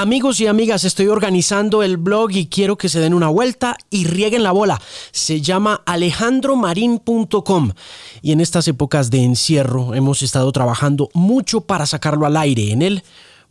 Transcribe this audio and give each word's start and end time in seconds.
Amigos 0.00 0.40
y 0.40 0.46
amigas, 0.46 0.84
estoy 0.84 1.08
organizando 1.08 1.82
el 1.82 1.96
blog 1.96 2.30
y 2.30 2.46
quiero 2.46 2.78
que 2.78 2.88
se 2.88 3.00
den 3.00 3.14
una 3.14 3.26
vuelta 3.26 3.76
y 3.90 4.04
rieguen 4.04 4.44
la 4.44 4.52
bola. 4.52 4.80
Se 5.10 5.40
llama 5.40 5.82
alejandromarin.com 5.86 7.72
y 8.22 8.30
en 8.30 8.40
estas 8.40 8.68
épocas 8.68 9.10
de 9.10 9.24
encierro 9.24 9.96
hemos 9.96 10.22
estado 10.22 10.52
trabajando 10.52 11.08
mucho 11.14 11.62
para 11.62 11.84
sacarlo 11.84 12.26
al 12.26 12.36
aire. 12.36 12.70
En 12.70 12.82
él 12.82 13.02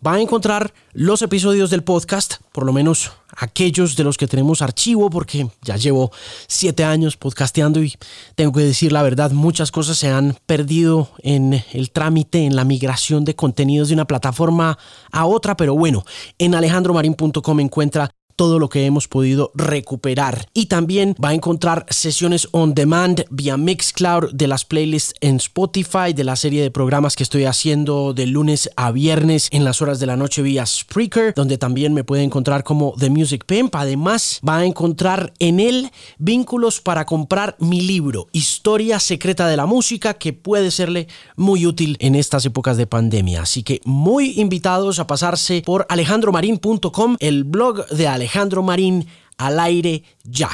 va 0.05 0.13
a 0.13 0.21
encontrar 0.21 0.73
los 0.94 1.21
episodios 1.21 1.70
del 1.70 1.84
podcast, 1.84 2.36
por 2.52 2.66
lo 2.66 2.73
menos 2.73 3.11
aquellos 3.36 3.95
de 3.95 4.04
los 4.04 4.18
que 4.18 4.27
tenemos 4.27 4.62
archivo, 4.62 5.09
porque 5.09 5.48
ya 5.62 5.75
llevo 5.75 6.12
siete 6.48 6.84
años 6.84 7.18
podcasteando 7.18 7.84
y 7.84 7.93
tengo 8.36 8.52
que 8.52 8.62
decir 8.62 8.91
la 8.91 9.04
verdad, 9.04 9.31
muchas 9.31 9.71
cosas 9.71 9.98
se 9.98 10.09
han 10.09 10.36
perdido 10.45 11.09
en 11.20 11.63
el 11.73 11.91
trámite, 11.91 12.45
en 12.45 12.55
la 12.55 12.63
migración 12.63 13.25
de 13.25 13.36
contenidos 13.36 13.89
de 13.89 13.95
una 13.95 14.05
plataforma 14.05 14.77
a 15.12 15.25
otra, 15.25 15.57
pero 15.57 15.75
bueno, 15.75 16.05
en 16.38 16.55
alejandromarin.com 16.55 17.59
encuentra 17.59 18.09
todo 18.38 18.59
lo 18.59 18.70
que 18.70 18.86
hemos 18.86 19.09
podido 19.09 19.52
recuperar. 19.55 20.48
Y 20.54 20.68
también 20.68 21.16
va 21.22 21.30
a 21.30 21.34
encontrar 21.34 21.86
sesiones 21.90 22.48
on 22.52 22.73
demand 22.73 23.26
vía 23.32 23.58
Mixcloud 23.58 24.32
de 24.32 24.48
las 24.48 24.64
playlists 24.64 25.14
en 25.22 25.38
Spotify, 25.38 26.14
de 26.16 26.23
la 26.23 26.36
serie 26.36 26.62
de 26.62 26.72
programas 26.72 27.16
que 27.16 27.23
estoy 27.23 27.45
haciendo 27.45 28.14
de 28.14 28.28
lunes 28.28 28.70
a 28.76 28.92
viernes 28.92 29.50
en 29.52 29.66
las 29.66 29.81
horas 29.81 30.00
de 30.00 30.05
la 30.05 30.16
noche 30.16 30.44
vía 30.44 30.66
Spreaker, 30.66 31.34
donde 31.36 31.58
también 31.58 31.94
me 31.95 32.04
puede 32.04 32.23
encontrar 32.23 32.64
como 32.64 32.94
The 32.98 33.09
Music 33.09 33.44
Pimp. 33.45 33.76
Además, 33.76 34.40
va 34.48 34.58
a 34.58 34.66
encontrar 34.66 35.34
en 35.40 35.59
él 35.59 35.92
vínculos 36.20 36.80
para 36.80 37.06
comprar 37.06 37.56
mi 37.59 37.81
libro, 37.81 38.28
Historia 38.34 39.00
Secreta 39.00 39.48
de 39.48 39.58
la 39.58 39.66
Música, 39.66 40.14
que 40.14 40.34
puede 40.34 40.70
serle 40.70 41.08
muy 41.36 41.66
útil 41.66 41.98
en 42.00 42.14
estas 42.14 42.45
épocas 42.45 42.78
de 42.78 42.86
pandemia. 42.86 43.42
Así 43.42 43.64
que 43.64 43.81
muy 43.84 44.40
invitados 44.40 45.00
a 45.00 45.08
pasarse 45.08 45.64
por 45.66 45.88
alejandromarin.com, 45.90 47.17
el 47.20 47.44
blog 47.44 47.88
de 47.88 48.08
Alejandro 48.08 48.27
Alejandro 48.27 48.62
Marín 48.62 49.08
al 49.38 49.58
aire 49.58 50.04
ya. 50.26 50.50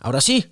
Ahora 0.00 0.20
sí, 0.20 0.44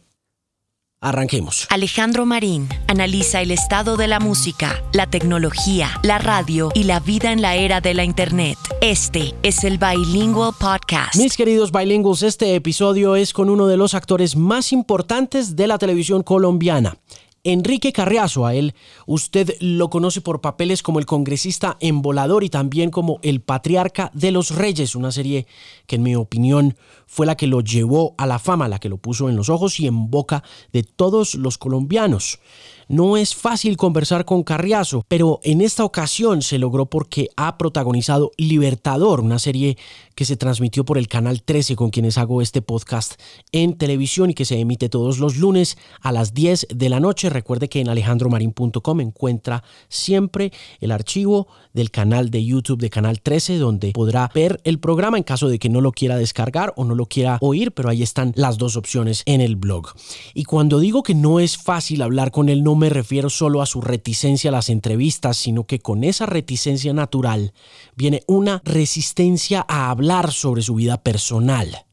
Arranquemos. 1.04 1.66
Alejandro 1.68 2.24
Marín 2.24 2.66
analiza 2.88 3.42
el 3.42 3.50
estado 3.50 3.98
de 3.98 4.08
la 4.08 4.20
música, 4.20 4.82
la 4.94 5.06
tecnología, 5.06 6.00
la 6.02 6.16
radio 6.16 6.70
y 6.74 6.84
la 6.84 6.98
vida 6.98 7.30
en 7.30 7.42
la 7.42 7.56
era 7.56 7.82
de 7.82 7.92
la 7.92 8.04
Internet. 8.04 8.56
Este 8.80 9.34
es 9.42 9.64
el 9.64 9.76
Bilingual 9.76 10.54
Podcast. 10.58 11.16
Mis 11.16 11.36
queridos 11.36 11.72
bilingües, 11.72 12.22
este 12.22 12.54
episodio 12.54 13.16
es 13.16 13.34
con 13.34 13.50
uno 13.50 13.66
de 13.66 13.76
los 13.76 13.92
actores 13.92 14.34
más 14.34 14.72
importantes 14.72 15.56
de 15.56 15.66
la 15.66 15.76
televisión 15.76 16.22
colombiana. 16.22 16.96
Enrique 17.44 17.92
Carriazo, 17.92 18.46
a 18.46 18.54
él 18.54 18.74
usted 19.06 19.54
lo 19.60 19.90
conoce 19.90 20.22
por 20.22 20.40
papeles 20.40 20.82
como 20.82 20.98
el 20.98 21.04
congresista 21.04 21.76
en 21.78 22.02
y 22.42 22.48
también 22.48 22.90
como 22.90 23.18
el 23.22 23.42
patriarca 23.42 24.10
de 24.14 24.30
los 24.30 24.50
reyes, 24.50 24.96
una 24.96 25.12
serie 25.12 25.46
que 25.86 25.96
en 25.96 26.02
mi 26.02 26.16
opinión 26.16 26.76
fue 27.06 27.26
la 27.26 27.36
que 27.36 27.46
lo 27.46 27.60
llevó 27.60 28.14
a 28.16 28.26
la 28.26 28.38
fama, 28.38 28.66
la 28.68 28.78
que 28.78 28.88
lo 28.88 28.96
puso 28.96 29.28
en 29.28 29.36
los 29.36 29.50
ojos 29.50 29.78
y 29.78 29.86
en 29.86 30.10
boca 30.10 30.42
de 30.72 30.84
todos 30.84 31.34
los 31.34 31.58
colombianos. 31.58 32.40
No 32.88 33.16
es 33.16 33.34
fácil 33.34 33.76
conversar 33.76 34.24
con 34.24 34.42
Carriazo, 34.42 35.04
pero 35.08 35.40
en 35.42 35.60
esta 35.60 35.84
ocasión 35.84 36.42
se 36.42 36.58
logró 36.58 36.86
porque 36.86 37.28
ha 37.36 37.56
protagonizado 37.58 38.32
Libertador, 38.36 39.20
una 39.20 39.38
serie 39.38 39.76
que 40.14 40.24
se 40.24 40.36
transmitió 40.36 40.84
por 40.84 40.98
el 40.98 41.08
Canal 41.08 41.42
13 41.42 41.76
con 41.76 41.90
quienes 41.90 42.18
hago 42.18 42.40
este 42.40 42.62
podcast 42.62 43.14
en 43.52 43.76
televisión 43.76 44.30
y 44.30 44.34
que 44.34 44.44
se 44.44 44.58
emite 44.58 44.88
todos 44.88 45.18
los 45.18 45.36
lunes 45.36 45.76
a 46.00 46.12
las 46.12 46.34
10 46.34 46.68
de 46.74 46.88
la 46.88 47.00
noche. 47.00 47.30
Recuerde 47.30 47.68
que 47.68 47.80
en 47.80 47.88
alejandromarin.com 47.88 49.00
encuentra 49.00 49.64
siempre 49.88 50.52
el 50.80 50.92
archivo 50.92 51.48
del 51.72 51.90
canal 51.90 52.30
de 52.30 52.44
YouTube 52.44 52.80
de 52.80 52.90
Canal 52.90 53.20
13 53.20 53.58
donde 53.58 53.92
podrá 53.92 54.30
ver 54.34 54.60
el 54.64 54.78
programa 54.78 55.16
en 55.16 55.24
caso 55.24 55.48
de 55.48 55.58
que 55.58 55.68
no 55.68 55.80
lo 55.80 55.92
quiera 55.92 56.16
descargar 56.16 56.72
o 56.76 56.84
no 56.84 56.94
lo 56.94 57.06
quiera 57.06 57.38
oír, 57.40 57.72
pero 57.72 57.88
ahí 57.88 58.02
están 58.02 58.32
las 58.36 58.58
dos 58.58 58.76
opciones 58.76 59.22
en 59.26 59.40
el 59.40 59.56
blog. 59.56 59.88
Y 60.34 60.44
cuando 60.44 60.78
digo 60.78 61.02
que 61.02 61.14
no 61.14 61.40
es 61.40 61.58
fácil 61.58 62.02
hablar 62.02 62.30
con 62.30 62.48
él, 62.48 62.62
no 62.62 62.73
me 62.74 62.90
refiero 62.90 63.30
solo 63.30 63.62
a 63.62 63.66
su 63.66 63.80
reticencia 63.80 64.50
a 64.50 64.52
las 64.52 64.68
entrevistas, 64.70 65.36
sino 65.36 65.64
que 65.64 65.78
con 65.78 66.04
esa 66.04 66.26
reticencia 66.26 66.92
natural 66.92 67.52
viene 67.96 68.22
una 68.26 68.62
resistencia 68.64 69.64
a 69.68 69.90
hablar 69.90 70.32
sobre 70.32 70.62
su 70.62 70.74
vida 70.74 71.02
personal. 71.02 71.86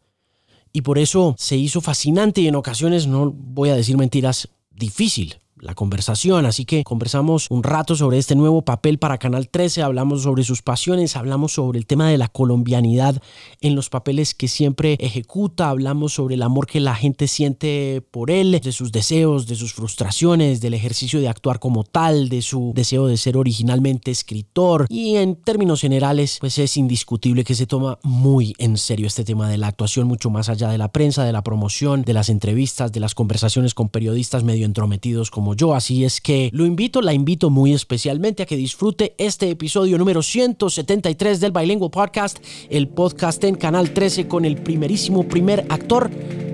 Y 0.74 0.82
por 0.82 0.98
eso 0.98 1.36
se 1.38 1.58
hizo 1.58 1.82
fascinante 1.82 2.42
y 2.42 2.48
en 2.48 2.56
ocasiones, 2.56 3.08
no 3.08 3.32
voy 3.32 3.70
a 3.70 3.76
decir 3.76 3.98
mentiras, 3.98 4.50
difícil 4.72 5.40
la 5.62 5.76
conversación. 5.76 6.46
Así 6.46 6.66
que 6.66 6.84
conversamos 6.84 7.48
un 7.50 7.64
rato 7.64 7.96
sobre 7.96 8.18
este 8.18 8.36
nuevo 8.36 8.64
papel 8.64 8.98
para 8.98 9.18
Canal 9.18 9.50
13, 9.50 9.82
hablamos 9.82 10.24
sobre 10.24 10.44
sus 10.44 10.62
pasiones, 10.62 11.16
hablamos 11.16 11.54
sobre 11.54 11.80
el 11.80 11.86
tema 11.86 12.10
de 12.10 12.18
la 12.18 12.28
colombianidad 12.28 13.22
en 13.62 13.76
los 13.76 13.90
papeles 13.90 14.34
que 14.34 14.48
siempre 14.48 14.98
ejecuta, 15.00 15.70
hablamos 15.70 16.14
sobre 16.14 16.36
el 16.36 16.42
amor 16.42 16.68
que 16.68 16.80
la 16.80 16.96
gente 16.96 17.28
siente 17.28 18.04
por 18.12 18.32
él, 18.32 18.60
de 18.62 18.72
sus 18.72 18.92
deseos, 18.92 19.48
de 19.48 19.56
sus 19.56 19.74
frustraciones, 19.74 20.62
del 20.62 20.74
ejercicio 20.74 21.20
de 21.20 21.30
actuar 21.30 21.60
como 21.60 21.84
tal, 21.84 22.30
de 22.30 22.42
su 22.42 22.74
deseo 22.76 23.08
de 23.08 23.18
ser 23.18 23.38
originalmente 23.38 24.12
escritor 24.12 24.86
y 24.90 25.16
en 25.16 25.36
términos 25.36 25.82
generales 25.82 26.38
pues 26.40 26.58
es 26.58 26.78
indiscutible 26.78 27.44
que 27.44 27.56
se 27.56 27.68
toma 27.68 28.00
muy 28.04 28.56
en 28.58 28.78
serio 28.78 29.08
este 29.08 29.24
tema 29.24 29.50
de 29.50 29.58
la 29.58 29.68
actuación 29.68 30.08
mucho 30.08 30.30
más 30.30 30.50
allá 30.50 30.70
de 30.70 30.78
la 30.78 30.92
prensa, 30.92 31.24
de 31.24 31.32
la 31.32 31.44
promoción, 31.44 32.02
de 32.02 32.14
las 32.14 32.30
entrevistas, 32.30 32.92
de 32.92 33.00
las 33.00 33.16
conversaciones 33.16 33.74
con 33.74 33.90
periodistas 33.90 34.44
medio 34.44 34.66
entrometidos 34.66 35.30
como 35.32 35.51
yo. 35.54 35.74
Así 35.74 36.04
es 36.04 36.22
que 36.22 36.50
lo 36.54 36.66
invito, 36.66 37.02
la 37.02 37.14
invito 37.14 37.50
muy 37.50 37.74
especialmente 37.74 38.44
a 38.44 38.46
que 38.46 38.56
disfrute 38.56 39.16
este 39.18 39.50
episodio 39.50 39.98
número 39.98 40.22
173 40.22 41.40
del 41.40 41.52
Bilingual 41.52 41.92
Podcast, 41.92 42.40
el 42.70 42.88
podcast 42.88 43.44
en 43.44 43.56
Canal 43.56 43.92
13 43.92 44.28
con 44.28 44.46
el 44.46 44.58
primerísimo 44.58 45.28
primer 45.28 45.66
actor, 45.70 46.10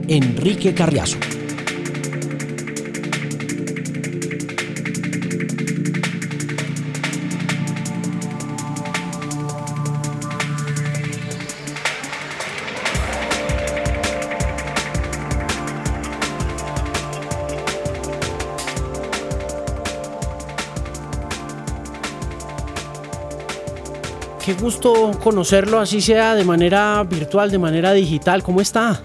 Enrique 0.08 0.74
Carriazo. 0.74 1.18
Qué 24.48 24.54
gusto 24.54 25.12
conocerlo, 25.22 25.78
así 25.78 26.00
sea 26.00 26.34
de 26.34 26.46
manera 26.46 27.04
virtual, 27.04 27.52
de 27.52 27.58
manera 27.58 27.92
digital. 27.92 28.42
¿Cómo 28.44 28.62
está? 28.62 29.04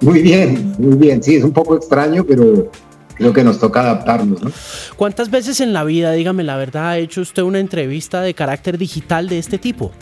Muy 0.00 0.20
bien, 0.20 0.74
muy 0.80 0.96
bien. 0.96 1.22
Sí, 1.22 1.36
es 1.36 1.44
un 1.44 1.52
poco 1.52 1.76
extraño, 1.76 2.24
pero 2.26 2.68
creo 3.14 3.32
que 3.32 3.44
nos 3.44 3.60
toca 3.60 3.82
adaptarnos, 3.82 4.42
¿no? 4.42 4.50
¿Cuántas 4.96 5.30
veces 5.30 5.60
en 5.60 5.72
la 5.72 5.84
vida, 5.84 6.10
dígame 6.10 6.42
la 6.42 6.56
verdad, 6.56 6.88
ha 6.88 6.98
hecho 6.98 7.20
usted 7.20 7.44
una 7.44 7.60
entrevista 7.60 8.20
de 8.20 8.34
carácter 8.34 8.78
digital 8.78 9.28
de 9.28 9.38
este 9.38 9.58
tipo? 9.58 9.92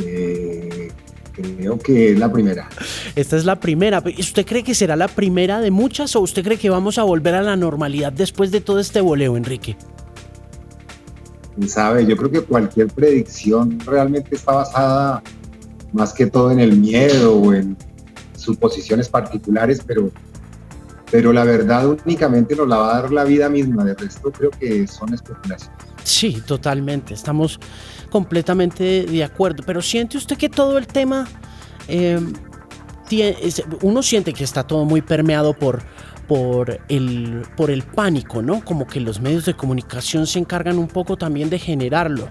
Eh, 0.00 0.92
creo 1.32 1.80
que 1.80 2.12
es 2.12 2.18
la 2.20 2.32
primera. 2.32 2.68
Esta 3.16 3.36
es 3.36 3.44
la 3.44 3.58
primera. 3.58 4.04
¿Usted 4.16 4.46
cree 4.46 4.62
que 4.62 4.76
será 4.76 4.94
la 4.94 5.08
primera 5.08 5.60
de 5.60 5.72
muchas 5.72 6.14
o 6.14 6.20
usted 6.20 6.44
cree 6.44 6.58
que 6.58 6.70
vamos 6.70 6.96
a 6.98 7.02
volver 7.02 7.34
a 7.34 7.42
la 7.42 7.56
normalidad 7.56 8.12
después 8.12 8.52
de 8.52 8.60
todo 8.60 8.78
este 8.78 9.00
voleo, 9.00 9.36
Enrique? 9.36 9.76
Sabe, 11.66 12.06
yo 12.06 12.16
creo 12.16 12.30
que 12.30 12.42
cualquier 12.42 12.88
predicción 12.88 13.80
realmente 13.80 14.36
está 14.36 14.52
basada 14.52 15.22
más 15.92 16.12
que 16.12 16.26
todo 16.26 16.50
en 16.50 16.60
el 16.60 16.76
miedo 16.76 17.36
o 17.36 17.54
en 17.54 17.76
suposiciones 18.36 19.08
particulares, 19.08 19.82
pero, 19.86 20.10
pero 21.10 21.32
la 21.32 21.44
verdad 21.44 21.88
únicamente 22.04 22.54
nos 22.54 22.68
la 22.68 22.76
va 22.76 22.96
a 22.96 23.02
dar 23.02 23.12
la 23.12 23.24
vida 23.24 23.48
misma, 23.48 23.84
de 23.84 23.94
resto 23.94 24.30
creo 24.30 24.50
que 24.50 24.86
son 24.86 25.12
especulaciones. 25.14 25.76
Sí, 26.04 26.42
totalmente, 26.46 27.14
estamos 27.14 27.58
completamente 28.10 29.04
de 29.04 29.24
acuerdo, 29.24 29.62
pero 29.66 29.82
siente 29.82 30.16
usted 30.16 30.36
que 30.36 30.48
todo 30.48 30.78
el 30.78 30.86
tema, 30.86 31.26
eh, 31.88 32.20
uno 33.82 34.02
siente 34.02 34.32
que 34.32 34.44
está 34.44 34.66
todo 34.66 34.84
muy 34.84 35.02
permeado 35.02 35.54
por 35.54 35.82
por 36.28 36.78
el, 36.88 37.42
por 37.56 37.70
el 37.70 37.82
pánico, 37.82 38.42
¿no? 38.42 38.62
Como 38.64 38.86
que 38.86 39.00
los 39.00 39.20
medios 39.20 39.46
de 39.46 39.54
comunicación 39.54 40.26
se 40.26 40.38
encargan 40.38 40.78
un 40.78 40.86
poco 40.86 41.16
también 41.16 41.50
de 41.50 41.58
generarlo. 41.58 42.28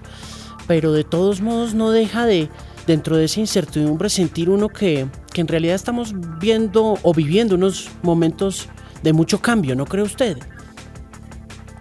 Pero 0.66 0.92
de 0.92 1.04
todos 1.04 1.40
modos 1.40 1.74
no 1.74 1.90
deja 1.90 2.24
de, 2.24 2.48
dentro 2.86 3.16
de 3.16 3.24
esa 3.24 3.40
incertidumbre, 3.40 4.08
sentir 4.08 4.48
uno 4.48 4.68
que, 4.68 5.08
que 5.34 5.40
en 5.40 5.48
realidad 5.48 5.74
estamos 5.74 6.14
viendo 6.40 6.96
o 7.02 7.12
viviendo 7.12 7.56
unos 7.56 7.90
momentos 8.02 8.68
de 9.02 9.12
mucho 9.12 9.40
cambio, 9.40 9.74
¿no 9.74 9.84
cree 9.84 10.04
usted? 10.04 10.38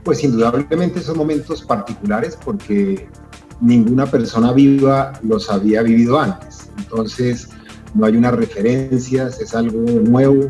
Pues 0.04 0.24
indudablemente 0.24 1.02
son 1.02 1.18
momentos 1.18 1.62
particulares 1.64 2.38
porque 2.44 3.08
ninguna 3.62 4.06
persona 4.06 4.54
viva 4.54 5.14
los 5.22 5.50
había 5.50 5.84
vivido 5.84 6.20
antes. 6.20 6.70
Entonces 6.78 7.50
no 7.94 8.06
hay 8.06 8.16
unas 8.16 8.34
referencias, 8.36 9.40
es 9.42 9.54
algo 9.54 9.80
nuevo, 9.82 10.50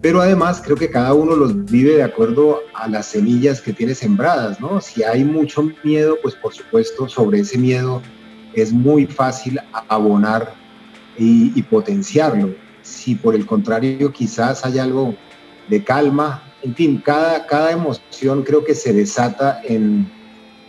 pero 0.00 0.20
además 0.20 0.62
creo 0.64 0.76
que 0.76 0.90
cada 0.90 1.12
uno 1.14 1.34
los 1.34 1.64
vive 1.64 1.96
de 1.96 2.02
acuerdo 2.02 2.60
a 2.74 2.88
las 2.88 3.06
semillas 3.06 3.60
que 3.60 3.72
tiene 3.72 3.94
sembradas, 3.94 4.60
¿no? 4.60 4.80
Si 4.80 5.02
hay 5.02 5.24
mucho 5.24 5.70
miedo, 5.82 6.16
pues 6.22 6.34
por 6.34 6.54
supuesto 6.54 7.08
sobre 7.08 7.40
ese 7.40 7.58
miedo 7.58 8.02
es 8.54 8.72
muy 8.72 9.06
fácil 9.06 9.60
abonar 9.88 10.54
y, 11.16 11.60
potenciarlo. 11.62 12.54
Si 12.82 13.16
por 13.16 13.34
el 13.34 13.44
contrario 13.44 14.12
quizás 14.12 14.64
hay 14.64 14.78
algo 14.78 15.14
de 15.68 15.82
calma, 15.82 16.44
en 16.62 16.74
fin, 16.74 17.02
cada, 17.04 17.44
cada 17.46 17.72
emoción 17.72 18.42
creo 18.42 18.64
que 18.64 18.74
se 18.74 18.92
desata 18.92 19.60
en, 19.64 20.08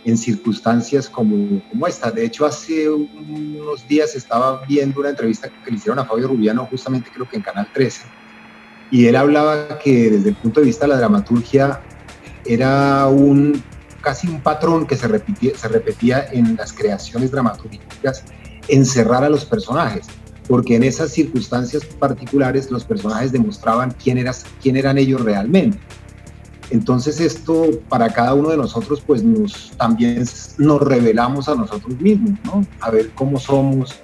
en 0.04 0.16
circunstancias 0.18 1.08
como, 1.08 1.62
como 1.70 1.86
esta. 1.86 2.10
De 2.10 2.24
hecho, 2.24 2.46
hace 2.46 2.90
unos 2.90 3.86
días 3.86 4.14
estaba 4.14 4.64
viendo 4.66 5.00
una 5.00 5.10
entrevista 5.10 5.48
que 5.48 5.70
le 5.70 5.76
hicieron 5.76 5.98
a 6.00 6.04
Fabio 6.04 6.28
Rubiano, 6.28 6.66
justamente 6.66 7.10
creo 7.12 7.28
que 7.28 7.36
en 7.36 7.42
Canal 7.42 7.68
13, 7.72 8.02
y 8.90 9.06
él 9.06 9.16
hablaba 9.16 9.78
que 9.78 10.10
desde 10.10 10.30
el 10.30 10.36
punto 10.36 10.60
de 10.60 10.66
vista 10.66 10.86
de 10.86 10.92
la 10.92 10.98
dramaturgia 10.98 11.80
era 12.44 13.06
un 13.06 13.62
casi 14.00 14.28
un 14.28 14.40
patrón 14.40 14.86
que 14.86 14.96
se 14.96 15.06
repetía, 15.08 15.56
se 15.56 15.68
repetía 15.68 16.26
en 16.32 16.56
las 16.56 16.72
creaciones 16.72 17.30
dramatúrgicas, 17.30 18.24
encerrar 18.68 19.24
a 19.24 19.28
los 19.28 19.44
personajes, 19.44 20.06
porque 20.48 20.76
en 20.76 20.84
esas 20.84 21.10
circunstancias 21.12 21.84
particulares 21.84 22.70
los 22.70 22.84
personajes 22.84 23.30
demostraban 23.30 23.94
quién, 24.02 24.18
eras, 24.18 24.44
quién 24.62 24.76
eran 24.76 24.98
ellos 24.98 25.20
realmente. 25.20 25.78
Entonces 26.70 27.20
esto 27.20 27.66
para 27.88 28.08
cada 28.10 28.32
uno 28.34 28.50
de 28.50 28.56
nosotros 28.56 29.02
pues 29.04 29.22
nos, 29.22 29.72
también 29.76 30.24
nos 30.58 30.80
revelamos 30.80 31.48
a 31.48 31.54
nosotros 31.56 32.00
mismos, 32.00 32.38
¿no? 32.44 32.64
A 32.80 32.90
ver 32.90 33.10
cómo 33.10 33.38
somos, 33.40 34.00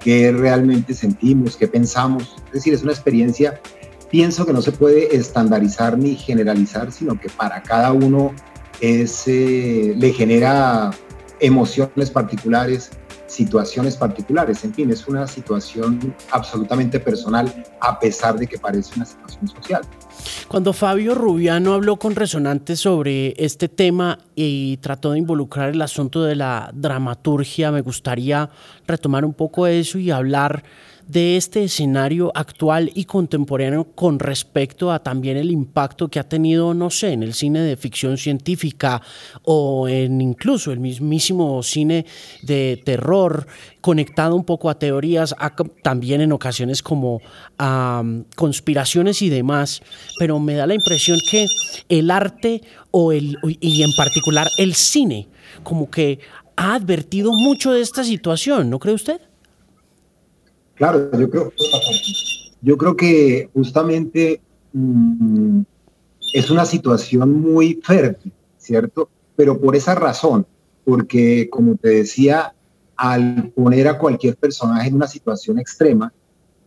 qué 0.00 0.32
realmente 0.32 0.94
sentimos, 0.94 1.56
qué 1.56 1.68
pensamos. 1.68 2.34
Es 2.46 2.52
decir, 2.54 2.72
es 2.72 2.82
una 2.82 2.92
experiencia, 2.92 3.60
pienso 4.10 4.46
que 4.46 4.52
no 4.52 4.62
se 4.62 4.72
puede 4.72 5.14
estandarizar 5.16 5.98
ni 5.98 6.14
generalizar, 6.14 6.92
sino 6.92 7.18
que 7.18 7.28
para 7.28 7.62
cada 7.62 7.92
uno 7.92 8.34
es, 8.80 9.26
eh, 9.26 9.94
le 9.96 10.12
genera 10.12 10.90
emociones 11.40 12.10
particulares, 12.10 12.90
situaciones 13.26 13.96
particulares, 13.96 14.64
en 14.64 14.74
fin, 14.74 14.90
es 14.90 15.06
una 15.06 15.26
situación 15.26 16.14
absolutamente 16.30 16.98
personal 16.98 17.64
a 17.80 17.98
pesar 17.98 18.38
de 18.38 18.46
que 18.46 18.58
parece 18.58 18.94
una 18.96 19.04
situación 19.04 19.48
social. 19.48 19.82
Cuando 20.48 20.72
Fabio 20.72 21.14
Rubiano 21.14 21.74
habló 21.74 21.98
con 21.98 22.16
Resonantes 22.16 22.80
sobre 22.80 23.34
este 23.36 23.68
tema 23.68 24.18
y 24.34 24.78
trató 24.78 25.12
de 25.12 25.18
involucrar 25.18 25.70
el 25.70 25.82
asunto 25.82 26.24
de 26.24 26.36
la 26.36 26.70
dramaturgia, 26.74 27.70
me 27.70 27.82
gustaría 27.82 28.48
retomar 28.86 29.24
un 29.24 29.34
poco 29.34 29.66
eso 29.66 29.98
y 29.98 30.10
hablar 30.10 30.64
de 31.08 31.38
este 31.38 31.64
escenario 31.64 32.30
actual 32.34 32.92
y 32.94 33.04
contemporáneo 33.04 33.84
con 33.94 34.18
respecto 34.18 34.92
a 34.92 35.02
también 35.02 35.38
el 35.38 35.50
impacto 35.50 36.08
que 36.08 36.20
ha 36.20 36.28
tenido, 36.28 36.74
no 36.74 36.90
sé, 36.90 37.12
en 37.12 37.22
el 37.22 37.32
cine 37.32 37.60
de 37.60 37.76
ficción 37.76 38.18
científica 38.18 39.00
o 39.42 39.88
en 39.88 40.20
incluso 40.20 40.70
el 40.70 40.80
mismísimo 40.80 41.62
cine 41.62 42.04
de 42.42 42.80
terror, 42.84 43.46
conectado 43.80 44.36
un 44.36 44.44
poco 44.44 44.68
a 44.68 44.78
teorías, 44.78 45.34
también 45.82 46.20
en 46.20 46.32
ocasiones 46.32 46.82
como 46.82 47.22
a 47.58 48.04
conspiraciones 48.36 49.22
y 49.22 49.30
demás, 49.30 49.80
pero 50.18 50.38
me 50.38 50.54
da 50.54 50.66
la 50.66 50.74
impresión 50.74 51.18
que 51.30 51.46
el 51.88 52.10
arte 52.10 52.60
o 52.90 53.12
el, 53.12 53.38
y 53.60 53.82
en 53.82 53.92
particular 53.96 54.46
el 54.58 54.74
cine, 54.74 55.28
como 55.62 55.90
que 55.90 56.20
ha 56.56 56.74
advertido 56.74 57.32
mucho 57.32 57.72
de 57.72 57.80
esta 57.80 58.04
situación, 58.04 58.68
¿no 58.68 58.78
cree 58.78 58.94
usted? 58.94 59.20
Claro, 60.78 61.10
yo 61.18 61.28
creo, 61.28 61.52
yo 62.62 62.78
creo 62.78 62.96
que 62.96 63.50
justamente 63.52 64.40
mm, 64.72 65.60
es 66.32 66.50
una 66.52 66.64
situación 66.64 67.40
muy 67.40 67.80
fértil, 67.82 68.32
¿cierto? 68.58 69.10
Pero 69.34 69.60
por 69.60 69.74
esa 69.74 69.96
razón, 69.96 70.46
porque 70.84 71.50
como 71.50 71.74
te 71.74 71.88
decía, 71.88 72.54
al 72.96 73.50
poner 73.56 73.88
a 73.88 73.98
cualquier 73.98 74.36
personaje 74.36 74.88
en 74.88 74.94
una 74.94 75.08
situación 75.08 75.58
extrema, 75.58 76.12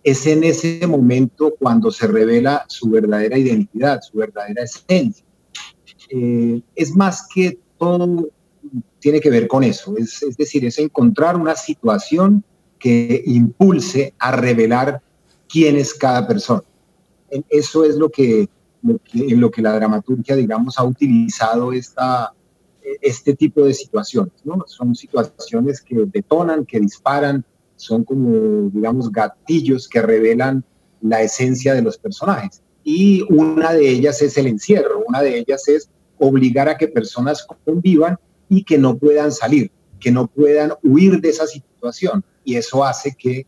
es 0.04 0.28
en 0.28 0.44
ese 0.44 0.86
momento 0.88 1.56
cuando 1.58 1.90
se 1.90 2.06
revela 2.08 2.66
su 2.68 2.90
verdadera 2.90 3.38
identidad, 3.38 4.02
su 4.02 4.18
verdadera 4.18 4.64
esencia. 4.64 5.26
Eh, 6.10 6.62
es 6.76 6.94
más 6.94 7.28
que 7.34 7.60
todo 7.78 8.28
tiene 9.00 9.22
que 9.22 9.30
ver 9.30 9.48
con 9.48 9.64
eso, 9.64 9.96
es, 9.98 10.22
es 10.22 10.36
decir, 10.36 10.66
es 10.66 10.78
encontrar 10.80 11.38
una 11.38 11.56
situación 11.56 12.44
que 12.82 13.24
impulse 13.28 14.16
a 14.18 14.32
revelar 14.32 15.02
quién 15.48 15.76
es 15.76 15.94
cada 15.94 16.28
persona. 16.28 16.64
Eso 17.48 17.86
es 17.86 17.96
lo 17.96 18.10
que, 18.10 18.50
en 19.14 19.40
lo 19.40 19.52
que 19.52 19.62
la 19.62 19.76
dramaturgia, 19.76 20.36
digamos, 20.36 20.80
ha 20.80 20.84
utilizado 20.84 21.72
esta, 21.72 22.34
este 23.02 23.36
tipo 23.36 23.64
de 23.64 23.76
situaciones. 23.76 24.34
¿no? 24.44 24.64
Son 24.66 24.96
situaciones 24.96 25.80
que 25.80 25.96
detonan, 26.12 26.66
que 26.66 26.80
disparan, 26.80 27.46
son 27.76 28.04
como, 28.04 28.70
digamos, 28.72 29.12
gatillos 29.12 29.88
que 29.88 30.02
revelan 30.02 30.66
la 31.02 31.22
esencia 31.22 31.76
de 31.76 31.84
los 31.84 32.00
personajes. 32.00 32.64
Y 32.84 33.24
una 33.30 33.74
de 33.74 33.90
ellas 33.90 34.24
es 34.24 34.38
el 34.38 34.48
encierro, 34.48 35.04
una 35.08 35.22
de 35.22 35.38
ellas 35.38 35.68
es 35.68 35.88
obligar 36.18 36.68
a 36.68 36.78
que 36.78 36.88
personas 36.88 37.46
convivan 37.64 38.18
y 38.50 38.64
que 38.64 38.80
no 38.80 38.98
puedan 38.98 39.32
salir, 39.32 39.72
que 40.00 40.12
no 40.12 40.26
puedan 40.26 40.74
huir 40.82 41.22
de 41.22 41.30
esa 41.30 41.46
situación 41.46 42.24
y 42.44 42.56
eso 42.56 42.84
hace 42.84 43.14
que 43.18 43.46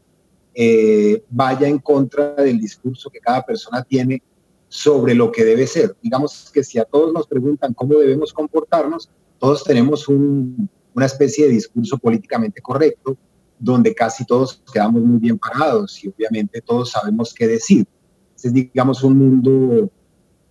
eh, 0.56 1.24
vaya 1.30 1.68
en 1.68 1.80
contra 1.80 2.36
del 2.36 2.60
discurso 2.60 3.10
que 3.10 3.19
cada 3.19 3.42
persona 3.42 3.84
tiene 3.84 4.22
sobre 4.68 5.13
lo 5.13 5.31
que 5.31 5.44
debe 5.44 5.68
ser. 5.68 5.95
Digamos 6.01 6.50
que 6.54 6.63
si 6.63 6.80
a 6.80 6.86
todos 6.86 7.13
nos 7.13 7.28
preguntan 7.28 7.74
cómo 7.74 7.95
debemos 7.95 8.34
comportarnos, 8.34 9.10
todos 9.40 9.63
tenemos 9.63 10.07
una 10.07 11.06
especie 11.06 11.45
de 11.45 11.54
discurso 11.54 11.98
políticamente 11.98 12.62
correcto, 12.62 13.18
donde 13.60 13.94
casi 13.94 14.25
todos 14.25 14.62
quedamos 14.72 15.01
muy 15.01 15.19
bien 15.19 15.38
parados 15.38 16.04
y 16.04 16.10
obviamente 16.10 16.62
todos 16.62 16.92
sabemos 16.92 17.34
qué 17.34 17.48
decir. 17.48 17.86
Es, 18.36 18.54
digamos, 18.54 19.04
un 19.04 19.18
mundo 19.18 19.89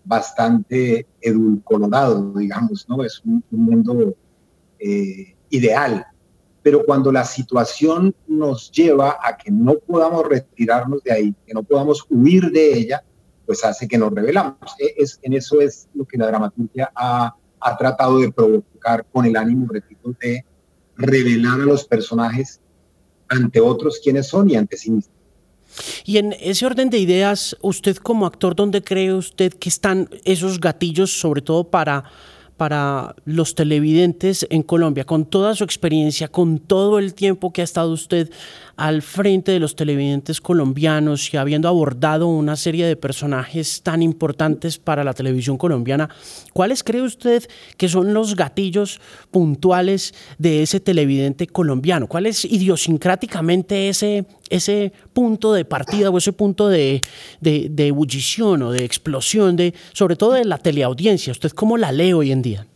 bastante 0.04 1.06
edulcorado, 1.20 2.32
digamos, 2.34 2.88
¿no? 2.88 3.04
Es 3.04 3.22
un, 3.24 3.44
mundo 3.50 4.14
eh, 4.78 5.34
ideal, 5.50 6.06
pero 6.62 6.84
cuando 6.84 7.10
la 7.10 7.24
situación 7.24 8.14
nos 8.26 8.70
lleva 8.70 9.18
a 9.22 9.36
que 9.36 9.50
no 9.50 9.74
podamos 9.74 10.28
retirarnos 10.28 11.02
de 11.02 11.12
ahí, 11.12 11.34
que 11.46 11.54
no 11.54 11.62
podamos 11.62 12.04
huir 12.08 12.50
de 12.50 12.78
ella, 12.78 13.04
pues 13.46 13.64
hace 13.64 13.88
que 13.88 13.98
nos 13.98 14.12
revelamos. 14.12 14.56
E, 14.78 14.94
es, 14.96 15.18
en 15.22 15.32
eso 15.32 15.60
es 15.60 15.88
lo 15.94 16.04
que 16.04 16.16
la 16.16 16.28
dramaturgia 16.28 16.90
ha, 16.94 17.34
ha 17.60 17.76
tratado 17.76 18.18
de 18.18 18.30
provocar 18.30 19.04
con 19.12 19.26
el 19.26 19.36
ánimo, 19.36 19.66
repito, 19.70 20.14
de 20.20 20.44
revelar 20.96 21.60
a 21.60 21.64
los 21.64 21.84
personajes 21.84 22.60
ante 23.28 23.60
otros 23.60 24.00
quiénes 24.02 24.28
son 24.28 24.50
y 24.50 24.56
ante 24.56 24.76
sí 24.76 24.90
mismos. 24.90 25.16
Y 26.04 26.18
en 26.18 26.34
ese 26.38 26.66
orden 26.66 26.90
de 26.90 26.98
ideas, 26.98 27.56
usted 27.62 27.96
como 27.96 28.26
actor, 28.26 28.54
¿dónde 28.54 28.82
cree 28.82 29.14
usted 29.14 29.54
que 29.54 29.70
están 29.70 30.08
esos 30.24 30.60
gatillos, 30.60 31.18
sobre 31.18 31.40
todo 31.40 31.64
para 31.64 32.04
para 32.62 33.16
los 33.24 33.56
televidentes 33.56 34.46
en 34.48 34.62
Colombia, 34.62 35.02
con 35.02 35.24
toda 35.24 35.56
su 35.56 35.64
experiencia, 35.64 36.28
con 36.28 36.60
todo 36.60 37.00
el 37.00 37.12
tiempo 37.12 37.52
que 37.52 37.60
ha 37.60 37.64
estado 37.64 37.90
usted 37.90 38.30
al 38.76 39.02
frente 39.02 39.50
de 39.50 39.58
los 39.58 39.74
televidentes 39.74 40.40
colombianos 40.40 41.34
y 41.34 41.36
habiendo 41.38 41.66
abordado 41.66 42.28
una 42.28 42.54
serie 42.54 42.86
de 42.86 42.94
personajes 42.94 43.82
tan 43.82 44.00
importantes 44.00 44.78
para 44.78 45.02
la 45.02 45.12
televisión 45.12 45.58
colombiana, 45.58 46.08
¿cuáles 46.52 46.84
cree 46.84 47.02
usted 47.02 47.42
que 47.76 47.88
son 47.88 48.14
los 48.14 48.36
gatillos 48.36 49.00
puntuales 49.32 50.14
de 50.38 50.62
ese 50.62 50.78
televidente 50.78 51.48
colombiano? 51.48 52.06
¿Cuál 52.06 52.26
es 52.26 52.44
idiosincráticamente 52.44 53.88
ese, 53.88 54.24
ese 54.50 54.92
punto 55.12 55.52
de 55.52 55.64
partida 55.64 56.10
o 56.10 56.18
ese 56.18 56.32
punto 56.32 56.68
de, 56.68 57.02
de 57.40 57.86
ebullición 57.86 58.62
o 58.62 58.70
de 58.70 58.84
explosión, 58.84 59.56
de, 59.56 59.74
sobre 59.92 60.16
todo 60.16 60.32
de 60.32 60.44
la 60.44 60.58
teleaudiencia? 60.58 61.30
¿Usted 61.32 61.50
cómo 61.50 61.76
la 61.76 61.92
lee 61.92 62.12
hoy 62.12 62.32
en 62.32 62.42
día? 62.42 62.66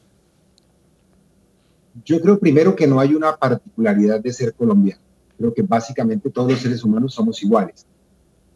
Yo 2.04 2.20
creo 2.20 2.38
primero 2.38 2.76
que 2.76 2.86
no 2.86 3.00
hay 3.00 3.14
una 3.14 3.36
particularidad 3.36 4.20
de 4.20 4.32
ser 4.32 4.54
colombiano 4.54 5.06
Creo 5.36 5.52
que 5.52 5.62
básicamente 5.62 6.30
todos 6.30 6.50
los 6.50 6.60
seres 6.60 6.82
humanos 6.82 7.14
somos 7.14 7.42
iguales. 7.42 7.86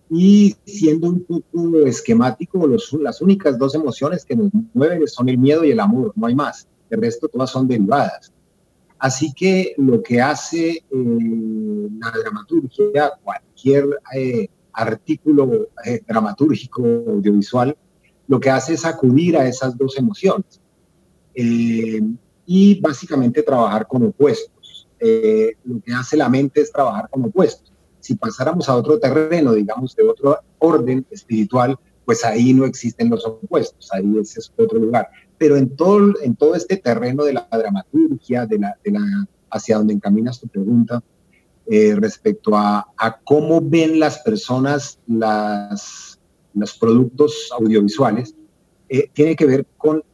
Y 0.08 0.56
siendo 0.64 1.08
un 1.08 1.22
poco 1.24 1.86
esquemático, 1.86 2.66
los, 2.66 2.92
las 2.94 3.20
únicas 3.20 3.58
dos 3.58 3.74
emociones 3.74 4.24
que 4.24 4.34
nos 4.34 4.50
mueven 4.72 5.06
son 5.06 5.28
el 5.28 5.38
miedo 5.38 5.64
y 5.64 5.70
el 5.70 5.80
amor, 5.80 6.12
no 6.16 6.26
hay 6.26 6.34
más. 6.34 6.66
El 6.88 7.00
resto 7.00 7.28
todas 7.28 7.50
son 7.50 7.68
derivadas. 7.68 8.32
Así 9.00 9.32
que 9.32 9.74
lo 9.78 10.02
que 10.02 10.20
hace 10.20 10.68
eh, 10.68 10.84
la 10.90 12.10
dramaturgia, 12.10 13.10
cualquier 13.22 13.86
eh, 14.14 14.48
artículo 14.72 15.68
eh, 15.84 16.00
dramatúrgico 16.06 16.82
audiovisual, 16.82 17.76
lo 18.28 18.38
que 18.38 18.50
hace 18.50 18.74
es 18.74 18.84
acudir 18.84 19.36
a 19.36 19.48
esas 19.48 19.76
dos 19.76 19.98
emociones 19.98 20.60
y 21.34 22.80
básicamente 22.80 23.42
trabajar 23.42 23.86
con 23.86 24.04
opuestos. 24.04 24.88
Eh, 24.98 25.52
lo 25.64 25.80
que 25.80 25.92
hace 25.92 26.16
la 26.16 26.28
mente 26.28 26.60
es 26.60 26.70
trabajar 26.70 27.08
con 27.08 27.24
opuestos. 27.24 27.72
Si 28.00 28.14
pasáramos 28.16 28.68
a 28.68 28.76
otro 28.76 28.98
terreno, 28.98 29.54
digamos, 29.54 29.96
de 29.96 30.02
otro 30.02 30.38
orden 30.58 31.06
espiritual, 31.10 31.78
pues 32.04 32.24
ahí 32.24 32.52
no 32.52 32.66
existen 32.66 33.08
los 33.08 33.24
opuestos, 33.24 33.88
ahí 33.92 34.18
ese 34.20 34.40
es 34.40 34.52
otro 34.56 34.78
lugar. 34.78 35.08
Pero 35.40 35.56
en 35.56 35.74
todo, 35.74 36.12
en 36.22 36.36
todo 36.36 36.54
este 36.54 36.76
terreno 36.76 37.24
de 37.24 37.32
la 37.32 37.48
dramaturgia, 37.50 38.44
de 38.44 38.58
la, 38.58 38.76
de 38.84 38.90
la, 38.90 39.26
hacia 39.50 39.78
donde 39.78 39.94
encaminas 39.94 40.38
tu 40.38 40.48
pregunta, 40.48 41.02
eh, 41.66 41.94
respecto 41.96 42.54
a, 42.54 42.86
cómo 43.24 43.62
ven 43.62 43.98
las 43.98 44.18
personas 44.18 44.98
las, 45.06 46.20
los 46.52 46.76
productos 46.76 47.48
audiovisuales, 47.58 48.34
eh, 48.90 49.08
tiene 49.14 49.34
que 49.34 49.46
ver 49.46 49.66
con 49.78 50.04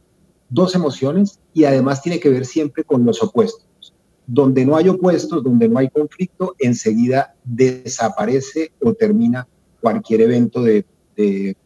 dos 0.47 0.75
emociones 0.75 1.41
y 1.53 1.65
además 1.65 2.01
tiene 2.01 2.21
que 2.21 2.29
ver 2.29 2.45
siempre 2.45 2.85
con 2.85 3.03
los 3.03 3.21
opuestos. 3.21 3.93
Donde 4.27 4.65
no 4.65 4.77
hay 4.77 4.87
opuestos, 4.87 5.43
donde 5.43 5.67
no 5.67 5.77
hay 5.77 5.89
conflicto, 5.89 6.55
enseguida 6.57 7.35
desaparece 7.43 8.71
o 8.81 8.93
termina 8.93 9.45
cualquier 9.81 10.21
evento 10.21 10.63
de, 10.63 10.85
de 11.17 11.57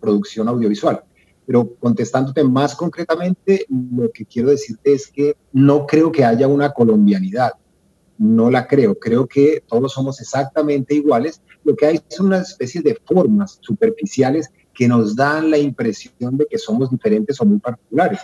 producción 0.00 0.48
audiovisual. 0.48 1.04
Pero 1.46 1.74
contestándote 1.78 2.42
más 2.42 2.74
concretamente, 2.74 3.66
lo 3.68 4.10
que 4.10 4.24
quiero 4.24 4.50
decirte 4.50 4.94
es 4.94 5.08
que 5.08 5.36
no 5.52 5.86
creo 5.86 6.10
que 6.10 6.24
haya 6.24 6.48
una 6.48 6.70
colombianidad. 6.70 7.52
No 8.16 8.50
la 8.50 8.66
creo. 8.66 8.98
Creo 8.98 9.26
que 9.26 9.62
todos 9.66 9.92
somos 9.92 10.20
exactamente 10.20 10.94
iguales. 10.94 11.42
Lo 11.64 11.74
que 11.76 11.86
hay 11.86 12.00
son 12.08 12.26
una 12.26 12.38
especie 12.38 12.80
de 12.80 12.98
formas 13.06 13.58
superficiales 13.60 14.50
que 14.72 14.88
nos 14.88 15.14
dan 15.14 15.50
la 15.50 15.58
impresión 15.58 16.36
de 16.36 16.46
que 16.46 16.58
somos 16.58 16.90
diferentes 16.90 17.40
o 17.40 17.44
muy 17.44 17.58
particulares. 17.58 18.20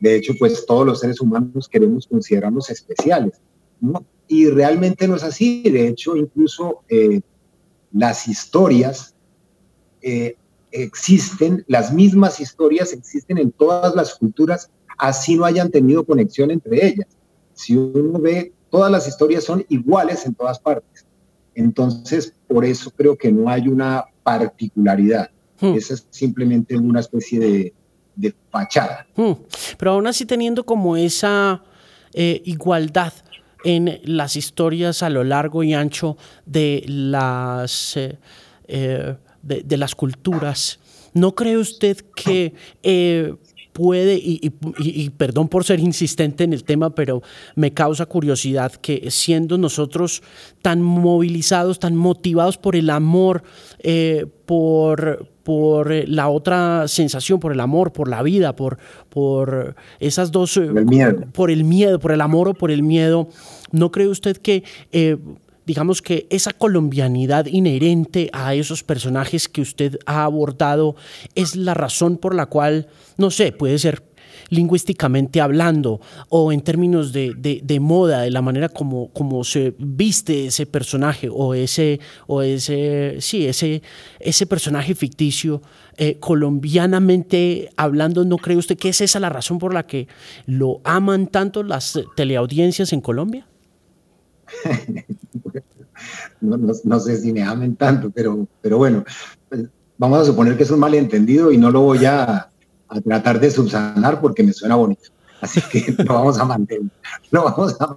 De 0.00 0.16
hecho, 0.16 0.32
pues 0.38 0.64
todos 0.64 0.86
los 0.86 1.00
seres 1.00 1.20
humanos 1.20 1.68
queremos 1.68 2.06
considerarnos 2.06 2.70
especiales. 2.70 3.40
¿no? 3.80 4.04
Y 4.28 4.48
realmente 4.48 5.06
no 5.08 5.16
es 5.16 5.24
así. 5.24 5.62
De 5.62 5.88
hecho, 5.88 6.16
incluso 6.16 6.82
eh, 6.88 7.20
las 7.92 8.28
historias 8.28 9.14
eh, 10.02 10.36
existen, 10.72 11.64
las 11.68 11.92
mismas 11.92 12.40
historias 12.40 12.92
existen 12.92 13.38
en 13.38 13.52
todas 13.52 13.94
las 13.94 14.14
culturas, 14.14 14.70
así 14.98 15.36
no 15.36 15.44
hayan 15.44 15.70
tenido 15.70 16.04
conexión 16.04 16.50
entre 16.50 16.86
ellas. 16.86 17.06
Si 17.54 17.76
uno 17.76 18.18
ve, 18.18 18.52
todas 18.70 18.90
las 18.90 19.06
historias 19.06 19.44
son 19.44 19.64
iguales 19.68 20.24
en 20.26 20.34
todas 20.34 20.58
partes. 20.58 21.06
Entonces, 21.54 22.34
por 22.46 22.64
eso 22.64 22.90
creo 22.90 23.16
que 23.16 23.32
no 23.32 23.48
hay 23.50 23.68
una 23.68 24.04
particularidad. 24.22 25.30
Hmm. 25.60 25.74
Esa 25.74 25.94
es 25.94 26.06
simplemente 26.10 26.76
una 26.76 27.00
especie 27.00 27.38
de, 27.38 27.74
de 28.16 28.34
fachada. 28.50 29.06
Hmm. 29.16 29.32
Pero 29.78 29.92
aún 29.92 30.06
así 30.06 30.24
teniendo 30.24 30.64
como 30.64 30.96
esa 30.96 31.62
eh, 32.14 32.40
igualdad 32.44 33.12
en 33.64 34.00
las 34.04 34.36
historias 34.36 35.02
a 35.02 35.10
lo 35.10 35.24
largo 35.24 35.62
y 35.62 35.74
ancho 35.74 36.16
de 36.46 36.84
las... 36.86 37.96
Eh, 37.96 38.18
eh, 38.68 39.16
de, 39.42 39.76
las 39.76 39.94
culturas. 39.94 40.78
¿No 41.12 41.34
cree 41.34 41.56
usted 41.56 41.98
que 42.14 42.54
eh, 42.82 43.34
puede, 43.72 44.20
y, 44.22 45.10
perdón 45.10 45.48
por 45.48 45.64
ser 45.64 45.80
insistente 45.80 46.44
en 46.44 46.52
el 46.52 46.64
tema, 46.64 46.90
pero 46.90 47.22
me 47.54 47.72
causa 47.72 48.06
curiosidad 48.06 48.72
que 48.72 49.10
siendo 49.10 49.58
nosotros 49.58 50.22
tan 50.62 50.82
movilizados, 50.82 51.78
tan 51.78 51.96
motivados 51.96 52.58
por 52.58 52.76
el 52.76 52.90
amor, 52.90 53.42
eh, 53.78 54.26
por, 54.46 55.28
por 55.42 55.92
la 56.08 56.28
otra 56.28 56.88
sensación, 56.88 57.40
por 57.40 57.52
el 57.52 57.60
amor, 57.60 57.92
por 57.92 58.08
la 58.08 58.22
vida, 58.22 58.54
por, 58.54 58.78
por 59.08 59.76
esas 59.98 60.30
dos... 60.30 60.56
Eh, 60.56 60.64
el 60.64 60.86
miedo. 60.86 61.26
Por 61.32 61.50
el 61.50 61.64
miedo, 61.64 61.98
por 61.98 62.12
el 62.12 62.20
amor 62.20 62.48
o 62.48 62.54
por 62.54 62.70
el 62.70 62.82
miedo, 62.82 63.28
¿no 63.72 63.90
cree 63.90 64.08
usted 64.08 64.36
que 64.36 64.64
digamos 65.70 66.02
que 66.02 66.26
esa 66.30 66.52
colombianidad 66.52 67.46
inherente 67.46 68.28
a 68.32 68.56
esos 68.56 68.82
personajes 68.82 69.48
que 69.48 69.60
usted 69.60 70.00
ha 70.04 70.24
abordado 70.24 70.96
es 71.36 71.54
la 71.54 71.74
razón 71.74 72.16
por 72.16 72.34
la 72.34 72.46
cual, 72.46 72.88
no 73.18 73.30
sé, 73.30 73.52
puede 73.52 73.78
ser 73.78 74.02
lingüísticamente 74.48 75.40
hablando 75.40 76.00
o 76.28 76.50
en 76.50 76.62
términos 76.62 77.12
de, 77.12 77.34
de, 77.36 77.78
moda, 77.78 78.22
de 78.22 78.32
la 78.32 78.42
manera 78.42 78.68
como, 78.68 79.12
como, 79.12 79.44
se 79.44 79.72
viste 79.78 80.46
ese 80.46 80.66
personaje 80.66 81.28
o 81.30 81.54
ese, 81.54 82.00
o 82.26 82.42
ese, 82.42 83.18
sí, 83.20 83.46
ese, 83.46 83.80
ese 84.18 84.46
personaje 84.46 84.96
ficticio, 84.96 85.62
eh, 85.98 86.16
colombianamente 86.18 87.70
hablando, 87.76 88.24
¿no 88.24 88.38
cree 88.38 88.56
usted 88.56 88.76
que 88.76 88.88
es 88.88 89.00
esa 89.00 89.20
la 89.20 89.28
razón 89.28 89.60
por 89.60 89.72
la 89.72 89.86
que 89.86 90.08
lo 90.46 90.80
aman 90.82 91.28
tanto 91.28 91.62
las 91.62 91.96
teleaudiencias 92.16 92.92
en 92.92 93.02
Colombia? 93.02 93.46
No, 96.40 97.00
sé 97.00 97.16
si 97.18 97.32
me 97.32 97.42
amen 97.42 97.76
tanto, 97.76 98.10
pero, 98.10 98.46
pero 98.60 98.78
bueno, 98.78 99.04
pues, 99.48 99.66
vamos 99.98 100.20
a 100.20 100.24
suponer 100.24 100.56
que 100.56 100.62
es 100.62 100.70
un 100.70 100.80
malentendido 100.80 101.52
y 101.52 101.58
no 101.58 101.70
lo 101.70 101.82
voy 101.82 102.04
a, 102.04 102.46
tratar 103.04 103.38
de 103.38 103.50
subsanar 103.50 104.20
porque 104.20 104.42
me 104.42 104.52
suena 104.52 104.74
bonito. 104.74 105.10
Así 105.40 105.60
que 105.70 105.94
lo 106.04 106.14
vamos 106.14 106.38
a 106.38 106.44
mantener. 106.44 106.90
Lo 107.30 107.44
vamos 107.44 107.76
a. 107.80 107.96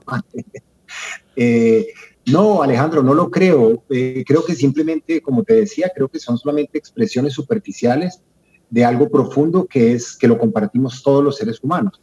Eh, 1.35 1.87
no, 2.27 2.61
Alejandro, 2.61 3.01
no 3.01 3.13
lo 3.13 3.31
creo. 3.31 3.83
Eh, 3.89 4.23
creo 4.25 4.45
que 4.45 4.53
simplemente, 4.53 5.21
como 5.21 5.43
te 5.43 5.55
decía, 5.55 5.91
creo 5.93 6.07
que 6.07 6.19
son 6.19 6.37
solamente 6.37 6.77
expresiones 6.77 7.33
superficiales 7.33 8.21
de 8.69 8.85
algo 8.85 9.09
profundo 9.09 9.65
que 9.65 9.93
es 9.93 10.15
que 10.15 10.27
lo 10.27 10.37
compartimos 10.37 11.01
todos 11.03 11.23
los 11.23 11.37
seres 11.37 11.59
humanos. 11.63 12.01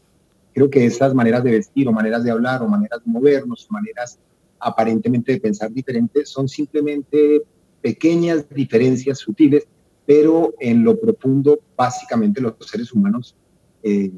Creo 0.53 0.69
que 0.69 0.85
estas 0.85 1.15
maneras 1.15 1.45
de 1.45 1.53
vestir 1.53 1.89
o 1.89 1.93
maneras 1.93 2.25
de 2.25 2.31
hablar 2.31 2.63
o 2.63 2.69
maneras 2.69 3.01
de 3.05 3.11
movernos, 3.11 3.67
maneras 3.71 4.19
aparentemente 4.61 5.33
de 5.33 5.41
pensar 5.41 5.73
diferente, 5.73 6.25
son 6.25 6.49
simplemente 6.49 7.43
pequeñas 7.81 8.49
diferencias 8.51 9.19
sutiles, 9.19 9.67
pero 10.07 10.55
en 10.61 10.85
lo 10.85 10.99
profundo, 10.99 11.61
básicamente 11.77 12.41
los 12.41 12.55
seres 12.61 12.93
humanos 12.93 13.35
eh, 13.83 14.11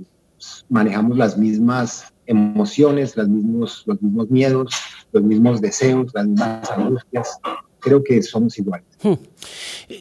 manejamos 0.68 1.16
las 1.16 1.38
mismas 1.38 2.12
emociones, 2.26 3.16
las 3.16 3.28
mismos, 3.28 3.84
los 3.87 4.00
mismos 4.02 4.30
miedos, 4.30 4.75
los 5.12 5.22
mismos 5.22 5.61
deseos, 5.61 6.12
las 6.14 6.26
mismas 6.26 6.70
angustias, 6.70 7.38
creo 7.83 8.03
que 8.03 8.23
somos 8.23 8.57
iguales. 8.59 8.87
Hmm. 9.03 9.15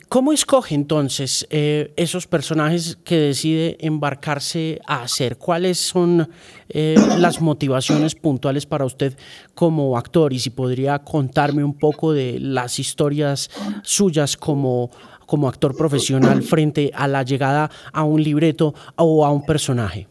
¿Cómo 0.08 0.32
escoge 0.32 0.76
entonces 0.76 1.46
eh, 1.50 1.92
esos 1.98 2.28
personajes 2.28 2.98
que 3.04 3.18
decide 3.18 3.76
embarcarse 3.80 4.80
a 4.86 5.02
hacer? 5.02 5.38
¿Cuáles 5.38 5.80
son 5.80 6.30
eh, 6.70 6.96
las 7.18 7.42
motivaciones 7.42 8.16
puntuales 8.16 8.66
para 8.66 8.86
usted 8.86 9.18
como 9.56 9.98
actor? 9.98 10.32
Y 10.32 10.40
si 10.40 10.52
podría 10.52 11.00
contarme 11.00 11.64
un 11.64 11.78
poco 11.78 12.14
de 12.14 12.40
las 12.40 12.78
historias 12.80 13.50
suyas 13.84 14.38
como, 14.38 14.92
como 15.26 15.50
actor 15.50 15.76
profesional 15.76 16.44
frente 16.44 16.92
a 16.94 17.08
la 17.08 17.24
llegada 17.24 17.72
a 17.92 18.04
un 18.04 18.24
libreto 18.24 18.76
o 18.96 19.26
a 19.26 19.32
un 19.32 19.46
personaje. 19.46 20.08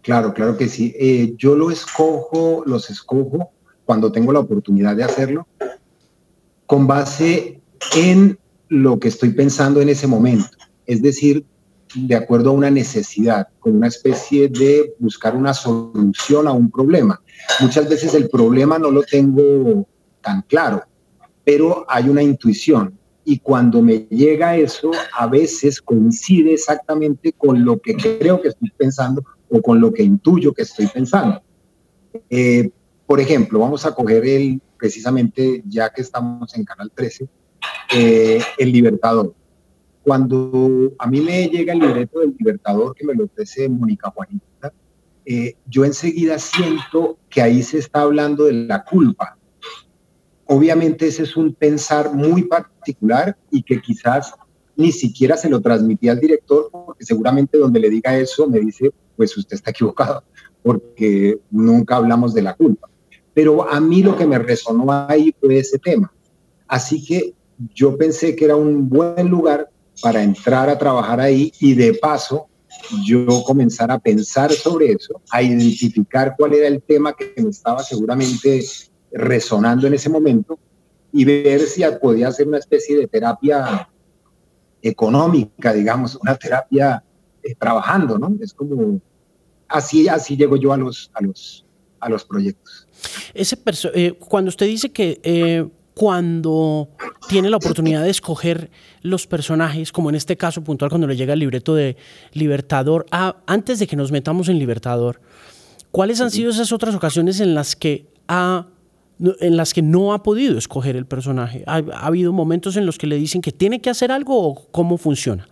Claro, 0.00 0.32
claro 0.32 0.56
que 0.56 0.68
sí. 0.68 0.94
Eh, 0.98 1.34
yo 1.36 1.56
lo 1.56 1.70
escojo, 1.70 2.62
los 2.64 2.88
escojo 2.90 3.50
cuando 3.84 4.10
tengo 4.10 4.32
la 4.32 4.40
oportunidad 4.40 4.96
de 4.96 5.04
hacerlo 5.04 5.46
con 6.66 6.86
base 6.86 7.60
en 7.96 8.38
lo 8.68 8.98
que 8.98 9.08
estoy 9.08 9.30
pensando 9.30 9.80
en 9.80 9.88
ese 9.88 10.06
momento, 10.06 10.48
es 10.86 11.02
decir, 11.02 11.44
de 11.94 12.14
acuerdo 12.14 12.50
a 12.50 12.52
una 12.52 12.70
necesidad, 12.70 13.48
con 13.60 13.76
una 13.76 13.86
especie 13.86 14.48
de 14.48 14.94
buscar 14.98 15.36
una 15.36 15.54
solución 15.54 16.48
a 16.48 16.52
un 16.52 16.70
problema. 16.70 17.22
Muchas 17.60 17.88
veces 17.88 18.12
el 18.14 18.28
problema 18.28 18.78
no 18.78 18.90
lo 18.90 19.02
tengo 19.02 19.86
tan 20.20 20.42
claro, 20.42 20.82
pero 21.44 21.86
hay 21.88 22.08
una 22.08 22.22
intuición 22.22 22.98
y 23.24 23.38
cuando 23.38 23.82
me 23.82 24.06
llega 24.10 24.56
eso, 24.56 24.90
a 25.16 25.26
veces 25.26 25.80
coincide 25.80 26.54
exactamente 26.54 27.32
con 27.32 27.64
lo 27.64 27.78
que 27.78 27.96
creo 27.96 28.40
que 28.40 28.48
estoy 28.48 28.70
pensando 28.76 29.24
o 29.50 29.60
con 29.62 29.80
lo 29.80 29.92
que 29.92 30.02
intuyo 30.02 30.52
que 30.52 30.62
estoy 30.62 30.86
pensando. 30.86 31.42
Eh, 32.30 32.70
por 33.04 33.20
ejemplo, 33.20 33.58
vamos 33.58 33.84
a 33.84 33.94
coger 33.94 34.24
el, 34.26 34.60
precisamente 34.78 35.62
ya 35.66 35.90
que 35.90 36.02
estamos 36.02 36.54
en 36.56 36.64
Canal 36.64 36.90
13, 36.94 37.28
eh, 37.94 38.40
El 38.58 38.72
Libertador. 38.72 39.34
Cuando 40.02 40.92
a 40.98 41.06
mí 41.08 41.20
me 41.20 41.48
llega 41.48 41.72
el 41.72 41.80
libreto 41.80 42.20
del 42.20 42.34
Libertador 42.38 42.94
que 42.94 43.04
me 43.04 43.14
lo 43.14 43.24
ofrece 43.24 43.68
Mónica 43.68 44.10
Juanita, 44.10 44.72
eh, 45.24 45.56
yo 45.66 45.84
enseguida 45.84 46.38
siento 46.38 47.18
que 47.28 47.42
ahí 47.42 47.62
se 47.62 47.78
está 47.78 48.02
hablando 48.02 48.44
de 48.44 48.52
la 48.52 48.84
culpa. 48.84 49.36
Obviamente 50.44 51.08
ese 51.08 51.24
es 51.24 51.36
un 51.36 51.52
pensar 51.52 52.14
muy 52.14 52.44
particular 52.44 53.36
y 53.50 53.64
que 53.64 53.80
quizás 53.80 54.32
ni 54.76 54.92
siquiera 54.92 55.36
se 55.36 55.48
lo 55.48 55.60
transmití 55.60 56.08
al 56.08 56.20
director, 56.20 56.68
porque 56.70 57.04
seguramente 57.04 57.58
donde 57.58 57.80
le 57.80 57.90
diga 57.90 58.16
eso 58.16 58.48
me 58.48 58.60
dice, 58.60 58.92
pues 59.16 59.36
usted 59.36 59.56
está 59.56 59.70
equivocado, 59.70 60.22
porque 60.62 61.40
nunca 61.50 61.96
hablamos 61.96 62.32
de 62.32 62.42
la 62.42 62.54
culpa 62.54 62.88
pero 63.36 63.68
a 63.68 63.78
mí 63.80 64.02
lo 64.02 64.16
que 64.16 64.26
me 64.26 64.38
resonó 64.38 64.90
ahí 64.90 65.30
fue 65.38 65.58
ese 65.58 65.78
tema. 65.78 66.10
Así 66.66 67.04
que 67.04 67.34
yo 67.74 67.94
pensé 67.94 68.34
que 68.34 68.46
era 68.46 68.56
un 68.56 68.88
buen 68.88 69.28
lugar 69.28 69.68
para 70.00 70.22
entrar 70.22 70.70
a 70.70 70.78
trabajar 70.78 71.20
ahí 71.20 71.52
y 71.60 71.74
de 71.74 71.92
paso 71.92 72.48
yo 73.04 73.26
comenzar 73.44 73.90
a 73.90 73.98
pensar 73.98 74.50
sobre 74.52 74.92
eso, 74.92 75.20
a 75.30 75.42
identificar 75.42 76.34
cuál 76.38 76.54
era 76.54 76.66
el 76.66 76.80
tema 76.80 77.12
que 77.12 77.34
me 77.36 77.50
estaba 77.50 77.82
seguramente 77.82 78.64
resonando 79.12 79.86
en 79.86 79.92
ese 79.92 80.08
momento 80.08 80.58
y 81.12 81.26
ver 81.26 81.60
si 81.60 81.82
podía 82.00 82.28
hacer 82.28 82.48
una 82.48 82.56
especie 82.56 82.96
de 82.96 83.06
terapia 83.06 83.86
económica, 84.80 85.74
digamos, 85.74 86.16
una 86.16 86.36
terapia 86.36 87.04
eh, 87.42 87.54
trabajando, 87.54 88.18
¿no? 88.18 88.34
Es 88.40 88.54
como 88.54 88.98
así 89.68 90.08
así 90.08 90.38
llego 90.38 90.56
yo 90.56 90.72
a 90.72 90.78
los 90.78 91.10
a 91.12 91.20
los 91.20 91.66
a 92.00 92.08
los 92.08 92.24
proyectos. 92.24 92.85
Ese 93.34 93.58
eh, 93.94 94.12
cuando 94.18 94.48
usted 94.48 94.66
dice 94.66 94.90
que 94.90 95.20
eh, 95.22 95.66
cuando 95.94 96.90
tiene 97.28 97.48
la 97.48 97.56
oportunidad 97.56 98.02
de 98.02 98.10
escoger 98.10 98.70
los 99.02 99.26
personajes, 99.26 99.92
como 99.92 100.10
en 100.10 100.16
este 100.16 100.36
caso 100.36 100.62
puntual 100.62 100.90
cuando 100.90 101.06
le 101.06 101.16
llega 101.16 101.32
el 101.32 101.38
libreto 101.40 101.74
de 101.74 101.96
Libertador, 102.32 103.06
ah, 103.10 103.36
antes 103.46 103.78
de 103.78 103.86
que 103.86 103.96
nos 103.96 104.12
metamos 104.12 104.48
en 104.48 104.58
Libertador, 104.58 105.20
¿cuáles 105.90 106.20
han 106.20 106.30
sido 106.30 106.50
esas 106.50 106.72
otras 106.72 106.94
ocasiones 106.94 107.40
en 107.40 107.54
las 107.54 107.76
que 107.76 108.06
ha 108.28 108.66
en 109.40 109.56
las 109.56 109.72
que 109.72 109.82
no 109.82 110.12
ha 110.12 110.22
podido 110.22 110.58
escoger 110.58 110.96
el 110.96 111.06
personaje. 111.06 111.64
¿Ha, 111.66 111.76
habido 111.76 112.32
momentos 112.32 112.76
en 112.76 112.84
los 112.84 112.98
que 112.98 113.06
le 113.06 113.16
dicen 113.16 113.40
que 113.40 113.52
tiene 113.52 113.80
que 113.80 113.88
hacer 113.88 114.12
algo 114.12 114.38
o 114.38 114.66
cómo 114.70 114.98
funciona? 114.98 115.48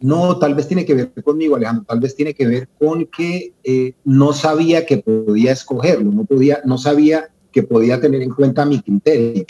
No, 0.00 0.38
tal 0.38 0.54
vez 0.54 0.66
tiene 0.66 0.86
que 0.86 0.94
ver 0.94 1.12
conmigo, 1.22 1.56
Alejandro, 1.56 1.84
tal 1.86 2.00
vez 2.00 2.16
tiene 2.16 2.32
que 2.32 2.46
ver 2.46 2.68
con 2.78 3.04
que 3.06 3.52
eh, 3.62 3.92
no 4.04 4.32
sabía 4.32 4.86
que 4.86 4.98
podía 4.98 5.52
escogerlo, 5.52 6.10
no, 6.10 6.24
podía, 6.24 6.60
no 6.64 6.78
sabía 6.78 7.28
que 7.52 7.62
podía 7.62 8.00
tener 8.00 8.22
en 8.22 8.30
cuenta 8.30 8.64
mi 8.64 8.80
criterio. 8.80 9.44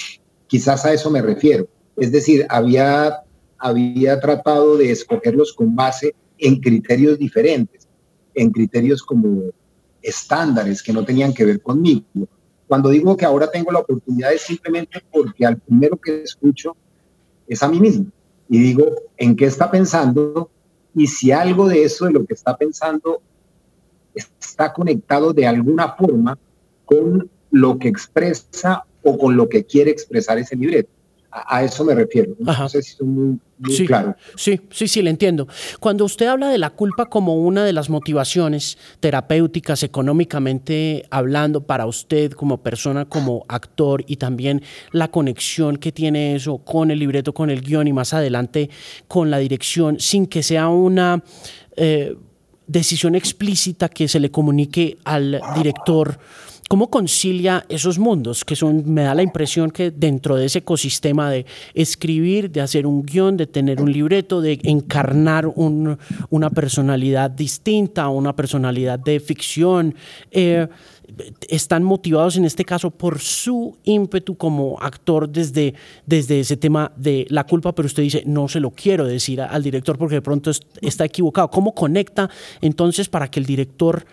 Quizás 0.48 0.84
a 0.84 0.92
eso 0.92 1.08
me 1.08 1.22
refiero. 1.22 1.68
Es 1.96 2.10
decir, 2.10 2.46
había, 2.48 3.20
había 3.58 4.18
tratado 4.18 4.76
de 4.76 4.90
escogerlos 4.90 5.52
con 5.52 5.76
base 5.76 6.14
en 6.38 6.60
criterios 6.60 7.16
diferentes, 7.16 7.86
en 8.34 8.50
criterios 8.50 9.04
como 9.04 9.50
estándares 10.02 10.82
que 10.82 10.92
no 10.92 11.04
tenían 11.04 11.32
que 11.32 11.44
ver 11.44 11.60
conmigo. 11.62 12.04
Cuando 12.66 12.88
digo 12.88 13.16
que 13.16 13.24
ahora 13.24 13.48
tengo 13.48 13.70
la 13.70 13.80
oportunidad 13.80 14.32
es 14.32 14.42
simplemente 14.42 15.00
porque 15.12 15.46
al 15.46 15.58
primero 15.58 15.96
que 15.96 16.22
escucho 16.22 16.74
es 17.46 17.62
a 17.62 17.68
mí 17.68 17.78
mismo 17.78 18.06
y 18.50 18.58
digo 18.58 18.84
en 19.16 19.36
qué 19.36 19.46
está 19.46 19.70
pensando 19.70 20.50
y 20.94 21.06
si 21.06 21.30
algo 21.30 21.68
de 21.68 21.84
eso 21.84 22.06
de 22.06 22.12
lo 22.12 22.26
que 22.26 22.34
está 22.34 22.56
pensando 22.56 23.22
está 24.14 24.72
conectado 24.72 25.32
de 25.32 25.46
alguna 25.46 25.94
forma 25.94 26.36
con 26.84 27.30
lo 27.52 27.78
que 27.78 27.88
expresa 27.88 28.84
o 29.04 29.16
con 29.16 29.36
lo 29.36 29.48
que 29.48 29.64
quiere 29.64 29.92
expresar 29.92 30.36
ese 30.38 30.56
libreto. 30.56 30.90
A, 31.30 31.62
eso 31.62 31.84
me 31.84 31.94
refiero. 31.94 32.34
No 32.38 32.68
sé 32.68 32.82
si 32.82 33.02
muy, 33.04 33.38
sí, 33.68 33.86
claro. 33.86 34.16
Sí, 34.36 34.60
sí, 34.70 34.88
sí, 34.88 35.00
le 35.02 35.10
entiendo. 35.10 35.46
Cuando 35.78 36.04
usted 36.04 36.26
habla 36.26 36.48
de 36.48 36.58
la 36.58 36.70
culpa 36.70 37.06
como 37.06 37.36
una 37.36 37.64
de 37.64 37.72
las 37.72 37.88
motivaciones 37.88 38.78
terapéuticas, 38.98 39.82
económicamente 39.82 41.06
hablando, 41.10 41.62
para 41.62 41.86
usted 41.86 42.32
como 42.32 42.62
persona, 42.62 43.04
como 43.04 43.44
actor, 43.48 44.04
y 44.06 44.16
también 44.16 44.62
la 44.90 45.08
conexión 45.08 45.76
que 45.76 45.92
tiene 45.92 46.34
eso 46.34 46.58
con 46.58 46.90
el 46.90 46.98
libreto, 46.98 47.32
con 47.32 47.50
el 47.50 47.60
guion 47.60 47.86
y 47.86 47.92
más 47.92 48.12
adelante 48.12 48.70
con 49.06 49.30
la 49.30 49.38
dirección, 49.38 50.00
sin 50.00 50.26
que 50.26 50.42
sea 50.42 50.68
una... 50.68 51.22
Eh, 51.76 52.16
decisión 52.66 53.16
explícita 53.16 53.88
que 53.88 54.06
se 54.06 54.20
le 54.20 54.30
comunique 54.30 54.96
al 55.02 55.40
director 55.56 56.20
¿Cómo 56.70 56.88
concilia 56.88 57.66
esos 57.68 57.98
mundos? 57.98 58.44
Que 58.44 58.54
son, 58.54 58.88
me 58.94 59.02
da 59.02 59.12
la 59.12 59.24
impresión 59.24 59.72
que 59.72 59.90
dentro 59.90 60.36
de 60.36 60.46
ese 60.46 60.60
ecosistema 60.60 61.28
de 61.28 61.44
escribir, 61.74 62.48
de 62.48 62.60
hacer 62.60 62.86
un 62.86 63.04
guion, 63.04 63.36
de 63.36 63.48
tener 63.48 63.82
un 63.82 63.90
libreto, 63.90 64.40
de 64.40 64.60
encarnar 64.62 65.48
una 65.48 66.50
personalidad 66.50 67.28
distinta, 67.28 68.08
una 68.08 68.36
personalidad 68.36 69.00
de 69.00 69.18
ficción, 69.18 69.96
eh, 70.30 70.68
están 71.48 71.82
motivados 71.82 72.36
en 72.36 72.44
este 72.44 72.64
caso 72.64 72.92
por 72.92 73.18
su 73.18 73.76
ímpetu 73.82 74.36
como 74.36 74.78
actor 74.80 75.28
desde, 75.28 75.74
desde 76.06 76.38
ese 76.38 76.56
tema 76.56 76.92
de 76.96 77.26
la 77.30 77.42
culpa, 77.48 77.74
pero 77.74 77.86
usted 77.86 78.04
dice, 78.04 78.22
no 78.26 78.46
se 78.46 78.60
lo 78.60 78.70
quiero 78.70 79.06
decir 79.06 79.40
al 79.40 79.64
director 79.64 79.98
porque 79.98 80.14
de 80.14 80.22
pronto 80.22 80.52
está 80.80 81.04
equivocado. 81.04 81.50
¿Cómo 81.50 81.74
conecta 81.74 82.30
entonces 82.60 83.08
para 83.08 83.28
que 83.28 83.40
el 83.40 83.46
director 83.46 84.06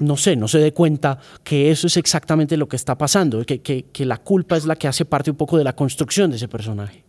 no 0.00 0.16
sé, 0.16 0.34
no 0.34 0.48
se 0.48 0.58
dé 0.58 0.72
cuenta 0.72 1.18
que 1.44 1.70
eso 1.70 1.86
es 1.86 1.96
exactamente 1.96 2.56
lo 2.56 2.68
que 2.68 2.76
está 2.76 2.96
pasando, 2.96 3.44
que, 3.44 3.60
que, 3.60 4.04
la 4.04 4.18
culpa 4.18 4.56
es 4.56 4.66
la 4.66 4.76
que 4.76 4.88
hace 4.88 5.04
parte 5.04 5.30
un 5.30 5.36
poco 5.36 5.56
de 5.58 5.64
la 5.64 5.76
construcción 5.76 6.30
de 6.30 6.36
ese 6.36 6.48
personaje. 6.48 7.04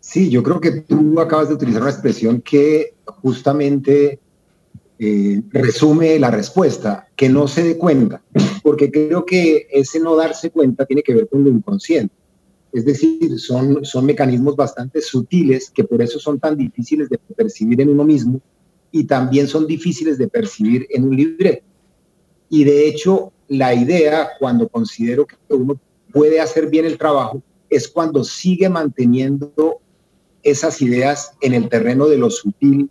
Sí, 0.00 0.28
yo 0.28 0.42
creo 0.42 0.60
que 0.60 0.82
tú 0.82 1.18
acabas 1.20 1.48
de 1.48 1.54
utilizar 1.54 1.82
una 1.82 1.90
expresión 1.90 2.42
que 2.42 2.94
justamente 3.04 4.20
eh, 4.98 5.42
resume 5.50 6.18
la 6.18 6.30
respuesta, 6.30 7.08
que 7.16 7.28
no 7.28 7.48
se 7.48 7.62
dé 7.62 7.78
cuenta, 7.78 8.22
porque 8.62 8.90
creo 8.90 9.24
que 9.24 9.66
ese 9.70 10.00
no 10.00 10.16
darse 10.16 10.50
cuenta 10.50 10.84
tiene 10.84 11.02
que 11.02 11.14
ver 11.14 11.28
con 11.28 11.44
lo 11.44 11.50
inconsciente. 11.50 12.14
Es 12.72 12.84
decir, 12.84 13.38
son, 13.38 13.84
son 13.84 14.04
mecanismos 14.04 14.56
bastante 14.56 15.00
sutiles 15.00 15.70
que 15.70 15.84
por 15.84 16.02
eso 16.02 16.18
son 16.18 16.38
tan 16.38 16.56
difíciles 16.56 17.08
de 17.08 17.18
percibir 17.34 17.80
en 17.80 17.88
uno 17.88 18.04
mismo 18.04 18.40
y 18.90 19.04
también 19.04 19.48
son 19.48 19.66
difíciles 19.66 20.18
de 20.18 20.28
percibir 20.28 20.86
en 20.90 21.04
un 21.04 21.16
libreto. 21.16 21.64
Y 22.48 22.64
de 22.64 22.88
hecho, 22.88 23.32
la 23.48 23.74
idea, 23.74 24.30
cuando 24.38 24.68
considero 24.68 25.26
que 25.26 25.36
uno 25.50 25.78
puede 26.12 26.40
hacer 26.40 26.68
bien 26.68 26.84
el 26.84 26.98
trabajo, 26.98 27.42
es 27.68 27.88
cuando 27.88 28.24
sigue 28.24 28.68
manteniendo 28.68 29.80
esas 30.42 30.80
ideas 30.80 31.32
en 31.40 31.54
el 31.54 31.68
terreno 31.68 32.06
de 32.06 32.18
lo 32.18 32.30
sutil, 32.30 32.88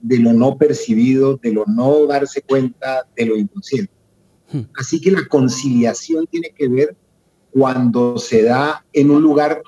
de 0.00 0.18
lo 0.18 0.32
no 0.32 0.58
percibido, 0.58 1.36
de 1.36 1.52
lo 1.52 1.64
no 1.66 2.06
darse 2.06 2.42
cuenta, 2.42 3.06
de 3.16 3.26
lo 3.26 3.36
inconsciente. 3.36 3.92
Hmm. 4.52 4.62
Así 4.76 5.00
que 5.00 5.12
la 5.12 5.26
conciliación 5.28 6.26
tiene 6.26 6.50
que 6.50 6.68
ver 6.68 6.96
cuando 7.50 8.18
se 8.18 8.42
da 8.42 8.84
en 8.92 9.10
un 9.10 9.22
lugar 9.22 9.62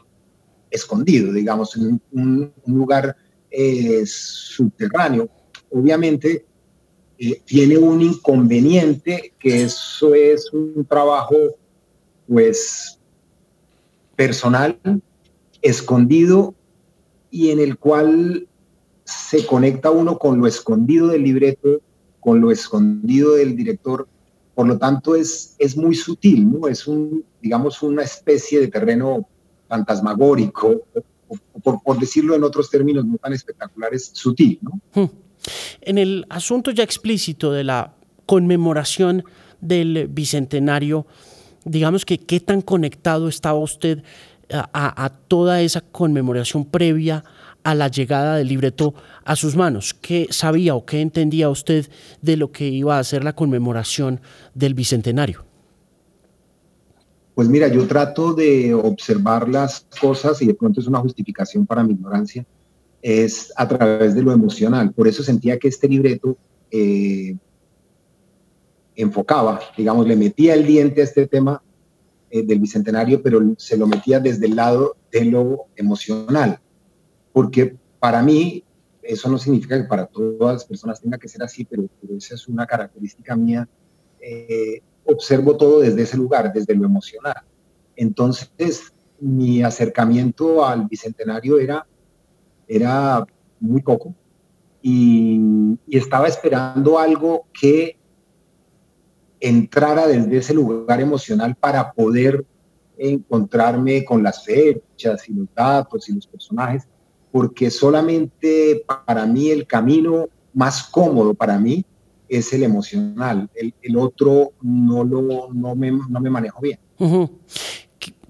escondido, 0.71 1.33
digamos, 1.33 1.77
en 1.77 2.01
un, 2.13 2.53
lugar 2.67 3.17
eh, 3.51 4.03
subterráneo, 4.05 5.31
obviamente 5.77 6.45
eh, 7.19 7.41
tiene 7.45 7.79
un 7.79 8.03
inconveniente, 8.03 9.35
que 9.39 9.63
eso 9.63 10.15
es 10.15 10.53
un 10.53 10.85
trabajo, 10.85 11.37
pues, 12.29 12.99
personal, 14.17 14.79
escondido, 15.63 16.55
y 17.31 17.51
en 17.51 17.61
el 17.61 17.79
cual 17.79 18.47
se 19.05 19.47
conecta 19.47 19.91
uno 19.91 20.19
con 20.19 20.39
lo 20.39 20.47
escondido 20.47 21.09
del 21.09 21.23
libreto, 21.23 21.81
con 22.21 22.41
lo 22.41 22.51
escondido 22.51 23.35
del 23.35 23.57
director, 23.57 24.09
por 24.55 24.67
lo 24.67 24.79
tanto 24.79 25.15
es, 25.15 25.55
es 25.59 25.77
muy 25.77 25.95
sutil, 25.95 26.51
¿no? 26.51 26.67
Es 26.67 26.87
un, 26.87 27.25
digamos, 27.43 27.83
una 27.83 28.03
especie 28.03 28.59
de 28.61 28.69
terreno 28.69 29.29
fantasmagórico, 29.69 30.83
por, 31.63 31.99
decirlo 31.99 32.35
en 32.35 32.45
otros 32.45 32.71
términos 32.71 33.05
no 33.05 33.19
tan 33.19 33.33
espectaculares, 33.33 34.11
sutil, 34.15 34.59
¿no? 34.63 34.81
Hmm. 34.95 35.26
En 35.81 35.99
el 35.99 36.27
asunto 36.29 36.71
ya 36.71 36.83
explícito 36.83 37.53
de 37.53 37.65
la 37.65 37.93
conmemoración 38.27 39.25
del 39.61 40.09
Bicentenario, 40.09 41.07
digamos 41.65 42.05
que 42.05 42.19
qué 42.19 42.41
tan 42.41 42.63
conectado 42.63 43.29
estaba 43.29 43.59
usted 43.59 44.03
a, 44.51 45.13
toda 45.29 45.61
esa 45.63 45.81
conmemoración 45.81 46.65
previa 46.65 47.25
a 47.65 47.75
la 47.75 47.89
llegada 47.89 48.37
del 48.37 48.49
libreto 48.49 48.95
a 49.25 49.35
sus 49.35 49.57
manos. 49.57 49.93
¿Qué 49.93 50.29
sabía 50.31 50.77
o 50.77 50.87
qué 50.87 51.01
entendía 51.01 51.51
usted 51.51 51.89
de 52.23 52.37
lo 52.37 52.53
que 52.53 52.69
iba 52.69 52.99
a 52.99 53.05
ser 53.05 53.25
la 53.25 53.35
conmemoración 53.35 54.21
del 54.55 54.75
Bicentenario? 54.75 55.45
Pues 57.35 57.49
mira, 57.49 57.69
yo 57.69 57.87
trato 57.87 58.33
de 58.33 58.73
observar 58.73 59.49
las 59.49 59.87
cosas 60.01 60.41
y 60.43 60.47
de 60.47 60.55
pronto 60.55 60.81
es 60.81 60.87
una 60.87 61.01
justificación 61.01 61.67
para 61.67 61.83
mi 61.83 61.93
ignorancia 61.93 62.47
es 63.07 63.53
a 63.55 63.69
través 63.69 64.17
de 64.17 64.23
lo 64.23 64.33
emocional. 64.33 64.93
Por 64.93 65.07
eso 65.07 65.23
sentía 65.23 65.61
que 65.61 65.69
este 65.69 65.87
libreto 65.87 66.37
eh, 66.73 67.37
enfocaba, 68.97 69.61
digamos, 69.77 70.09
le 70.09 70.17
metía 70.17 70.55
el 70.55 70.67
diente 70.67 71.03
a 71.03 71.05
este 71.05 71.29
tema 71.29 71.63
eh, 72.31 72.43
del 72.45 72.59
bicentenario, 72.59 73.23
pero 73.23 73.41
se 73.59 73.77
lo 73.77 73.87
metía 73.87 74.19
desde 74.19 74.47
el 74.47 74.57
lado 74.57 74.97
de 75.13 75.25
lo 75.25 75.67
emocional. 75.77 76.59
Porque 77.33 77.77
para 78.01 78.25
mí, 78.25 78.65
eso 79.05 79.31
no 79.31 79.39
significa 79.39 79.81
que 79.81 79.89
para 79.89 80.07
todas 80.07 80.55
las 80.55 80.65
personas 80.65 81.01
tenga 81.01 81.17
que 81.17 81.29
ser 81.29 81.45
así, 81.45 81.65
pero, 81.65 81.85
esa 82.19 82.35
es 82.35 82.49
una 82.49 82.67
característica 82.67 83.37
mía. 83.37 83.69
Eh, 84.19 84.81
observo 85.05 85.57
todo 85.57 85.79
desde 85.79 86.03
ese 86.03 86.17
lugar, 86.17 86.53
desde 86.53 86.75
lo 86.75 86.85
emocional. 86.85 87.41
Entonces, 87.95 88.93
mi 89.21 89.63
acercamiento 89.63 90.67
al 90.67 90.89
bicentenario 90.89 91.61
era 91.61 91.87
era 92.67 93.27
muy 93.61 93.83
poco. 93.83 94.15
Y, 94.83 95.41
estaba 95.89 96.29
esperando 96.29 96.99
algo 96.99 97.47
que 97.59 97.97
entrara 99.41 100.07
desde 100.07 100.37
ese 100.39 100.55
lugar 100.55 101.01
emocional 101.01 101.55
para 101.55 101.93
poder 101.93 102.45
encontrarme 102.99 104.05
con 104.05 104.23
las 104.23 104.45
fechas 104.45 105.29
y 105.29 105.35
los 105.35 105.49
datos 105.55 106.09
y 106.09 106.15
los 106.15 106.27
personajes, 106.27 106.87
porque 107.31 107.71
solamente 107.71 108.85
para 109.07 109.27
mí 109.27 109.51
el 109.51 109.67
camino 109.67 110.29
más 110.55 110.85
cómodo 110.85 111.35
para 111.35 111.59
mí 111.59 111.85
es 112.29 112.53
el 112.53 112.63
emocional. 112.63 113.49
El, 113.55 113.97
otro 113.97 114.53
no, 114.63 115.05
lo, 115.05 115.53
no, 115.53 115.75
me, 115.75 115.93
no 115.93 116.21
me 116.21 116.31
manejo 116.31 116.61
bien 116.61 116.79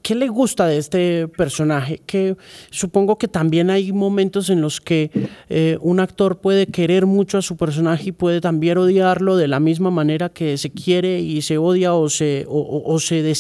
¿qué 0.07 0.15
le 0.15 0.29
gusta 0.29 0.69
de 0.69 0.79
este 0.79 1.27
personaje? 1.27 2.01
Que 2.07 2.37
supongo 2.71 3.19
que 3.19 3.27
también 3.27 3.71
hay 3.71 3.91
momentos 3.91 4.51
en 4.51 4.61
los 4.61 4.81
que 4.81 5.11
eh, 5.49 5.79
un 5.81 5.99
actor 5.99 6.39
puede 6.39 6.69
querer 6.69 7.07
mucho 7.07 7.39
a 7.39 7.43
su 7.43 7.57
personaje 7.57 8.11
y 8.11 8.13
puede 8.13 8.41
también 8.41 8.79
odiarlo 8.79 9.37
de 9.37 9.49
la 9.49 9.59
misma 9.59 9.91
manera 9.91 10.29
que 10.29 10.59
se 10.59 10.71
quiere 10.71 11.19
y 11.19 11.43
se 11.43 11.59
odia 11.59 11.95
o 11.95 12.09
se 12.09 12.47
o, 12.49 13.01
se 13.01 13.37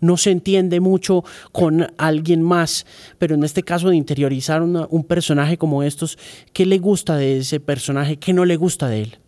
no 0.00 0.16
se 0.16 0.30
entiende 0.30 0.78
mucho 0.78 1.24
con 1.50 1.88
alguien 1.98 2.40
más. 2.40 2.86
Pero 3.18 3.34
en 3.34 3.42
este 3.42 3.64
caso 3.64 3.88
de 3.88 3.96
interiorizar 3.96 4.62
un 4.62 5.04
personaje 5.04 5.58
como 5.58 5.82
estos, 5.82 6.18
¿qué 6.52 6.66
le 6.66 6.78
gusta 6.78 7.16
de 7.16 7.38
ese 7.38 7.58
personaje? 7.58 8.16
¿Qué 8.16 8.32
no 8.32 8.44
le 8.44 8.54
gusta 8.54 8.88
de 8.88 9.02
él? 9.02 9.18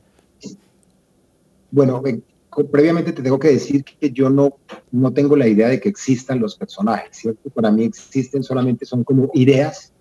Bueno, 1.73 2.01
previamente 2.65 3.13
te 3.13 3.23
tengo 3.23 3.39
que 3.39 3.49
decir 3.49 3.85
que 3.85 4.11
yo 4.11 4.31
no, 4.31 4.57
no 4.91 5.13
tengo 5.13 5.37
la 5.37 5.47
idea 5.47 5.69
de 5.69 5.81
que 5.81 5.89
existan 5.89 6.41
los 6.41 6.57
personajes, 6.57 7.11
¿cierto? 7.13 7.51
Para 7.51 7.71
mí 7.71 7.85
existen 7.85 8.43
solamente, 8.43 8.87
son 8.87 9.05
como 9.05 9.31
ideas, 9.35 9.93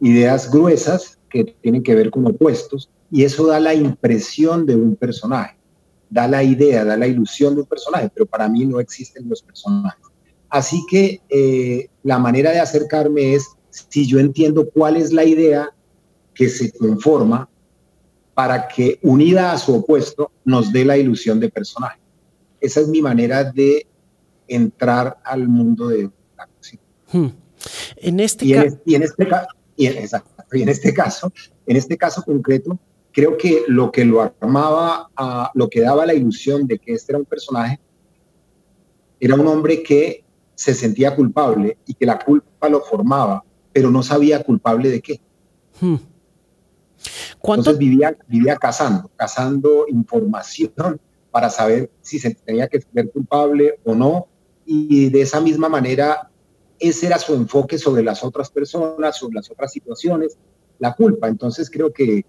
ideas 0.00 0.50
gruesas 0.50 1.18
que 1.28 1.44
tienen 1.44 1.82
que 1.82 1.94
ver 1.94 2.10
con 2.10 2.26
opuestos, 2.26 2.90
y 3.10 3.24
eso 3.24 3.46
da 3.46 3.60
la 3.60 3.74
impresión 3.74 4.64
de 4.66 4.76
un 4.76 4.96
personaje, 4.96 5.56
da 6.08 6.26
la 6.26 6.42
idea, 6.42 6.84
da 6.84 6.96
la 6.96 7.06
ilusión 7.06 7.54
de 7.54 7.62
un 7.62 7.66
personaje, 7.66 8.08
pero 8.14 8.24
para 8.24 8.48
mí 8.48 8.64
no 8.64 8.80
existen 8.80 9.28
los 9.28 9.42
personajes. 9.42 10.02
Así 10.48 10.82
que 10.88 11.20
eh, 11.28 11.88
la 12.02 12.18
manera 12.18 12.50
de 12.50 12.60
acercarme 12.60 13.34
es 13.34 13.46
si 13.70 14.06
yo 14.06 14.18
entiendo 14.18 14.68
cuál 14.70 14.96
es 14.96 15.12
la 15.12 15.24
idea 15.24 15.70
que 16.34 16.48
se 16.48 16.72
conforma 16.72 17.49
para 18.34 18.68
que 18.68 18.98
unida 19.02 19.52
a 19.52 19.58
su 19.58 19.74
opuesto 19.74 20.30
nos 20.44 20.72
dé 20.72 20.84
la 20.84 20.96
ilusión 20.96 21.40
de 21.40 21.48
personaje. 21.48 22.00
Esa 22.60 22.80
es 22.80 22.88
mi 22.88 23.02
manera 23.02 23.44
de 23.44 23.86
entrar 24.48 25.18
al 25.24 25.48
mundo 25.48 25.88
de 25.88 26.10
la. 26.36 26.48
Hmm. 27.12 27.28
En 27.96 28.20
este 28.20 28.46
y, 28.46 28.54
en, 28.54 28.80
y 28.84 28.94
en 28.94 29.02
este 29.02 29.28
y 29.76 29.86
en, 29.86 30.68
este 30.68 30.92
caso, 30.92 31.32
en 31.66 31.76
este 31.76 31.96
caso 31.96 32.22
concreto, 32.22 32.78
creo 33.12 33.36
que 33.36 33.62
lo 33.66 33.90
que 33.90 34.04
lo 34.04 34.20
armaba, 34.20 35.08
a, 35.16 35.50
lo 35.54 35.68
que 35.68 35.80
daba 35.80 36.06
la 36.06 36.14
ilusión 36.14 36.66
de 36.66 36.78
que 36.78 36.92
este 36.92 37.12
era 37.12 37.18
un 37.18 37.24
personaje, 37.24 37.80
era 39.18 39.34
un 39.34 39.46
hombre 39.46 39.82
que 39.82 40.24
se 40.54 40.74
sentía 40.74 41.16
culpable 41.16 41.78
y 41.86 41.94
que 41.94 42.06
la 42.06 42.18
culpa 42.18 42.68
lo 42.68 42.80
formaba, 42.80 43.44
pero 43.72 43.90
no 43.90 44.02
sabía 44.02 44.42
culpable 44.42 44.90
de 44.90 45.00
qué. 45.00 45.20
Hmm. 45.80 45.96
Entonces 47.42 47.78
vivía, 47.78 48.16
vivía 48.28 48.56
cazando, 48.56 49.10
cazando 49.16 49.86
información 49.88 51.00
para 51.30 51.48
saber 51.48 51.90
si 52.00 52.18
se 52.18 52.34
tenía 52.34 52.68
que 52.68 52.80
ser 52.80 53.10
culpable 53.10 53.78
o 53.84 53.94
no. 53.94 54.26
Y 54.66 55.08
de 55.08 55.22
esa 55.22 55.40
misma 55.40 55.68
manera, 55.68 56.30
ese 56.78 57.06
era 57.06 57.18
su 57.18 57.34
enfoque 57.34 57.78
sobre 57.78 58.02
las 58.02 58.22
otras 58.22 58.50
personas, 58.50 59.16
sobre 59.16 59.36
las 59.36 59.50
otras 59.50 59.72
situaciones, 59.72 60.36
la 60.78 60.94
culpa. 60.94 61.28
Entonces 61.28 61.70
creo 61.70 61.92
que 61.92 62.24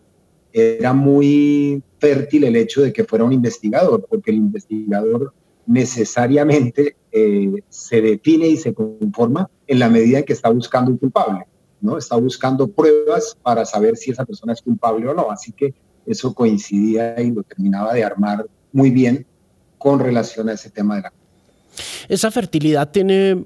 era 0.53 0.93
muy 0.93 1.83
fértil 1.99 2.43
el 2.45 2.55
hecho 2.55 2.81
de 2.81 2.91
que 2.91 3.03
fuera 3.03 3.23
un 3.23 3.33
investigador, 3.33 4.05
porque 4.09 4.31
el 4.31 4.37
investigador 4.37 5.33
necesariamente 5.65 6.95
eh, 7.11 7.63
se 7.69 8.01
define 8.01 8.47
y 8.47 8.57
se 8.57 8.73
conforma 8.73 9.49
en 9.67 9.79
la 9.79 9.89
medida 9.89 10.19
en 10.19 10.25
que 10.25 10.33
está 10.33 10.49
buscando 10.49 10.91
un 10.91 10.97
culpable. 10.97 11.45
¿No? 11.81 11.97
Está 11.97 12.15
buscando 12.15 12.67
pruebas 12.67 13.37
para 13.41 13.65
saber 13.65 13.97
si 13.97 14.11
esa 14.11 14.25
persona 14.25 14.53
es 14.53 14.61
culpable 14.61 15.07
o 15.07 15.13
no. 15.13 15.31
Así 15.31 15.51
que 15.51 15.73
eso 16.05 16.33
coincidía 16.33 17.19
y 17.21 17.31
lo 17.31 17.43
terminaba 17.43 17.93
de 17.93 18.03
armar 18.03 18.45
muy 18.71 18.91
bien 18.91 19.25
con 19.77 19.99
relación 19.99 20.49
a 20.49 20.53
ese 20.53 20.69
tema 20.69 20.95
de 20.95 21.01
la 21.01 21.13
Esa 22.07 22.31
fertilidad 22.31 22.91
tiene, 22.91 23.45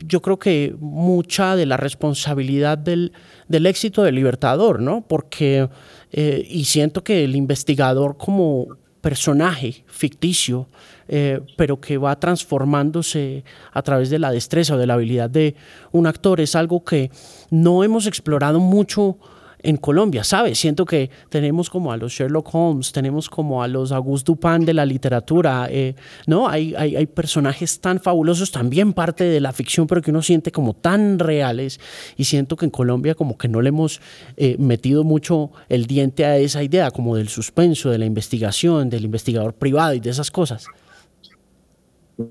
yo 0.00 0.22
creo 0.22 0.38
que 0.38 0.74
mucha 0.80 1.56
de 1.56 1.66
la 1.66 1.76
responsabilidad 1.76 2.78
del, 2.78 3.12
del 3.48 3.66
éxito 3.66 4.02
del 4.02 4.14
libertador, 4.14 4.80
¿no? 4.80 5.06
Porque, 5.06 5.68
eh, 6.12 6.46
y 6.48 6.64
siento 6.64 7.04
que 7.04 7.24
el 7.24 7.36
investigador 7.36 8.16
como 8.16 8.68
personaje 9.04 9.84
ficticio, 9.86 10.66
eh, 11.08 11.42
pero 11.58 11.78
que 11.78 11.98
va 11.98 12.18
transformándose 12.18 13.44
a 13.70 13.82
través 13.82 14.08
de 14.08 14.18
la 14.18 14.32
destreza 14.32 14.76
o 14.76 14.78
de 14.78 14.86
la 14.86 14.94
habilidad 14.94 15.28
de 15.28 15.56
un 15.92 16.06
actor, 16.06 16.40
es 16.40 16.56
algo 16.56 16.82
que 16.82 17.10
no 17.50 17.84
hemos 17.84 18.06
explorado 18.06 18.60
mucho 18.60 19.18
en 19.64 19.78
Colombia, 19.78 20.22
¿sabes? 20.24 20.58
Siento 20.58 20.84
que 20.84 21.10
tenemos 21.30 21.70
como 21.70 21.90
a 21.90 21.96
los 21.96 22.12
Sherlock 22.12 22.54
Holmes, 22.54 22.92
tenemos 22.92 23.30
como 23.30 23.62
a 23.62 23.68
los 23.68 23.92
Auguste 23.92 24.30
Dupin 24.30 24.64
de 24.66 24.74
la 24.74 24.84
literatura, 24.84 25.66
eh, 25.70 25.94
¿no? 26.26 26.48
Hay, 26.48 26.74
hay, 26.74 27.06
personajes 27.06 27.80
tan 27.80 27.98
fabulosos, 27.98 28.52
también 28.52 28.92
parte 28.92 29.24
de 29.24 29.40
la 29.40 29.52
ficción, 29.52 29.86
pero 29.86 30.02
que 30.02 30.10
uno 30.10 30.20
siente 30.20 30.52
como 30.52 30.74
tan 30.74 31.18
reales 31.18 31.80
y 32.16 32.24
siento 32.24 32.56
que 32.56 32.66
en 32.66 32.70
Colombia 32.70 33.14
como 33.14 33.38
que 33.38 33.48
no 33.48 33.62
le 33.62 33.70
hemos 33.70 34.00
eh, 34.36 34.56
metido 34.58 35.02
mucho 35.02 35.50
el 35.70 35.86
diente 35.86 36.26
a 36.26 36.36
esa 36.36 36.62
idea, 36.62 36.90
como 36.90 37.16
del 37.16 37.28
suspenso, 37.28 37.90
de 37.90 37.98
la 37.98 38.04
investigación, 38.04 38.90
del 38.90 39.04
investigador 39.04 39.54
privado 39.54 39.94
y 39.94 40.00
de 40.00 40.10
esas 40.10 40.30
cosas. 40.30 40.66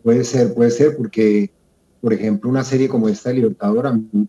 Puede 0.03 0.23
ser, 0.23 0.53
puede 0.53 0.69
ser, 0.69 0.95
porque, 0.95 1.49
por 1.99 2.13
ejemplo, 2.13 2.49
una 2.49 2.63
serie 2.63 2.87
como 2.87 3.09
esta 3.09 3.29
de 3.29 3.35
Libertador 3.35 3.87
a 3.87 3.93
mí 3.93 4.27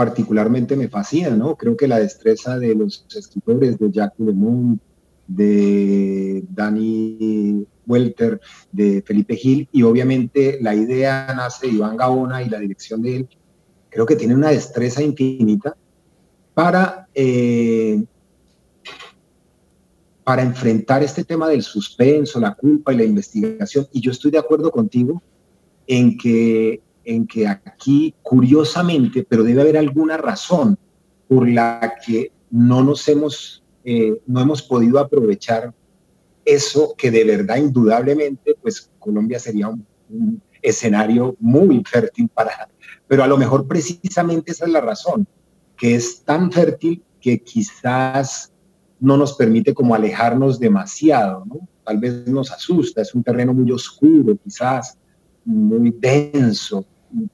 particularmente 0.00 0.76
me 0.76 0.88
fascina, 0.88 1.28
¿no? 1.28 1.56
Creo 1.56 1.76
que 1.76 1.86
la 1.86 1.98
destreza 1.98 2.58
de 2.58 2.74
los 2.74 3.04
escritores, 3.14 3.78
de 3.78 3.90
Jack 3.90 4.14
LeMond, 4.16 4.78
de 5.26 6.42
Danny 6.48 7.66
Welter, 7.86 8.40
de 8.72 9.02
Felipe 9.02 9.36
Gil, 9.36 9.68
y 9.70 9.82
obviamente 9.82 10.56
la 10.62 10.74
idea 10.74 11.30
nace 11.36 11.66
de 11.66 11.74
Iván 11.74 11.98
Gaona 11.98 12.42
y 12.42 12.48
la 12.48 12.58
dirección 12.58 13.02
de 13.02 13.16
él, 13.16 13.28
creo 13.90 14.06
que 14.06 14.16
tiene 14.16 14.34
una 14.34 14.48
destreza 14.48 15.02
infinita 15.02 15.76
para, 16.54 17.06
eh, 17.12 18.02
para 20.24 20.40
enfrentar 20.40 21.02
este 21.02 21.24
tema 21.24 21.46
del 21.50 21.62
suspenso, 21.62 22.40
la 22.40 22.54
culpa 22.54 22.94
y 22.94 22.96
la 22.96 23.04
investigación. 23.04 23.86
Y 23.92 24.00
yo 24.00 24.12
estoy 24.12 24.30
de 24.30 24.38
acuerdo 24.38 24.70
contigo 24.70 25.22
en 25.86 26.16
que 26.16 26.80
en 27.04 27.26
que 27.26 27.46
aquí, 27.46 28.14
curiosamente, 28.22 29.26
pero 29.28 29.42
debe 29.42 29.62
haber 29.62 29.76
alguna 29.76 30.16
razón 30.16 30.78
por 31.28 31.48
la 31.48 31.94
que 32.04 32.32
no 32.50 32.82
nos 32.82 33.06
hemos, 33.08 33.62
eh, 33.84 34.20
no 34.26 34.40
hemos 34.40 34.62
podido 34.62 34.98
aprovechar 34.98 35.72
eso 36.44 36.94
que 36.96 37.10
de 37.10 37.24
verdad, 37.24 37.56
indudablemente, 37.56 38.56
pues 38.60 38.90
Colombia 38.98 39.38
sería 39.38 39.68
un, 39.68 39.86
escenario 40.62 41.36
muy 41.40 41.82
fértil 41.90 42.28
para, 42.28 42.68
pero 43.06 43.24
a 43.24 43.26
lo 43.26 43.38
mejor 43.38 43.66
precisamente 43.66 44.52
esa 44.52 44.66
es 44.66 44.72
la 44.72 44.80
razón, 44.82 45.26
que 45.76 45.94
es 45.94 46.22
tan 46.22 46.52
fértil 46.52 47.02
que 47.18 47.38
quizás 47.38 48.52
no 48.98 49.16
nos 49.16 49.34
permite 49.34 49.72
como 49.72 49.94
alejarnos 49.94 50.58
demasiado, 50.60 51.44
¿no? 51.46 51.66
Tal 51.84 51.98
vez 51.98 52.26
nos 52.26 52.50
asusta, 52.50 53.00
es 53.00 53.14
un 53.14 53.22
terreno 53.22 53.54
muy 53.54 53.72
oscuro, 53.72 54.36
quizás, 54.44 54.98
muy 55.50 55.90
denso, 55.98 56.84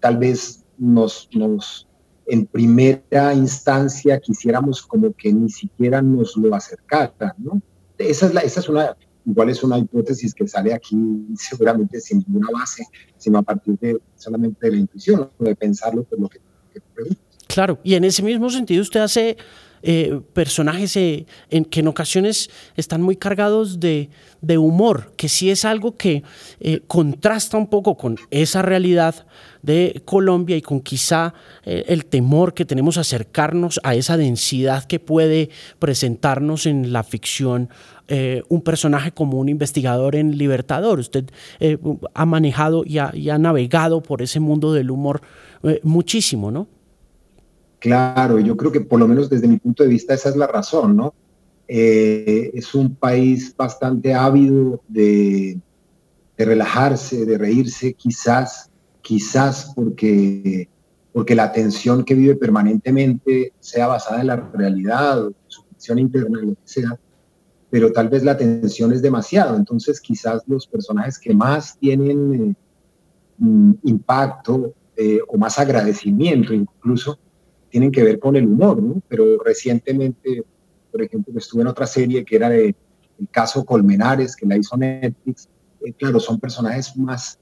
tal 0.01 0.17
vez 0.17 0.65
nos, 0.79 1.29
nos 1.33 1.87
en 2.27 2.47
primera 2.47 3.35
instancia 3.35 4.19
quisiéramos 4.19 4.83
como 4.83 5.13
que 5.13 5.33
ni 5.33 5.49
siquiera 5.49 6.03
nos 6.03 6.37
lo 6.37 6.55
acercara, 6.55 7.35
¿no? 7.39 7.61
Esa 7.99 8.27
es, 8.27 8.35
la, 8.35 8.41
esa 8.41 8.61
es 8.61 8.69
una, 8.69 8.97
igual 9.25 9.49
es 9.51 9.63
una 9.63 9.79
hipótesis 9.79 10.35
que 10.35 10.47
sale 10.49 10.73
aquí 10.75 10.97
seguramente 11.37 12.01
sin 12.01 12.19
ninguna 12.19 12.49
base, 12.53 12.85
sino 13.17 13.39
a 13.39 13.43
partir 13.43 13.79
de 13.79 13.99
solamente 14.17 14.67
de 14.67 14.73
la 14.73 14.79
intuición, 14.79 15.31
de 15.39 15.55
pensarlo 15.55 16.03
por 16.05 16.21
lo 16.21 16.29
que, 16.29 16.41
que 16.73 16.81
Claro, 17.47 17.79
y 17.83 17.95
en 17.95 18.05
ese 18.05 18.23
mismo 18.23 18.51
sentido 18.51 18.83
usted 18.83 19.01
hace 19.01 19.37
eh, 19.89 20.21
personajes 20.33 20.97
eh, 20.97 21.27
en, 21.49 21.65
que 21.65 21.79
en 21.79 21.87
ocasiones 21.87 22.51
están 22.77 23.03
muy 23.03 23.15
cargados 23.15 23.79
de, 23.79 24.09
humor, 24.59 25.13
que 25.17 25.29
sí 25.29 25.49
es 25.49 25.65
algo 25.65 25.97
que 25.97 26.25
eh, 26.59 26.81
contrasta 26.89 27.57
un 27.57 27.69
poco 27.69 27.97
con 27.97 28.17
esa 28.33 28.63
realidad 28.63 29.29
de 29.63 30.03
Colombia 30.05 30.57
y 30.57 30.61
con 30.61 30.81
quizá 30.81 31.35
el 31.65 32.05
temor 32.05 32.53
que 32.53 32.65
tenemos 32.65 32.99
acercarnos 32.99 33.79
a 33.85 33.95
esa 33.95 34.17
densidad 34.17 34.83
que 34.85 34.99
puede 34.99 35.51
presentarnos 35.79 36.67
en 36.67 36.93
la 36.93 37.05
ficción 37.05 37.69
un 38.49 38.63
personaje 38.63 39.11
como 39.11 39.39
un 39.39 39.49
investigador 39.49 40.15
en 40.15 40.39
Libertador. 40.39 41.01
Usted 41.01 41.25
ha 42.15 42.27
manejado 42.27 42.85
y 42.85 42.99
ha 42.99 43.39
navegado 43.39 44.03
por 44.03 44.23
ese 44.23 44.39
mundo 44.39 44.73
del 44.73 44.93
humor 44.93 45.23
muchísimo, 45.83 46.53
¿no? 46.53 46.69
Claro, 47.87 48.41
yo 48.41 48.57
creo 48.57 48.73
que 48.73 48.81
por 48.81 48.99
lo 48.99 49.07
menos 49.07 49.31
desde 49.31 49.47
mi 49.47 49.59
punto 49.59 49.85
de 49.85 49.89
vista 49.89 50.13
esa 50.13 50.29
es 50.29 50.35
la 50.35 50.49
razón, 50.49 50.97
¿no? 50.97 51.15
Eh, 51.69 52.51
es 52.53 52.75
un 52.75 52.97
país 52.97 53.55
bastante 53.57 54.13
ávido 54.13 54.83
de, 54.89 55.61
relajarse, 56.37 57.25
de 57.25 57.39
reírse, 57.39 57.93
quizás, 57.93 58.73
quizás 59.03 59.73
porque, 59.77 60.69
porque 61.13 61.37
la 61.37 61.53
tensión 61.53 62.05
que 62.05 62.17
vive 62.17 62.35
permanentemente 62.35 63.53
sea 63.61 63.87
basada 63.87 64.21
en 64.21 64.27
la 64.27 64.37
realidad 64.53 65.23
su 65.47 65.63
ficción 65.63 66.01
interna, 66.01 66.41
lo 66.41 66.55
que 66.55 66.61
sea, 66.65 66.99
pero 67.71 67.93
tal 67.93 68.09
vez 68.09 68.25
la 68.25 68.37
tensión 68.37 68.93
es 68.93 69.01
demasiado, 69.01 69.55
entonces 69.55 70.01
quizás 70.01 70.43
los 70.49 70.67
personajes 70.67 71.21
que 71.21 71.33
más 71.33 71.79
tienen... 71.79 72.57
mm, 73.39 73.73
impacto 73.85 74.75
eh, 74.97 75.21
o 75.29 75.37
más 75.39 75.57
agradecimiento 75.61 76.53
incluso, 76.53 77.21
tienen 77.71 77.91
que 77.91 78.03
ver 78.03 78.19
con 78.19 78.37
el 78.37 78.47
humor, 78.47 78.83
¿no? 78.83 79.03
Pero 79.09 79.39
recientemente, 79.43 80.45
por 80.91 81.03
ejemplo, 81.03 81.33
estuve 81.37 81.63
en 81.63 81.69
otra 81.69 81.87
serie 81.87 82.25
que 82.25 82.37
era 82.37 82.49
de 82.49 82.75
el 83.19 83.29
caso 83.31 83.65
Colmenares, 83.65 84.37
que 84.37 84.47
la 84.47 84.57
hizo 84.57 84.77
Netflix. 84.77 85.49
Eh, 85.85 85.93
claro, 85.93 86.21
son 86.21 86.39
personajes 86.39 86.97
más, 86.97 87.39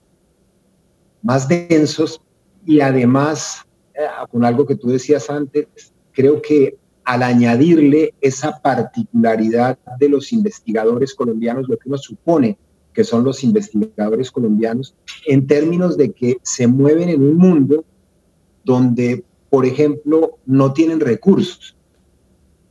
más 1.22 1.48
densos 1.48 2.20
y 2.64 2.80
además, 2.80 3.62
eh, 3.94 4.06
con 4.30 4.44
algo 4.44 4.66
que 4.66 4.76
tú 4.76 4.88
decías 4.88 5.28
antes, 5.30 5.66
creo 6.12 6.40
que 6.40 6.76
al 7.04 7.22
añadirle 7.22 8.14
esa 8.20 8.60
particularidad 8.62 9.78
de 9.98 10.08
los 10.08 10.32
investigadores 10.32 11.14
colombianos, 11.14 11.68
lo 11.68 11.76
que 11.76 11.88
uno 11.88 11.98
supone 11.98 12.56
que 12.94 13.04
son 13.04 13.24
los 13.24 13.42
investigadores 13.42 14.30
colombianos, 14.30 14.94
en 15.26 15.46
términos 15.46 15.96
de 15.96 16.12
que 16.12 16.38
se 16.42 16.66
mueven 16.66 17.08
en 17.08 17.22
un 17.22 17.36
mundo 17.36 17.84
donde, 18.64 19.24
por 19.54 19.66
ejemplo, 19.66 20.40
no 20.46 20.72
tienen 20.72 20.98
recursos. 20.98 21.76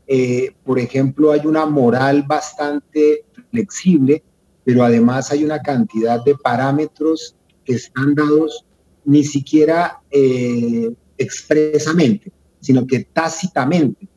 Eh, 0.06 0.54
por 0.66 0.80
ejemplo, 0.80 1.32
hay 1.32 1.48
una 1.48 1.66
moral 1.66 2.26
bastante 2.28 3.24
flexible, 3.52 4.22
pero 4.66 4.84
además 4.84 5.32
hay 5.32 5.46
una 5.46 5.62
cantidad 5.62 6.22
de 6.26 6.36
parámetros 6.36 7.38
que 7.64 7.76
están 7.76 8.16
dados 8.16 8.66
ni 9.06 9.24
siquiera 9.24 10.02
eh, 10.12 10.92
expresamente, 11.18 12.34
sino 12.60 12.86
que 12.86 13.06
tácitamente 13.06 14.10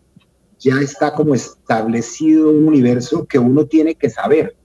ya 0.59 0.81
está 0.81 1.15
como 1.15 1.37
establecido 1.37 2.51
un 2.51 2.67
universo 2.67 3.27
que 3.27 3.39
uno 3.39 3.65
tiene 3.67 3.95
que 3.95 4.11
saber. 4.11 4.57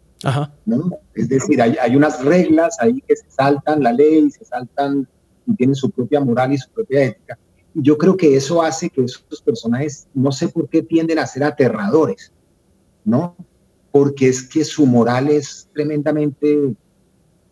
¿no? 0.65 0.89
Es 1.13 1.29
decir, 1.29 1.61
hay, 1.61 1.77
hay, 1.79 1.95
unas 1.95 2.25
reglas 2.25 2.77
ahí 2.79 2.99
que 3.07 3.15
se 3.15 3.29
saltan 3.29 3.83
la 3.83 3.93
ley, 3.93 4.31
se 4.31 4.43
saltan 4.43 5.07
y 5.45 5.55
tienen 5.55 5.75
su 5.75 5.91
propia 5.91 6.19
moral 6.19 6.51
y 6.51 6.57
su 6.57 6.71
propia 6.71 7.03
ética. 7.03 7.37
Yo 7.73 7.97
creo 7.97 8.17
que 8.17 8.35
eso 8.35 8.61
hace 8.61 8.89
que 8.89 9.03
esos 9.03 9.41
personajes, 9.43 10.07
no 10.13 10.31
sé 10.31 10.49
por 10.49 10.67
qué 10.67 10.81
tienden 10.81 11.19
a 11.19 11.27
ser 11.27 11.43
aterradores, 11.43 12.31
¿no? 13.05 13.35
Porque 13.91 14.27
es 14.27 14.43
que 14.43 14.65
su 14.65 14.85
moral 14.85 15.29
es 15.29 15.69
tremendamente 15.73 16.73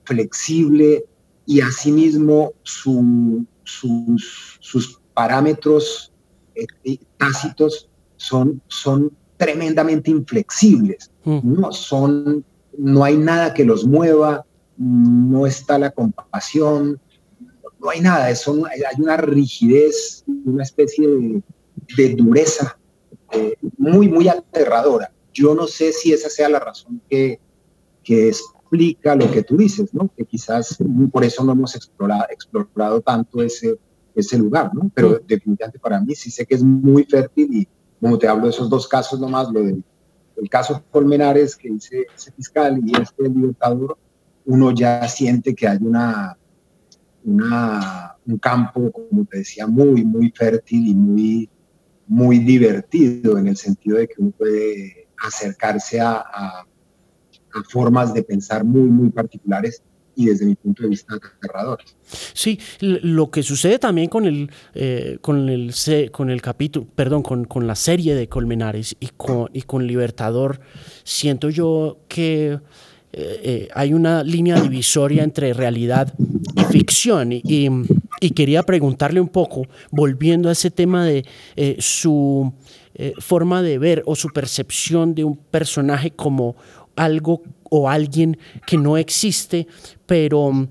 flexible 0.03 1.05
y 1.45 1.61
asimismo 1.61 2.53
su, 2.63 3.45
sus, 3.63 4.57
sus 4.59 4.99
parámetros 5.13 6.11
eh, 6.55 6.97
tácitos 7.17 7.89
son, 8.17 8.61
son 8.67 9.11
tremendamente 9.37 10.11
inflexibles, 10.11 11.11
mm. 11.23 11.39
¿no? 11.43 11.71
Son, 11.71 12.43
no 12.77 13.03
hay 13.03 13.17
nada 13.17 13.53
que 13.53 13.63
los 13.63 13.85
mueva, 13.85 14.45
no 14.77 15.45
está 15.45 15.77
la 15.77 15.91
compasión, 15.91 16.99
no 17.79 17.89
hay 17.89 18.01
nada, 18.01 18.29
eso, 18.29 18.65
hay 18.65 19.01
una 19.01 19.17
rigidez, 19.17 20.23
una 20.45 20.63
especie 20.63 21.07
de, 21.97 22.15
dureza 22.15 22.77
eh, 23.31 23.55
muy, 23.77 24.07
muy 24.07 24.27
aterradora. 24.27 25.11
Yo 25.33 25.55
no 25.55 25.67
sé 25.67 25.93
si 25.93 26.11
esa 26.11 26.29
sea 26.29 26.49
la 26.49 26.59
razón 26.59 27.01
que, 27.09 27.39
que 28.03 28.29
explica 28.29 29.15
lo 29.15 29.31
que 29.31 29.43
tú 29.43 29.57
dices, 29.57 29.93
¿no? 29.93 30.09
Que 30.15 30.25
quizás 30.25 30.77
por 31.11 31.23
eso 31.23 31.43
no 31.43 31.53
hemos 31.53 31.75
explorado, 31.75 32.25
explorado 32.29 33.01
tanto 33.01 33.41
ese, 33.41 33.77
ese 34.15 34.37
lugar, 34.37 34.71
¿no? 34.73 34.91
Pero 34.93 35.19
definitivamente 35.25 35.79
para 35.79 36.01
mí 36.01 36.15
sí 36.15 36.29
sé 36.29 36.45
que 36.45 36.55
es 36.55 36.63
muy 36.63 37.05
fértil 37.05 37.53
y 37.53 37.67
como 37.99 38.17
te 38.17 38.27
hablo 38.27 38.45
de 38.45 38.51
esos 38.51 38.69
dos 38.69 38.87
casos 38.87 39.19
nomás, 39.19 39.49
lo 39.51 39.61
del 39.61 39.83
el 40.41 40.49
caso 40.49 40.83
Colmenares 40.91 41.55
que 41.55 41.69
dice 41.69 42.07
ese 42.15 42.31
fiscal 42.31 42.79
y 42.83 42.99
este 42.99 43.23
libertador, 43.23 43.97
uno 44.45 44.71
ya 44.71 45.07
siente 45.07 45.53
que 45.53 45.67
hay 45.67 45.77
una, 45.81 46.37
una, 47.23 48.15
un 48.25 48.37
campo, 48.37 48.91
como 48.91 49.25
te 49.25 49.39
decía, 49.39 49.67
muy, 49.67 50.03
muy 50.03 50.31
fértil 50.31 50.87
y 50.87 50.95
muy, 50.95 51.49
muy 52.07 52.39
divertido 52.39 53.37
en 53.37 53.47
el 53.47 53.57
sentido 53.57 53.97
de 53.97 54.07
que 54.07 54.15
uno 54.17 54.31
puede 54.31 55.07
acercarse 55.17 55.99
a, 55.99 56.17
a, 56.17 56.65
formas 57.69 58.13
de 58.13 58.23
pensar 58.23 58.63
muy, 58.63 58.83
muy 58.89 59.09
particulares 59.09 59.81
y 60.15 60.25
desde 60.25 60.45
mi 60.45 60.55
punto 60.55 60.83
de 60.83 60.89
vista 60.89 61.15
aterradoras. 61.15 61.95
Sí, 62.33 62.59
lo 62.81 63.31
que 63.31 63.41
sucede 63.41 63.79
también 63.79 64.09
con 64.09 64.25
el, 64.25 64.51
eh, 64.73 65.17
con 65.21 65.49
el, 65.49 65.73
con 66.11 66.29
el 66.29 66.41
capítulo, 66.41 66.87
perdón, 66.93 67.23
con, 67.23 67.45
con, 67.45 67.67
la 67.67 67.75
serie 67.75 68.15
de 68.15 68.27
Colmenares 68.27 68.95
y 68.99 69.09
con, 69.15 69.49
y 69.53 69.61
con 69.61 69.87
Libertador, 69.87 70.59
siento 71.03 71.49
yo 71.49 72.01
que 72.09 72.59
eh, 73.11 73.41
eh, 73.43 73.67
hay 73.73 73.93
una 73.93 74.23
línea 74.23 74.61
divisoria 74.61 75.23
entre 75.23 75.53
realidad 75.53 76.13
y 76.55 76.63
ficción. 76.71 77.31
Y, 77.31 77.69
quería 78.35 78.63
preguntarle 78.63 79.21
un 79.21 79.29
poco, 79.29 79.65
volviendo 79.91 80.49
a 80.49 80.51
ese 80.51 80.69
tema 80.69 81.05
de 81.05 81.25
eh, 81.55 81.77
su 81.79 82.53
forma 83.19 83.61
de 83.61 83.77
ver 83.77 84.03
o 84.05 84.13
su 84.13 84.27
percepción 84.27 85.15
de 85.15 85.23
un 85.23 85.37
personaje 85.37 86.11
como 86.11 86.57
algo 86.97 87.41
o 87.69 87.89
alguien 87.89 88.37
que 88.67 88.77
no 88.77 88.97
existe, 88.97 89.67
pero 90.05 90.67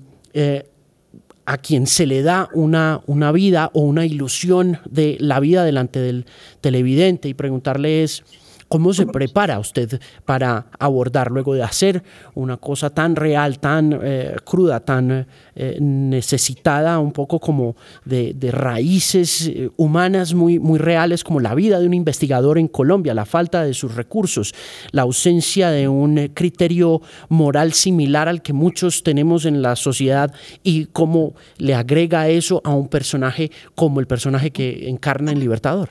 a 1.45 1.57
quien 1.57 1.87
se 1.87 2.05
le 2.05 2.21
da 2.21 2.47
una, 2.53 3.01
una 3.07 3.31
vida 3.31 3.71
o 3.73 3.81
una 3.81 4.05
ilusión 4.05 4.77
de 4.87 5.17
la 5.19 5.39
vida 5.39 5.63
delante 5.63 5.99
del 5.99 6.27
televidente 6.61 7.27
y 7.29 7.33
preguntarle 7.33 8.03
es, 8.03 8.23
¿Cómo 8.69 8.93
se 8.93 9.07
prepara 9.07 9.57
usted 9.57 9.99
para 10.25 10.67
abordar 10.77 11.31
luego 11.31 11.55
de 11.55 11.63
hacer 11.63 12.03
una 12.35 12.57
cosa 12.57 12.91
tan 12.91 13.15
real, 13.15 13.57
tan 13.57 13.99
eh, 14.03 14.35
cruda, 14.45 14.79
tan 14.79 15.25
eh, 15.55 15.77
necesitada, 15.81 16.99
un 16.99 17.11
poco 17.11 17.39
como 17.39 17.75
de, 18.05 18.35
raíces 18.51 19.47
eh, 19.47 19.71
humanas 19.75 20.35
muy, 20.35 20.59
muy 20.59 20.77
reales, 20.77 21.23
como 21.23 21.39
la 21.39 21.55
vida 21.55 21.79
de 21.79 21.87
un 21.87 21.95
investigador 21.95 22.59
en 22.59 22.67
Colombia, 22.67 23.15
la 23.15 23.25
falta 23.25 23.63
de 23.63 23.73
sus 23.73 23.95
recursos, 23.95 24.53
la 24.91 25.01
ausencia 25.01 25.71
de 25.71 25.87
un 25.87 26.29
criterio 26.35 27.01
moral 27.27 27.73
similar 27.73 28.27
al 28.27 28.43
que 28.43 28.53
muchos 28.53 29.01
tenemos 29.01 29.45
en 29.45 29.63
la 29.63 29.75
sociedad 29.75 30.31
y 30.61 30.85
cómo 30.85 31.33
le 31.57 31.73
agrega 31.73 32.29
eso 32.29 32.61
a 32.63 32.75
un 32.75 32.87
personaje 32.87 33.49
como 33.73 33.99
el 33.99 34.05
personaje 34.05 34.51
que 34.51 34.89
encarna 34.89 35.31
en 35.31 35.39
Libertador? 35.39 35.89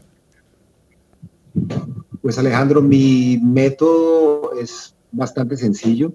Pues 2.22 2.38
Alejandro, 2.38 2.82
mi 2.82 3.38
método 3.42 4.52
es 4.60 4.94
bastante 5.12 5.56
sencillo. 5.56 6.12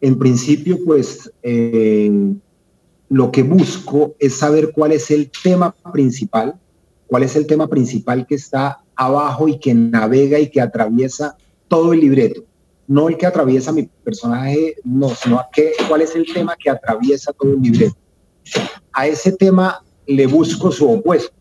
En 0.00 0.18
principio, 0.18 0.78
pues 0.84 1.30
eh, 1.42 2.10
lo 3.08 3.30
que 3.30 3.42
busco 3.42 4.14
es 4.18 4.34
saber 4.34 4.72
cuál 4.72 4.92
es 4.92 5.10
el 5.10 5.30
tema 5.42 5.74
principal, 5.92 6.58
cuál 7.06 7.22
es 7.22 7.36
el 7.36 7.46
tema 7.46 7.68
principal 7.68 8.26
que 8.26 8.34
está 8.34 8.80
abajo 8.94 9.48
y 9.48 9.58
que 9.58 9.74
navega 9.74 10.38
y 10.38 10.50
que 10.50 10.60
atraviesa 10.60 11.36
todo 11.68 11.92
el 11.92 12.00
libreto. 12.00 12.44
No 12.86 13.08
el 13.08 13.16
que 13.16 13.26
atraviesa 13.26 13.72
mi 13.72 13.84
personaje, 13.84 14.76
no, 14.84 15.10
sino 15.10 15.40
que, 15.52 15.72
cuál 15.88 16.02
es 16.02 16.14
el 16.16 16.26
tema 16.32 16.56
que 16.58 16.70
atraviesa 16.70 17.32
todo 17.32 17.52
el 17.52 17.62
libreto. 17.62 17.96
A 18.92 19.06
ese 19.06 19.32
tema 19.32 19.82
le 20.06 20.26
busco 20.26 20.72
su 20.72 20.90
opuesto 20.90 21.39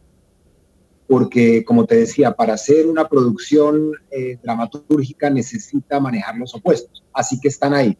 porque, 1.09 1.65
como 1.65 1.87
te 1.87 1.95
decía, 1.95 2.33
para 2.33 2.53
hacer 2.53 2.85
una 2.85 3.09
producción 3.09 3.93
eh, 4.11 4.37
dramatúrgica 4.43 5.31
necesita 5.31 5.99
manejar 5.99 6.37
los 6.37 6.53
opuestos, 6.53 7.03
así 7.11 7.39
que 7.39 7.47
están 7.47 7.73
ahí. 7.73 7.97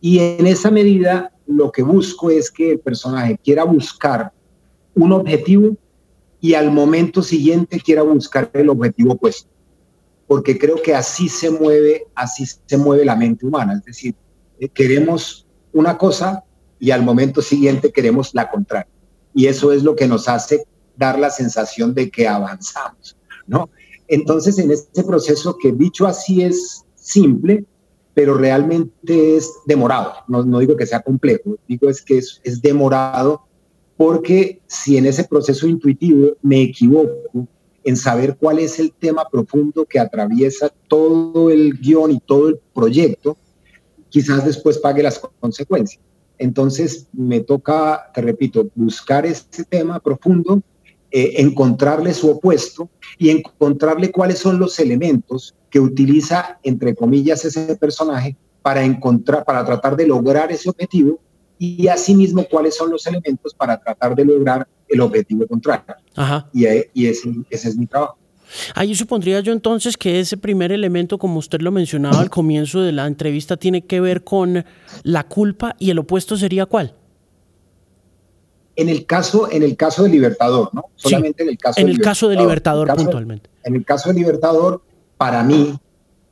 Y 0.00 0.20
en 0.20 0.46
esa 0.46 0.70
medida, 0.70 1.32
lo 1.48 1.72
que 1.72 1.82
busco 1.82 2.30
es 2.30 2.52
que 2.52 2.70
el 2.70 2.78
personaje 2.78 3.36
quiera 3.42 3.64
buscar 3.64 4.30
un 4.94 5.10
objetivo 5.10 5.76
y 6.40 6.54
al 6.54 6.70
momento 6.70 7.20
siguiente 7.20 7.80
quiera 7.80 8.02
buscar 8.02 8.48
el 8.52 8.68
objetivo 8.68 9.14
opuesto, 9.14 9.50
porque 10.28 10.56
creo 10.56 10.80
que 10.80 10.94
así 10.94 11.28
se 11.28 11.50
mueve, 11.50 12.04
así 12.14 12.44
se 12.46 12.76
mueve 12.76 13.04
la 13.04 13.16
mente 13.16 13.44
humana, 13.44 13.74
es 13.74 13.84
decir, 13.84 14.14
eh, 14.60 14.68
queremos 14.68 15.48
una 15.72 15.98
cosa 15.98 16.44
y 16.78 16.92
al 16.92 17.02
momento 17.02 17.42
siguiente 17.42 17.90
queremos 17.90 18.32
la 18.34 18.48
contraria. 18.48 18.86
Y 19.34 19.46
eso 19.46 19.72
es 19.72 19.82
lo 19.82 19.96
que 19.96 20.06
nos 20.06 20.28
hace 20.28 20.64
dar 20.96 21.18
la 21.18 21.30
sensación 21.30 21.94
de 21.94 22.10
que 22.10 22.26
avanzamos, 22.26 23.16
¿no? 23.46 23.70
Entonces, 24.08 24.58
en 24.58 24.70
este 24.70 25.02
proceso 25.02 25.56
que 25.58 25.72
dicho 25.72 26.06
así 26.06 26.42
es 26.42 26.84
simple, 26.94 27.64
pero 28.14 28.34
realmente 28.34 29.36
es 29.36 29.52
demorado. 29.66 30.14
No, 30.28 30.58
digo 30.58 30.76
que 30.76 30.86
sea 30.86 31.00
complejo, 31.00 31.56
digo 31.68 31.90
es 31.90 32.02
que 32.02 32.18
es, 32.18 32.40
es 32.44 32.62
demorado 32.62 33.42
porque 33.96 34.60
si 34.66 34.96
en 34.96 35.06
ese 35.06 35.24
proceso 35.24 35.66
intuitivo 35.66 36.36
me 36.42 36.62
equivoco 36.62 37.48
en 37.84 37.96
saber 37.96 38.36
cuál 38.36 38.58
es 38.58 38.78
el 38.78 38.92
tema 38.92 39.28
profundo 39.30 39.84
que 39.84 39.98
atraviesa 39.98 40.70
todo 40.88 41.50
el 41.50 41.78
guion 41.78 42.10
y 42.10 42.20
todo 42.20 42.48
el 42.48 42.58
proyecto, 42.74 43.36
quizás 44.08 44.44
después 44.44 44.78
pague 44.78 45.02
las 45.02 45.20
consecuencias. 45.40 46.02
Entonces 46.38 47.06
me 47.12 47.40
toca, 47.40 48.10
te 48.12 48.20
repito, 48.20 48.68
buscar 48.74 49.24
ese 49.24 49.64
tema 49.64 50.00
profundo 50.00 50.62
eh, 51.10 51.34
encontrarle 51.36 52.12
su 52.14 52.30
opuesto 52.30 52.88
y 53.18 53.30
encontrarle 53.30 54.10
cuáles 54.10 54.38
son 54.38 54.58
los 54.58 54.78
elementos 54.78 55.54
que 55.70 55.80
utiliza, 55.80 56.58
entre 56.62 56.94
comillas, 56.94 57.44
ese 57.44 57.76
personaje 57.76 58.36
para 58.62 58.84
encontrar, 58.84 59.44
para 59.44 59.64
tratar 59.64 59.96
de 59.96 60.06
lograr 60.06 60.50
ese 60.50 60.68
objetivo 60.68 61.20
y 61.58 61.86
asimismo 61.88 62.44
cuáles 62.50 62.76
son 62.76 62.90
los 62.90 63.06
elementos 63.06 63.54
para 63.54 63.78
tratar 63.78 64.14
de 64.14 64.24
lograr 64.24 64.66
el 64.88 65.00
objetivo 65.00 65.46
contrario. 65.46 65.84
Ajá. 66.14 66.48
Y, 66.52 66.66
y 66.92 67.06
ese, 67.06 67.32
ese 67.50 67.68
es 67.68 67.76
mi 67.76 67.86
trabajo. 67.86 68.18
Ahí 68.74 68.94
supondría 68.94 69.40
yo 69.40 69.52
entonces 69.52 69.96
que 69.96 70.20
ese 70.20 70.36
primer 70.36 70.72
elemento, 70.72 71.18
como 71.18 71.38
usted 71.38 71.60
lo 71.60 71.72
mencionaba 71.72 72.20
al 72.20 72.30
comienzo 72.30 72.80
de 72.80 72.92
la 72.92 73.06
entrevista, 73.06 73.56
tiene 73.56 73.82
que 73.82 74.00
ver 74.00 74.24
con 74.24 74.64
la 75.02 75.24
culpa 75.24 75.74
y 75.78 75.90
el 75.90 75.98
opuesto 75.98 76.36
sería 76.36 76.66
cuál? 76.66 76.94
En 78.76 78.88
el 78.88 79.06
caso, 79.06 79.50
en 79.50 79.62
el 79.62 79.76
caso 79.76 80.02
de 80.02 80.10
Libertador, 80.10 80.70
¿no? 80.72 80.84
Solamente 80.94 81.42
en 81.42 81.48
el 81.48 81.58
caso 81.58 81.80
en 81.80 81.88
el 81.88 81.98
caso 81.98 82.28
de 82.28 82.36
Libertador 82.36 82.94
puntualmente. 82.94 83.50
En 83.64 83.74
el 83.74 83.84
caso 83.84 84.10
de 84.10 84.16
Libertador, 84.16 84.82
para 85.16 85.42
mí, 85.42 85.78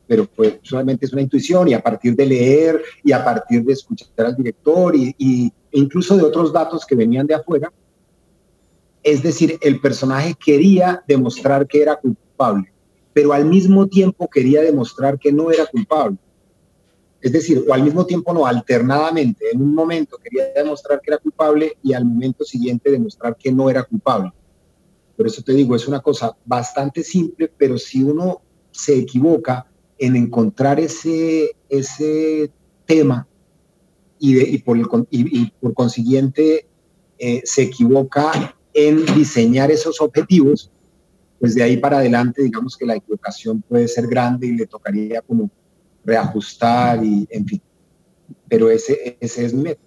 pero 0.07 0.25
pues 0.25 0.59
solamente 0.61 1.05
es 1.05 1.13
una 1.13 1.23
intuición 1.23 1.67
y 1.67 1.73
a 1.73 1.81
partir 1.81 2.15
de 2.15 2.25
leer 2.25 2.81
y 3.03 3.11
a 3.11 3.23
partir 3.23 3.63
de 3.63 3.73
escuchar 3.73 4.07
al 4.17 4.35
director 4.35 4.95
y, 4.95 5.15
y 5.17 5.51
e 5.71 5.79
incluso 5.79 6.15
de 6.15 6.23
otros 6.23 6.53
datos 6.53 6.85
que 6.85 6.95
venían 6.95 7.27
de 7.27 7.33
afuera, 7.33 7.71
es 9.03 9.21
decir, 9.21 9.57
el 9.61 9.79
personaje 9.79 10.33
quería 10.33 11.03
demostrar 11.07 11.67
que 11.67 11.81
era 11.81 11.95
culpable, 11.95 12.71
pero 13.13 13.33
al 13.33 13.45
mismo 13.45 13.87
tiempo 13.87 14.27
quería 14.27 14.61
demostrar 14.61 15.19
que 15.19 15.31
no 15.31 15.51
era 15.51 15.65
culpable. 15.65 16.17
Es 17.25 17.31
decir, 17.31 17.65
o 17.67 17.73
al 17.73 17.81
mismo 17.81 18.05
tiempo 18.05 18.31
no, 18.35 18.45
alternadamente. 18.45 19.45
En 19.51 19.59
un 19.59 19.73
momento 19.73 20.19
quería 20.19 20.43
demostrar 20.55 21.01
que 21.01 21.09
era 21.09 21.17
culpable 21.17 21.75
y 21.81 21.91
al 21.93 22.05
momento 22.05 22.45
siguiente 22.45 22.91
demostrar 22.91 23.35
que 23.35 23.51
no 23.51 23.67
era 23.67 23.81
culpable. 23.81 24.31
Por 25.17 25.25
eso 25.25 25.41
te 25.41 25.53
digo, 25.53 25.75
es 25.75 25.87
una 25.87 26.01
cosa 26.01 26.37
bastante 26.45 27.01
simple, 27.01 27.51
pero 27.57 27.79
si 27.79 28.03
uno 28.03 28.43
se 28.69 28.95
equivoca 28.95 29.65
en 29.97 30.15
encontrar 30.15 30.79
ese, 30.79 31.55
ese 31.67 32.51
tema 32.85 33.27
y, 34.19 34.59
por, 34.59 34.77
consiguiente 35.73 36.67
eh, 37.17 37.41
se 37.43 37.63
equivoca 37.63 38.55
en 38.71 39.03
diseñar 39.15 39.71
esos 39.71 39.99
objetivos, 39.99 40.69
pues 41.39 41.55
de 41.55 41.63
ahí 41.63 41.77
para 41.77 41.97
adelante, 41.97 42.43
digamos 42.43 42.77
que 42.77 42.85
la 42.85 42.97
equivocación 42.97 43.63
puede 43.63 43.87
ser 43.87 44.05
grande 44.05 44.45
y 44.45 44.51
le 44.51 44.67
tocaría 44.67 45.23
como 45.23 45.49
reajustar 46.05 47.03
y, 47.03 47.27
en 47.29 47.45
fin. 47.45 47.61
Pero 48.47 48.69
ese, 48.69 49.17
ese 49.19 49.45
es 49.45 49.53
mi 49.53 49.63
método. 49.63 49.85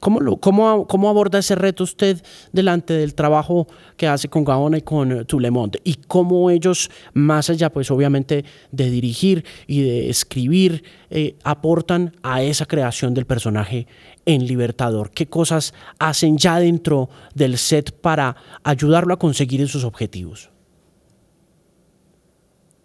¿Cómo, 0.00 0.20
lo, 0.20 0.36
cómo, 0.38 0.86
¿Cómo 0.86 1.08
aborda 1.08 1.38
ese 1.38 1.54
reto 1.54 1.84
usted 1.84 2.22
delante 2.52 2.94
del 2.94 3.14
trabajo 3.14 3.66
que 3.96 4.08
hace 4.08 4.28
con 4.28 4.44
Gaona 4.44 4.78
y 4.78 4.82
con 4.82 5.24
Tulemont? 5.26 5.76
Y 5.84 5.94
cómo 6.06 6.50
ellos, 6.50 6.90
más 7.14 7.50
allá, 7.50 7.70
pues 7.70 7.90
obviamente, 7.90 8.44
de 8.72 8.90
dirigir 8.90 9.44
y 9.66 9.82
de 9.82 10.10
escribir, 10.10 10.82
eh, 11.10 11.36
aportan 11.44 12.16
a 12.22 12.42
esa 12.42 12.66
creación 12.66 13.14
del 13.14 13.26
personaje 13.26 13.86
en 14.26 14.46
Libertador? 14.46 15.10
¿Qué 15.10 15.26
cosas 15.26 15.74
hacen 15.98 16.38
ya 16.38 16.58
dentro 16.58 17.08
del 17.34 17.58
set 17.58 17.92
para 17.92 18.36
ayudarlo 18.62 19.14
a 19.14 19.18
conseguir 19.18 19.60
esos 19.60 19.84
objetivos? 19.84 20.50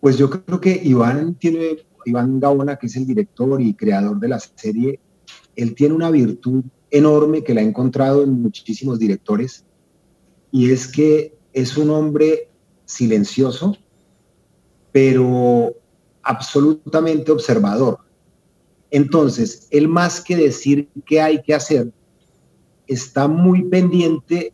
Pues 0.02 0.18
yo 0.18 0.30
creo 0.30 0.62
que 0.62 0.80
Iván 0.84 1.34
tiene, 1.36 1.78
Iván 2.06 2.40
Gaona, 2.40 2.78
que 2.78 2.88
es 2.88 2.96
el 2.96 3.06
director 3.06 3.62
y 3.62 3.74
creador 3.74 4.20
de 4.20 4.28
la 4.28 4.40
serie, 4.40 5.00
él 5.56 5.76
tiene 5.76 5.96
una 5.96 6.12
virtud 6.12 6.64
enorme 6.92 7.44
que 7.44 7.54
la 7.54 7.62
he 7.62 7.66
encontrado 7.66 8.24
en 8.24 8.42
muchísimos 8.42 9.00
directores 9.00 9.66
y 10.52 10.72
es 10.72 10.88
que 10.88 11.36
es 11.54 11.78
un 11.78 11.90
hombre 11.90 12.50
silencioso, 12.86 13.78
pero 14.92 15.74
absolutamente 16.22 17.32
observador. 17.32 18.00
Entonces, 18.92 19.68
él 19.72 19.88
más 19.88 20.22
que 20.22 20.36
decir 20.36 20.90
qué 21.06 21.22
hay 21.22 21.42
que 21.42 21.54
hacer, 21.54 21.92
está 22.88 23.28
muy 23.28 23.64
pendiente 23.64 24.54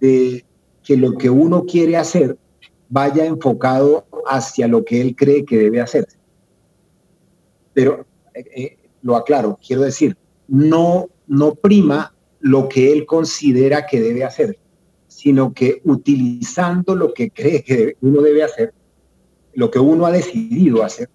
de 0.00 0.44
que 0.82 0.96
lo 0.96 1.16
que 1.16 1.30
uno 1.30 1.64
quiere 1.64 1.96
hacer 1.96 2.38
vaya 2.88 3.24
enfocado 3.24 4.06
hacia 4.26 4.68
lo 4.68 4.84
que 4.84 5.00
él 5.00 5.16
cree 5.16 5.44
que 5.44 5.58
debe 5.58 5.80
hacer. 5.80 6.06
Pero 7.74 8.06
eh, 8.34 8.44
eh, 8.54 8.78
lo 9.02 9.16
aclaro, 9.16 9.58
quiero 9.64 9.82
decir, 9.82 10.16
no, 10.48 11.08
no 11.26 11.54
prima 11.54 12.14
lo 12.40 12.68
que 12.68 12.92
él 12.92 13.06
considera 13.06 13.86
que 13.86 14.00
debe 14.00 14.24
hacer, 14.24 14.58
sino 15.08 15.52
que 15.52 15.80
utilizando 15.84 16.94
lo 16.94 17.14
que 17.14 17.30
cree 17.30 17.62
que 17.62 17.96
uno 18.00 18.22
debe 18.22 18.42
hacer, 18.42 18.74
lo 19.54 19.70
que 19.70 19.78
uno 19.78 20.06
ha 20.06 20.12
decidido 20.12 20.82
hacer, 20.82 21.08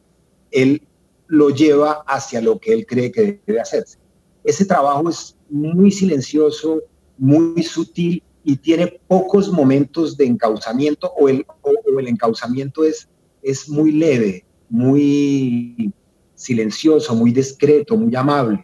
él 0.51 0.81
lo 1.27 1.49
lleva 1.49 2.03
hacia 2.07 2.41
lo 2.41 2.59
que 2.59 2.73
él 2.73 2.85
cree 2.85 3.11
que 3.11 3.41
debe 3.45 3.59
hacerse. 3.59 3.97
Ese 4.43 4.65
trabajo 4.65 5.09
es 5.09 5.35
muy 5.49 5.91
silencioso, 5.91 6.81
muy 7.17 7.61
sutil 7.63 8.23
y 8.43 8.55
tiene 8.55 8.99
pocos 9.07 9.51
momentos 9.51 10.15
de 10.15 10.25
encauzamiento 10.25 11.11
o 11.17 11.27
el, 11.27 11.45
o 11.61 11.99
el 11.99 12.07
encauzamiento 12.07 12.85
es, 12.85 13.09
es 13.41 13.67
muy 13.67 13.91
leve, 13.91 14.45
muy 14.69 15.91
silencioso, 16.37 17.13
muy 17.13 17.31
discreto, 17.31 17.97
muy 17.97 18.15
amable 18.15 18.63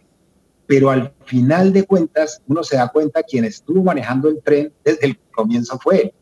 pero 0.66 0.90
al 0.90 1.12
final 1.24 1.72
de 1.72 1.84
cuentas 1.84 2.42
uno 2.46 2.62
se 2.62 2.76
da 2.76 2.88
cuenta 2.88 3.22
quien 3.22 3.44
estuvo 3.44 3.82
manejando 3.82 4.28
el 4.28 4.42
tren 4.42 4.72
desde 4.84 5.06
el 5.06 5.18
comienzo 5.30 5.78
fue 5.78 6.02
él. 6.02 6.14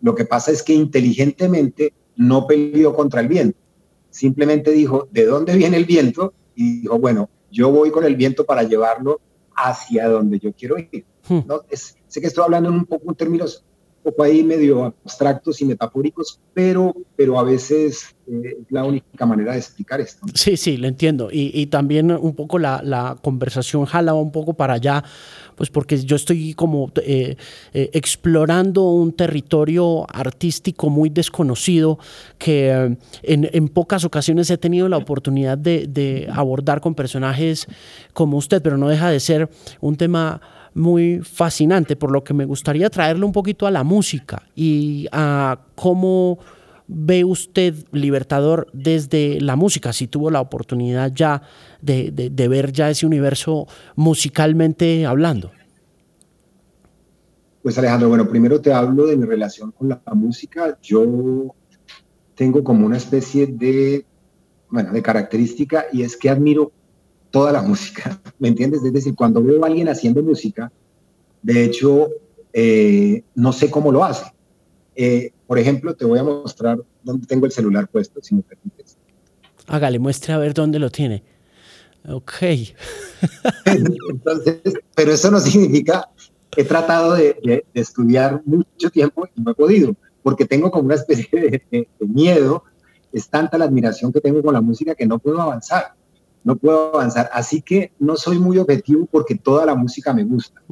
Lo 0.00 0.14
que 0.14 0.24
pasa 0.24 0.52
es 0.52 0.62
que 0.62 0.72
inteligentemente 0.72 1.92
no 2.16 2.46
peleó 2.46 2.94
contra 2.94 3.20
el 3.20 3.28
viento, 3.28 3.58
simplemente 4.10 4.70
dijo, 4.70 5.08
¿de 5.10 5.26
dónde 5.26 5.56
viene 5.56 5.76
el 5.76 5.84
viento? 5.84 6.32
Y 6.54 6.82
dijo, 6.82 6.98
bueno, 6.98 7.28
yo 7.50 7.70
voy 7.70 7.90
con 7.90 8.04
el 8.04 8.16
viento 8.16 8.44
para 8.44 8.62
llevarlo 8.62 9.20
hacia 9.54 10.08
donde 10.08 10.38
yo 10.38 10.52
quiero 10.52 10.78
ir. 10.78 11.04
Hmm. 11.28 11.40
¿No? 11.46 11.62
sé 11.70 12.20
que 12.20 12.26
estoy 12.26 12.44
hablando 12.44 12.68
en 12.68 12.76
un 12.76 12.86
poco 12.86 13.10
en 13.10 13.16
términos 13.16 13.64
poco 14.08 14.22
ahí 14.22 14.42
medio 14.42 14.84
abstractos 15.04 15.60
y 15.60 15.64
metafóricos, 15.66 16.40
pero, 16.54 16.94
pero 17.14 17.38
a 17.38 17.42
veces 17.42 18.14
eh, 18.26 18.56
la 18.70 18.84
única 18.84 19.26
manera 19.26 19.52
de 19.52 19.58
explicar 19.58 20.00
esto. 20.00 20.26
Sí, 20.34 20.56
sí, 20.56 20.76
lo 20.78 20.88
entiendo. 20.88 21.28
Y, 21.30 21.50
y 21.54 21.66
también 21.66 22.10
un 22.10 22.34
poco 22.34 22.58
la, 22.58 22.80
la, 22.82 23.16
conversación 23.22 23.84
jala 23.84 24.14
un 24.14 24.32
poco 24.32 24.54
para 24.54 24.74
allá, 24.74 25.04
pues 25.56 25.68
porque 25.68 25.98
yo 25.98 26.16
estoy 26.16 26.54
como 26.54 26.90
eh, 27.02 27.36
eh, 27.74 27.90
explorando 27.92 28.90
un 28.90 29.12
territorio 29.12 30.06
artístico 30.10 30.88
muy 30.88 31.10
desconocido 31.10 31.98
que 32.38 32.96
en, 33.22 33.50
en, 33.52 33.68
pocas 33.68 34.04
ocasiones 34.04 34.50
he 34.50 34.56
tenido 34.56 34.88
la 34.88 34.96
oportunidad 34.96 35.58
de, 35.58 35.86
de 35.86 36.28
abordar 36.32 36.80
con 36.80 36.94
personajes 36.94 37.66
como 38.14 38.38
usted, 38.38 38.62
pero 38.62 38.78
no 38.78 38.88
deja 38.88 39.10
de 39.10 39.20
ser 39.20 39.50
un 39.80 39.96
tema 39.96 40.40
muy 40.74 41.20
fascinante, 41.20 41.96
por 41.96 42.10
lo 42.10 42.24
que 42.24 42.34
me 42.34 42.44
gustaría 42.44 42.90
traerle 42.90 43.24
un 43.24 43.32
poquito 43.32 43.66
a 43.66 43.70
la 43.70 43.84
música 43.84 44.42
y 44.54 45.08
a 45.12 45.60
cómo 45.74 46.38
ve 46.88 47.24
usted 47.24 47.74
Libertador 47.92 48.66
desde 48.72 49.40
la 49.40 49.56
música, 49.56 49.92
si 49.92 50.08
tuvo 50.08 50.30
la 50.30 50.40
oportunidad 50.40 51.12
ya 51.14 51.42
de, 51.82 52.10
de, 52.10 52.48
ver 52.48 52.72
ya 52.72 52.90
ese 52.90 53.06
universo 53.06 53.66
musicalmente 53.94 55.04
hablando. 55.04 55.52
Pues 57.62 57.76
Alejandro, 57.78 58.08
bueno, 58.08 58.28
primero 58.28 58.60
te 58.60 58.72
hablo 58.72 59.06
de 59.06 59.16
mi 59.16 59.26
relación 59.26 59.72
con 59.72 59.90
la 59.90 60.00
música. 60.14 60.78
Yo 60.82 61.54
tengo 62.34 62.64
como 62.64 62.86
una 62.86 62.96
especie 62.96 63.46
de, 63.46 64.06
bueno, 64.70 64.92
de 64.92 65.02
característica 65.02 65.86
y 65.92 66.02
es 66.02 66.16
que 66.16 66.30
admiro 66.30 66.72
toda 67.30 67.52
la 67.52 67.62
música, 67.70 68.20
¿me 68.38 68.48
entiendes? 68.48 68.82
Es 68.84 68.92
decir, 68.92 69.14
cuando 69.14 69.42
veo 69.42 69.62
a 69.62 69.66
alguien 69.66 69.88
haciendo 69.88 70.22
música, 70.22 70.72
de 71.42 71.64
hecho, 71.64 72.08
eh, 72.52 73.22
no 73.34 73.52
sé 73.52 73.70
cómo 73.70 73.92
lo 73.92 74.04
hace. 74.04 74.32
Eh, 74.96 75.32
por 75.46 75.58
ejemplo, 75.58 75.94
te 75.94 76.04
voy 76.04 76.18
a 76.18 76.24
mostrar 76.24 76.78
dónde 77.02 77.26
tengo 77.26 77.46
el 77.46 77.52
celular 77.52 77.88
puesto, 77.88 78.20
si 78.22 78.34
me 78.34 78.42
permites. 78.42 78.96
Hágale, 79.66 79.98
muestre 79.98 80.32
a 80.32 80.38
ver 80.38 80.54
dónde 80.54 80.78
lo 80.78 80.90
tiene. 80.90 81.22
Ok. 82.08 82.32
Entonces, 83.64 84.60
pero 84.94 85.12
eso 85.12 85.30
no 85.30 85.40
significa, 85.40 86.08
he 86.56 86.64
tratado 86.64 87.14
de, 87.14 87.64
estudiar 87.74 88.42
mucho 88.44 88.90
tiempo 88.90 89.28
y 89.34 89.40
no 89.40 89.52
he 89.52 89.54
podido, 89.54 89.94
porque 90.22 90.44
tengo 90.44 90.70
como 90.70 90.86
una 90.86 90.94
especie 90.94 91.62
de 91.70 91.88
miedo, 92.00 92.64
es 93.12 93.28
tanta 93.28 93.58
la 93.58 93.66
admiración 93.66 94.12
que 94.12 94.20
tengo 94.20 94.42
con 94.42 94.54
la 94.54 94.60
música 94.60 94.94
que 94.94 95.06
no 95.06 95.18
puedo 95.18 95.40
avanzar 95.40 95.97
no 96.48 96.56
puedo 96.56 96.94
avanzar. 96.94 97.28
Así 97.34 97.60
que 97.60 97.92
no 97.98 98.16
soy 98.16 98.38
muy 98.38 98.56
objetivo 98.56 99.04
porque 99.04 99.34
toda 99.34 99.66
la 99.66 99.74
música 99.74 100.14
me 100.14 100.24
gusta. 100.24 100.62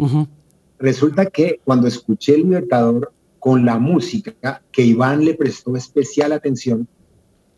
Resulta 0.78 1.26
que 1.26 1.60
cuando 1.66 1.86
escuché 1.86 2.34
El 2.34 2.44
Libertador 2.44 3.12
con 3.38 3.66
la 3.66 3.78
música, 3.78 4.62
que 4.72 4.82
Iván 4.82 5.22
le 5.22 5.34
prestó 5.34 5.76
especial 5.76 6.32
atención, 6.32 6.88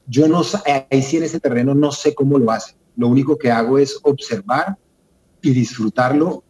yo 0.08 0.26
no 0.26 0.42
ahí 0.90 1.00
sí 1.00 1.18
en 1.18 1.22
ese 1.22 1.38
terreno 1.38 1.76
no 1.76 1.92
sé 1.92 2.12
cómo 2.12 2.40
lo 2.40 2.50
hace. 2.50 2.74
Lo 2.96 3.06
único 3.06 3.38
que 3.38 3.52
hago 3.52 3.78
es 3.78 3.96
observar 4.02 4.76
y 5.40 5.50
disfrutarlo. 5.52 6.42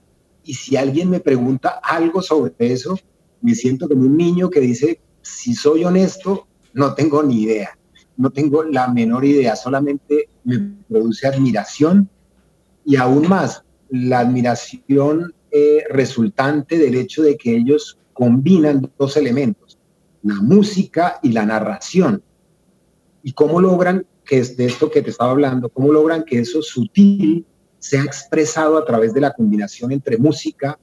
Y 0.45 0.55
si 0.55 0.75
alguien 0.75 1.11
me 1.11 1.21
pregunta 1.21 1.81
algo 1.83 2.23
sobre 2.23 2.55
eso, 2.61 2.99
me 3.43 3.55
siento 3.55 3.89
como 3.89 4.05
un 4.05 4.17
niño 4.17 4.49
que 4.49 4.61
dice, 4.61 5.03
si 5.21 5.55
soy 5.55 5.85
honesto, 5.85 6.47
no 6.73 6.95
tengo 6.95 7.23
ni 7.23 7.43
idea 7.43 7.78
no 8.19 8.31
tengo 8.31 8.65
la 8.65 8.89
menor 8.89 9.25
idea, 9.25 9.57
solamente 9.57 10.29
me 10.45 10.75
produce 10.89 11.27
admiración 11.27 12.11
y 12.85 12.97
aún 12.97 13.29
más, 13.29 13.63
la 13.91 14.19
admiración 14.19 15.35
eh, 15.51 15.85
resultante 15.91 16.79
del 16.79 16.97
hecho 16.97 17.23
de 17.23 17.37
que 17.37 17.57
ellos 17.57 17.99
combinan 18.13 18.91
dos 18.99 19.17
elementos, 19.17 19.79
la 20.23 20.35
música 20.35 21.21
y 21.23 21.33
la 21.33 21.47
narración. 21.47 22.23
¿Y 23.23 23.33
cómo 23.33 23.61
logran 23.61 24.05
que 24.25 24.39
es 24.39 24.57
de 24.57 24.67
esto 24.67 24.91
que 24.91 25.01
te 25.01 25.11
estaba 25.11 25.31
hablando, 25.31 25.69
cómo 25.69 25.93
logran 25.93 26.25
que 26.25 26.41
eso 26.41 26.61
sutil 26.61 27.47
sea 27.79 28.03
expresado 28.03 28.77
a 28.77 28.85
través 28.85 29.15
de 29.15 29.21
la 29.21 29.33
combinación 29.33 29.93
entre 29.93 30.19
música 30.19 30.79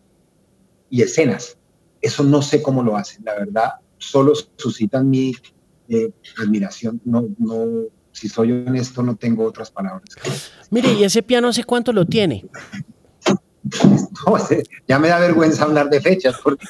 y 0.90 1.02
escenas? 1.02 1.58
Eso 2.02 2.24
no 2.24 2.42
sé 2.42 2.62
cómo 2.62 2.82
lo 2.82 2.96
hacen, 2.96 3.26
la 3.26 3.34
verdad, 3.34 3.72
solo 3.98 4.34
suscitan 4.56 5.10
mi 5.10 5.34
eh, 5.90 6.12
admiración. 6.38 7.02
No, 7.06 7.28
no, 7.38 7.86
si 8.12 8.30
soy 8.30 8.52
honesto, 8.52 9.04
no 9.04 9.16
tengo 9.16 9.46
otras 9.46 9.72
palabras. 9.72 10.10
Mire, 10.70 10.94
¿y 10.94 11.04
ese 11.04 11.22
piano 11.22 11.50
hace 11.50 11.64
cuánto 11.64 11.92
lo 11.92 12.06
tiene? 12.06 12.46
ya 14.88 15.00
me 15.00 15.10
da 15.10 15.20
vergüenza 15.20 15.64
hablar 15.64 15.90
de 15.90 16.00
fechas 16.02 16.36
porque 16.44 16.66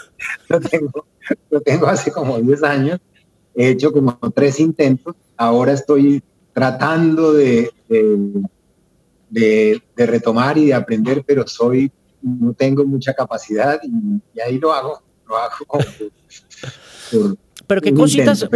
lo 0.47 0.59
tengo, 0.59 1.05
lo 1.49 1.61
tengo 1.61 1.88
hace 1.88 2.11
como 2.11 2.39
10 2.39 2.63
años. 2.63 2.99
He 3.53 3.70
hecho 3.70 3.91
como 3.91 4.18
tres 4.34 4.59
intentos. 4.59 5.16
Ahora 5.38 5.74
estoy 5.74 6.22
tratando 6.53 7.34
de, 7.34 7.72
de, 7.89 9.82
de, 9.95 10.05
retomar 10.05 10.57
y 10.57 10.68
de 10.68 10.74
aprender, 10.74 11.24
pero 11.26 11.45
soy, 11.47 11.91
no 12.22 12.53
tengo 12.53 12.86
mucha 12.86 13.13
capacidad 13.13 13.80
y, 13.84 14.39
ahí 14.41 14.57
lo 14.57 14.74
hago, 14.74 15.01
lo 15.28 15.38
hago 15.38 15.66
por, 15.68 15.86
pero 17.68 17.82
qué 17.82 17.93
cositas, 17.93 18.47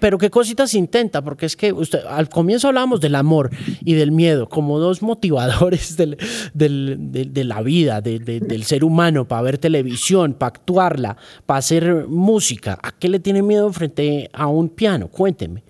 pero, 0.00 0.18
qué 0.18 0.30
cositas 0.30 0.74
intenta, 0.74 1.22
porque 1.22 1.46
es 1.46 1.56
que 1.56 1.72
usted, 1.72 2.00
al 2.08 2.28
comienzo 2.28 2.68
hablábamos 2.68 3.00
del 3.00 3.14
amor 3.14 3.50
y 3.80 3.94
del 3.94 4.12
miedo 4.12 4.48
como 4.48 4.78
dos 4.78 5.02
motivadores 5.02 5.96
del, 5.96 6.16
de, 6.54 7.44
la 7.44 7.62
vida, 7.62 8.00
del 8.00 8.64
ser 8.64 8.84
humano, 8.84 9.26
para 9.26 9.42
ver 9.42 9.58
televisión, 9.58 10.34
para 10.34 10.48
actuarla, 10.48 11.16
para 11.46 11.58
hacer 11.58 12.06
música. 12.08 12.78
¿A 12.82 12.92
qué 12.92 13.08
le 13.08 13.20
tiene 13.20 13.42
miedo 13.42 13.72
frente 13.72 14.28
a 14.32 14.46
un 14.46 14.68
piano? 14.68 15.08
Cuénteme. 15.08 15.62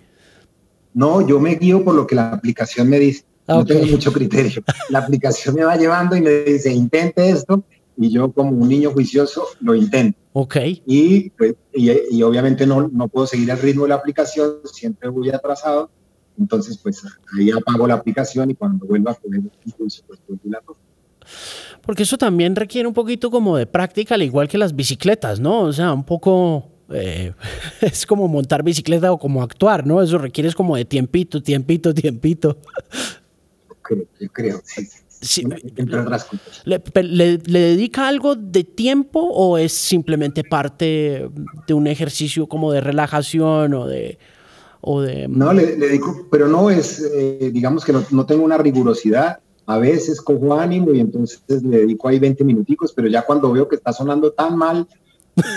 No, 0.93 1.25
yo 1.25 1.39
me 1.39 1.55
guío 1.55 1.83
por 1.83 1.95
lo 1.95 2.05
que 2.05 2.15
la 2.15 2.31
aplicación 2.31 2.89
me 2.89 2.99
dice. 2.99 3.23
No 3.47 3.65
tengo 3.65 3.85
mucho 3.85 4.13
criterio. 4.13 4.63
La 4.89 4.99
aplicación 4.99 5.55
me 5.55 5.63
va 5.63 5.75
llevando 5.75 6.15
y 6.15 6.21
me 6.21 6.29
dice, 6.41 6.71
intente 6.71 7.29
esto, 7.29 7.63
y 8.01 8.09
yo 8.09 8.31
como 8.31 8.51
un 8.51 8.69
niño 8.69 8.91
juicioso 8.91 9.45
lo 9.59 9.75
intento. 9.75 10.17
Ok. 10.31 10.55
Y, 10.85 11.31
pues, 11.31 11.55
y, 11.73 12.23
obviamente 12.23 12.65
no, 12.65 12.87
no 12.87 13.09
puedo 13.09 13.27
seguir 13.27 13.49
el 13.49 13.59
ritmo 13.59 13.83
de 13.83 13.89
la 13.89 13.95
aplicación, 13.95 14.59
siempre 14.63 15.09
voy 15.09 15.29
atrasado, 15.29 15.91
entonces 16.39 16.77
pues 16.77 17.03
ahí 17.37 17.51
apago 17.51 17.85
la 17.87 17.95
aplicación 17.95 18.51
y 18.51 18.55
cuando 18.55 18.85
vuelva 18.85 19.11
a 19.11 19.15
poner 19.15 19.41
impulso, 19.65 20.01
pues 20.07 20.19
la 20.45 20.61
Porque 21.81 22.03
eso 22.03 22.17
también 22.17 22.55
requiere 22.55 22.87
un 22.87 22.93
poquito 22.93 23.29
como 23.29 23.57
de 23.57 23.67
práctica, 23.67 24.15
al 24.15 24.23
igual 24.23 24.47
que 24.47 24.57
las 24.57 24.73
bicicletas, 24.73 25.41
¿no? 25.41 25.61
O 25.61 25.73
sea, 25.73 25.91
un 25.91 26.05
poco... 26.05 26.69
Eh, 26.91 27.33
es 27.81 28.05
como 28.05 28.29
montar 28.29 28.63
bicicleta 28.63 29.11
o 29.11 29.19
como 29.19 29.43
actuar, 29.43 29.85
¿no? 29.85 30.01
Eso 30.01 30.17
requiere 30.17 30.51
como 30.53 30.77
de 30.77 30.85
tiempito, 30.85 31.43
tiempito, 31.43 31.93
tiempito. 31.93 32.57
Yo 33.67 33.75
creo, 33.81 34.05
yo 34.19 34.29
creo, 34.29 34.61
sí. 34.63 34.87
Sí, 35.21 35.43
le, 36.63 36.81
le, 37.03 37.59
dedica 37.59 38.07
algo 38.07 38.35
de 38.35 38.63
tiempo 38.63 39.19
o 39.19 39.57
es 39.57 39.73
simplemente 39.73 40.45
parte 40.45 41.29
de 41.67 41.73
un 41.73 41.87
ejercicio 41.87 42.47
como 42.47 42.71
de 42.71 42.81
relajación 42.81 43.73
o 43.73 43.85
de... 43.85 44.17
O 44.81 45.01
de... 45.01 45.27
No, 45.27 45.51
le, 45.51 45.75
dedico, 45.75 46.25
pero 46.31 46.47
no 46.47 46.69
es, 46.69 47.01
eh, 47.13 47.51
digamos 47.53 47.83
que 47.83 47.91
no, 47.91 48.25
tengo 48.25 48.45
una 48.45 48.57
rigurosidad. 48.57 49.39
A 49.65 49.77
veces 49.77 50.21
cojo 50.21 50.57
ánimo 50.57 50.93
y 50.93 51.01
entonces 51.01 51.41
le 51.49 51.79
dedico 51.79 52.07
ahí 52.07 52.17
20 52.17 52.45
minuticos, 52.45 52.93
pero 52.93 53.09
ya 53.09 53.23
cuando 53.23 53.51
veo 53.51 53.67
que 53.67 53.75
está 53.75 53.91
sonando 53.91 54.31
tan 54.31 54.55
mal, 54.55 54.87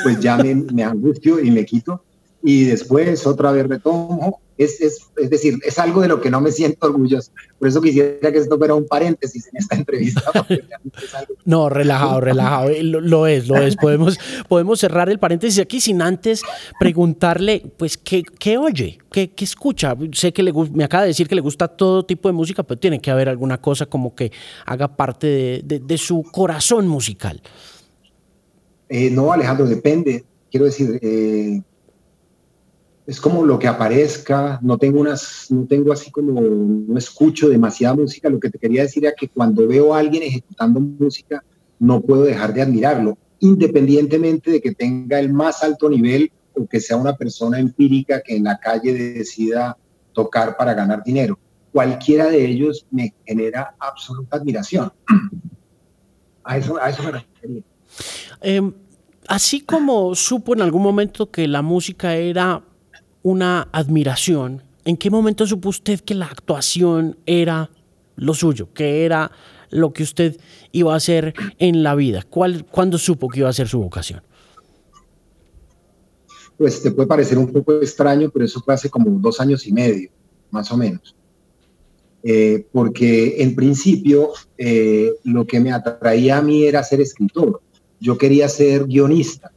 pues 0.03 0.19
ya 0.19 0.37
me, 0.39 0.57
me 0.57 0.83
angustio 0.83 1.39
y 1.39 1.53
me 1.53 1.65
quito. 1.65 2.03
Y 2.43 2.65
después 2.65 3.25
otra 3.29 3.53
vez 3.53 3.69
retomo 3.69 4.41
es, 4.63 4.81
es, 4.81 5.07
es, 5.17 5.31
decir, 5.31 5.59
es 5.65 5.79
algo 5.79 6.01
de 6.01 6.09
lo 6.09 6.21
que 6.21 6.31
no 6.31 6.41
me 6.41 6.53
siento 6.53 6.87
orgulloso. 6.87 7.33
Por 7.59 7.69
eso 7.69 7.81
quisiera 7.81 8.33
que 8.33 8.39
esto 8.39 8.59
fuera 8.59 8.75
un 8.75 8.87
paréntesis 8.87 9.47
en 9.49 9.57
esta 9.59 9.77
entrevista. 9.77 10.23
No, 11.45 11.69
relajado, 11.69 12.21
relajado. 12.21 12.71
Lo, 12.83 13.27
es, 13.27 13.49
lo 13.49 13.57
es. 13.57 13.77
Podemos, 13.77 14.19
podemos 14.49 14.79
cerrar 14.79 15.09
el 15.09 15.19
paréntesis 15.19 15.61
aquí 15.61 15.81
sin 15.81 16.01
antes 16.01 16.43
preguntarle, 16.79 17.65
pues, 17.77 17.99
¿qué, 17.99 18.23
qué 18.23 18.59
oye? 18.59 18.99
¿Qué, 19.11 19.31
¿Qué, 19.33 19.45
escucha? 19.45 19.97
Sé 20.13 20.33
que 20.33 20.43
le, 20.43 20.53
me 20.53 20.85
acaba 20.85 21.03
de 21.03 21.09
decir 21.09 21.27
que 21.27 21.35
le 21.35 21.41
gusta 21.41 21.69
todo 21.69 22.05
tipo 22.05 22.29
de 22.29 22.33
música, 22.33 22.63
pero 22.63 22.79
tiene 22.79 23.01
que 23.01 23.11
haber 23.11 23.29
alguna 23.29 23.61
cosa 23.61 23.87
como 23.87 24.15
que 24.15 24.31
haga 24.67 24.97
parte 24.97 25.63
de, 25.65 25.81
de, 25.81 25.99
su 25.99 26.23
corazón 26.23 26.87
musical. 26.87 27.43
Eh, 28.89 29.11
no, 29.11 29.33
Alejandro, 29.33 29.67
depende. 29.67 30.25
Quiero 30.51 30.67
decir, 30.67 30.99
eh, 31.03 31.61
es 33.07 33.21
como 33.21 33.45
lo 33.45 33.59
que 33.59 33.67
aparezca, 33.67 34.61
no 34.63 34.79
tengo 34.79 35.01
unas, 35.01 35.47
no 35.51 35.67
tengo 35.67 35.93
así 35.93 36.11
como, 36.11 36.41
no 36.41 36.99
escucho 36.99 37.49
demasiada 37.49 37.97
música, 37.97 38.29
lo 38.29 38.39
que 38.39 38.51
te 38.51 38.59
quería 38.59 38.83
decir 38.83 39.05
era 39.05 39.15
que 39.17 39.29
cuando 39.29 39.67
veo 39.67 39.95
a 39.95 39.99
alguien 39.99 40.23
ejecutando 40.23 40.79
música, 40.81 41.43
no 41.81 42.01
puedo 42.01 42.23
dejar 42.23 42.55
de 42.55 42.63
admirarlo, 42.63 43.19
independientemente 43.41 44.53
de 44.53 44.61
que 44.61 44.73
tenga 44.73 45.19
el 45.19 45.33
más 45.33 45.65
alto 45.65 45.91
nivel 45.91 46.31
o 46.55 46.67
que 46.67 46.81
sea 46.81 46.97
una 46.97 47.17
persona 47.17 47.59
empírica 47.59 48.23
que 48.23 48.37
en 48.37 48.45
la 48.45 48.59
calle 48.59 48.95
decida 48.95 49.77
tocar 50.13 50.57
para 50.57 50.75
ganar 50.75 51.03
dinero. 51.03 51.39
Cualquiera 51.73 52.27
de 52.27 52.45
ellos 52.45 52.87
me 52.91 53.15
genera 53.27 53.75
absoluta 53.81 54.37
admiración. 54.37 54.93
A 56.45 56.59
eso, 56.59 56.77
a 56.77 56.91
eso 56.91 57.05
me 57.05 57.13
refería. 57.13 57.63
Em, 58.41 58.73
así 59.29 59.61
como 59.61 60.13
supo 60.17 60.55
en 60.55 60.63
algún 60.63 60.83
momento 60.83 61.31
que 61.31 61.47
la 61.47 61.63
música 61.63 62.17
era 62.17 62.65
una 63.23 63.69
admiración, 63.73 64.63
¿en 64.85 64.97
qué 64.97 65.11
momento 65.11 65.47
supo 65.47 65.69
usted 65.69 66.01
que 66.01 66.15
la 66.15 66.27
actuación 66.27 67.17
era 67.27 67.71
lo 68.17 68.35
suyo, 68.35 68.73
que 68.73 69.05
era 69.05 69.31
lo 69.71 69.93
que 69.93 70.03
usted 70.03 70.39
iba 70.73 70.93
a 70.93 70.97
hacer 70.97 71.35
en 71.59 71.83
la 71.83 71.95
vida? 71.95 72.25
¿Cuál, 72.29 72.65
¿Cuándo 72.67 72.99
supo 72.99 73.29
que 73.29 73.41
iba 73.41 73.49
a 73.49 73.53
ser 73.53 73.69
su 73.69 73.81
vocación? 73.81 74.23
Pues 76.57 76.83
te 76.83 76.91
puede 76.91 77.09
parecer 77.09 77.39
un 77.39 77.51
poco 77.51 77.75
extraño, 77.81 78.31
pero 78.31 78.45
eso 78.45 78.61
fue 78.61 78.75
hace 78.75 78.91
como 78.91 79.11
dos 79.19 79.41
años 79.41 79.67
y 79.67 79.73
medio, 79.73 80.11
más 80.51 80.71
o 80.71 80.77
menos. 80.77 81.17
Eh, 82.25 82.67
porque 82.71 83.43
en 83.43 83.57
principio 83.57 84.31
eh, 84.57 85.13
lo 85.25 85.45
que 85.45 85.59
me 85.59 85.73
atraía 85.73 86.39
a 86.39 86.43
mí 86.43 86.65
era 86.65 86.85
ser 86.85 87.01
escritor. 87.01 87.61
Yo 87.99 88.17
quería 88.17 88.49
ser 88.49 88.87
guionista. 88.87 89.51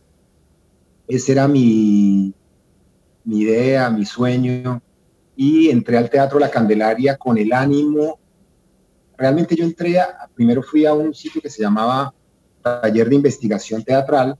Ese 1.08 1.34
era 1.34 1.48
mi, 1.48 2.34
mi 3.26 3.40
idea, 3.40 3.90
mi 3.90 4.06
sueño, 4.06 4.82
y 5.36 5.70
entré 5.70 5.98
al 5.98 6.10
Teatro 6.10 6.40
La 6.40 6.50
Candelaria 6.50 7.18
con 7.18 7.38
el 7.38 7.52
ánimo. 7.52 8.20
Realmente 9.18 9.56
yo 9.56 9.66
entré, 9.66 9.98
primero 10.34 10.62
fui 10.62 10.86
a 10.86 10.94
un 10.94 11.14
sitio 11.14 11.42
que 11.42 11.50
se 11.50 11.62
llamaba 11.62 12.14
Taller 12.62 13.10
de 13.10 13.16
Investigación 13.16 13.84
Teatral, 13.84 14.38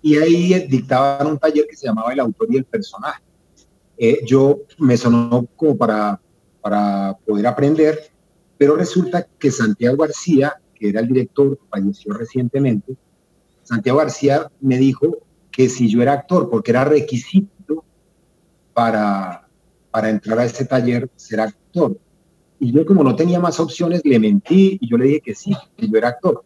y 0.00 0.16
ahí 0.16 0.66
dictaban 0.68 1.28
un 1.28 1.38
taller 1.38 1.66
que 1.68 1.76
se 1.76 1.86
llamaba 1.86 2.12
El 2.12 2.20
autor 2.20 2.48
y 2.50 2.56
el 2.56 2.64
personaje. 2.64 3.22
Eh, 3.96 4.20
yo 4.26 4.62
me 4.78 4.96
sonó 4.96 5.46
como 5.54 5.76
para, 5.76 6.20
para 6.60 7.16
poder 7.24 7.46
aprender, 7.46 8.10
pero 8.58 8.74
resulta 8.74 9.26
que 9.38 9.50
Santiago 9.50 9.96
García, 9.98 10.60
que 10.74 10.88
era 10.88 11.00
el 11.00 11.06
director, 11.06 11.56
falleció 11.70 12.14
recientemente, 12.14 12.96
Santiago 13.62 13.98
García 13.98 14.50
me 14.60 14.76
dijo, 14.76 15.18
que 15.52 15.68
si 15.68 15.88
yo 15.88 16.02
era 16.02 16.14
actor, 16.14 16.50
porque 16.50 16.70
era 16.70 16.84
requisito 16.84 17.84
para, 18.72 19.46
para 19.90 20.08
entrar 20.08 20.38
a 20.38 20.44
ese 20.46 20.64
taller 20.64 21.08
ser 21.14 21.40
actor. 21.40 21.96
Y 22.58 22.72
yo 22.72 22.86
como 22.86 23.04
no 23.04 23.14
tenía 23.14 23.38
más 23.38 23.60
opciones, 23.60 24.00
le 24.04 24.18
mentí 24.18 24.78
y 24.80 24.88
yo 24.88 24.96
le 24.96 25.06
dije 25.06 25.20
que 25.20 25.34
sí, 25.34 25.54
que 25.76 25.88
yo 25.88 25.98
era 25.98 26.08
actor. 26.08 26.42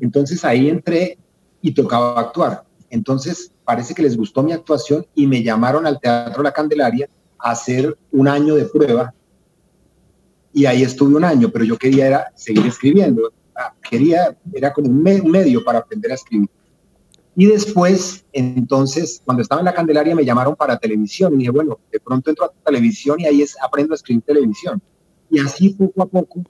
Entonces 0.00 0.44
ahí 0.44 0.68
entré 0.68 1.18
y 1.60 1.72
tocaba 1.72 2.18
actuar. 2.20 2.64
Entonces 2.88 3.52
parece 3.64 3.94
que 3.94 4.02
les 4.02 4.16
gustó 4.16 4.42
mi 4.42 4.52
actuación 4.52 5.06
y 5.14 5.26
me 5.26 5.42
llamaron 5.42 5.86
al 5.86 6.00
Teatro 6.00 6.42
La 6.42 6.52
Candelaria 6.52 7.08
a 7.38 7.50
hacer 7.50 7.96
un 8.10 8.28
año 8.28 8.54
de 8.54 8.66
prueba. 8.66 9.12
Y 10.52 10.66
ahí 10.66 10.82
estuve 10.82 11.14
un 11.16 11.24
año, 11.24 11.50
pero 11.50 11.64
yo 11.64 11.78
quería 11.78 12.26
seguir 12.34 12.66
escribiendo. 12.66 13.32
Ah, 13.56 13.74
quería, 13.88 14.36
era 14.52 14.72
como 14.72 14.88
un 14.88 15.02
medio 15.02 15.64
para 15.64 15.78
aprender 15.78 16.12
a 16.12 16.14
escribir. 16.14 16.50
Y 17.34 17.46
después, 17.46 18.24
entonces, 18.32 19.22
cuando 19.24 19.42
estaba 19.42 19.62
en 19.62 19.64
la 19.66 19.74
Candelaria 19.74 20.14
me 20.14 20.24
llamaron 20.24 20.54
para 20.54 20.78
televisión 20.78 21.34
y 21.34 21.38
dije, 21.38 21.50
bueno, 21.50 21.78
de 21.90 21.98
pronto 21.98 22.28
entro 22.30 22.44
a 22.46 22.52
televisión 22.64 23.20
y 23.20 23.26
ahí 23.26 23.42
es, 23.42 23.56
aprendo 23.62 23.94
a 23.94 23.96
escribir 23.96 24.22
televisión. 24.22 24.82
Y 25.30 25.40
así 25.40 25.70
poco 25.70 26.02
a 26.02 26.06
poco 26.06 26.42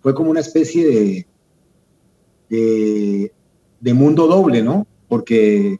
fue 0.00 0.14
como 0.14 0.30
una 0.30 0.40
especie 0.40 1.26
de, 2.48 3.32
de, 3.80 3.94
mundo 3.94 4.26
doble, 4.26 4.62
¿no? 4.62 4.86
Porque 5.08 5.78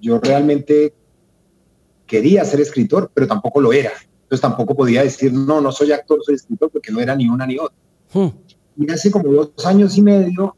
yo 0.00 0.18
realmente 0.20 0.92
quería 2.06 2.44
ser 2.44 2.60
escritor, 2.60 3.10
pero 3.14 3.28
tampoco 3.28 3.60
lo 3.60 3.72
era. 3.72 3.92
Entonces 4.22 4.40
tampoco 4.40 4.74
podía 4.74 5.04
decir, 5.04 5.32
no, 5.32 5.60
no 5.60 5.70
soy 5.70 5.92
actor, 5.92 6.20
soy 6.24 6.34
escritor, 6.34 6.70
porque 6.70 6.90
no 6.90 7.00
era 7.00 7.14
ni 7.14 7.28
una 7.28 7.46
ni 7.46 7.58
otra. 7.58 7.76
Hmm. 8.12 8.28
Y 8.76 8.90
hace 8.90 9.10
como 9.10 9.32
dos 9.32 9.52
años 9.64 9.96
y 9.96 10.02
medio 10.02 10.56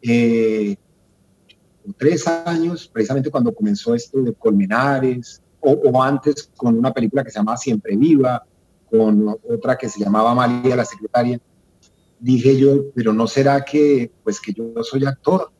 eh, 0.00 0.76
tres 1.94 2.26
años, 2.26 2.88
precisamente 2.92 3.30
cuando 3.30 3.54
comenzó 3.54 3.94
esto 3.94 4.22
de 4.22 4.32
Colmenares, 4.34 5.42
o, 5.60 6.02
antes 6.02 6.50
con 6.56 6.78
una 6.78 6.92
película 6.92 7.24
que 7.24 7.30
se 7.30 7.38
llamaba 7.38 7.56
Siempre 7.56 7.96
Viva, 7.96 8.44
con 8.88 9.36
otra 9.48 9.76
que 9.76 9.88
se 9.88 10.00
llamaba 10.00 10.34
María 10.34 10.76
la 10.76 10.84
secretaria, 10.84 11.40
dije 12.20 12.56
yo, 12.56 12.90
pero 12.94 13.12
no 13.12 13.26
será 13.26 13.64
que, 13.64 14.10
pues 14.22 14.40
que 14.40 14.52
yo 14.52 14.72
soy 14.82 15.04
actor, 15.04 15.50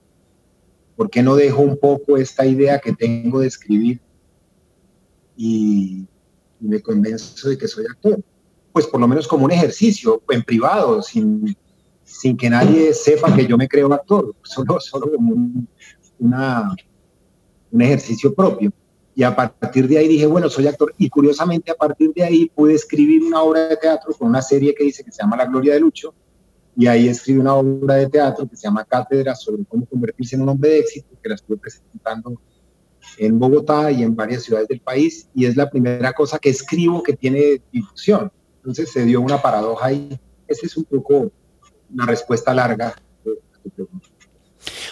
¿por 0.97 1.11
qué 1.11 1.23
no 1.23 1.35
dejo 1.35 1.63
un 1.63 1.77
poco 1.77 2.17
esta 2.17 2.47
idea 2.47 2.79
que 2.79 2.93
tengo 2.93 3.41
de 3.41 3.49
escribir 3.49 4.01
y, 5.37 6.07
me 6.59 6.81
convenzo 6.81 7.49
de 7.49 7.59
que 7.59 7.69
soy 7.69 7.85
actor? 7.85 8.19
Pues 8.73 8.87
por 8.87 9.01
lo 9.01 9.09
menos 9.09 9.27
como 9.27 9.45
un 9.45 9.53
ejercicio, 9.53 10.23
en 10.31 10.43
privado, 10.43 11.03
sin, 11.03 11.57
sin 12.05 12.37
que 12.37 12.49
nadie 12.49 12.95
sepa 12.95 13.35
que 13.35 13.47
yo 13.47 13.57
me 13.59 13.69
creo 13.69 13.93
actor, 13.93 14.35
solo, 14.43 14.81
solo 14.81 15.11
como 15.13 15.33
un, 15.33 15.69
un 16.19 17.83
ejercicio 17.83 18.35
propio. 18.35 18.73
Y 19.15 19.23
a 19.23 19.35
partir 19.35 19.89
de 19.89 19.97
ahí 19.97 20.09
dije, 20.09 20.27
bueno, 20.27 20.51
soy 20.51 20.67
actor. 20.67 20.95
Y 20.99 21.09
curiosamente 21.09 21.71
a 21.71 21.75
partir 21.75 22.13
de 22.15 22.23
ahí 22.23 22.51
pude 22.55 22.75
escribir 22.75 23.23
una 23.23 23.43
obra 23.43 23.69
de 23.69 23.77
teatro 23.77 24.13
con 24.13 24.29
una 24.29 24.43
serie 24.43 24.75
que 24.75 24.85
dice 24.85 25.03
que 25.03 25.11
se 25.11 25.23
llama 25.23 25.39
La 25.39 25.47
Gloria 25.47 25.73
de 25.73 25.81
Lucho. 25.81 26.15
Y 26.77 26.87
ahí 26.87 27.09
escribí 27.09 27.39
una 27.39 27.55
obra 27.55 27.95
de 27.95 28.09
teatro 28.11 28.47
que 28.47 28.57
se 28.57 28.65
llama 28.65 28.85
Cátedra 28.85 29.35
sobre 29.35 29.65
cómo 29.65 29.87
convertirse 29.87 30.37
en 30.37 30.43
un 30.43 30.51
hombre 30.51 30.69
de 30.69 30.79
éxito, 30.81 31.09
que 31.23 31.31
la 31.31 31.37
estuve 31.37 31.57
presentando 31.57 32.39
en 33.17 33.39
Bogotá 33.39 33.91
y 33.91 34.03
en 34.03 34.15
varias 34.15 34.43
ciudades 34.43 34.69
del 34.69 34.81
país. 34.81 35.31
Y 35.35 35.47
es 35.47 35.57
la 35.57 35.71
primera 35.71 36.13
cosa 36.13 36.39
que 36.39 36.51
escribo 36.51 37.03
que 37.03 37.15
tiene 37.15 37.63
difusión. 37.73 38.31
Entonces 38.59 38.93
se 38.93 39.05
dio 39.07 39.23
una 39.23 39.41
paradoja 39.41 39.87
ahí. 39.87 40.21
Esa 40.47 40.67
es 40.67 40.77
un 40.77 40.85
poco 40.85 41.33
una 41.91 42.05
respuesta 42.05 42.53
larga 42.53 42.89
a 42.89 43.59
tu 43.63 43.71
pregunta. 43.71 44.09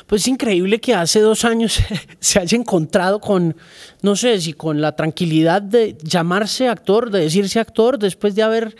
Pues 0.06 0.22
es 0.22 0.28
increíble 0.28 0.80
que 0.80 0.94
hace 0.94 1.20
dos 1.20 1.44
años 1.44 1.78
se 2.20 2.38
haya 2.38 2.56
encontrado 2.56 3.20
con, 3.20 3.56
no 4.02 4.16
sé 4.16 4.40
si 4.40 4.52
con 4.52 4.80
la 4.80 4.96
tranquilidad 4.96 5.62
de 5.62 5.96
llamarse 6.02 6.68
actor, 6.68 7.10
de 7.10 7.20
decirse 7.20 7.60
actor, 7.60 7.98
después 7.98 8.34
de 8.34 8.42
haber 8.42 8.76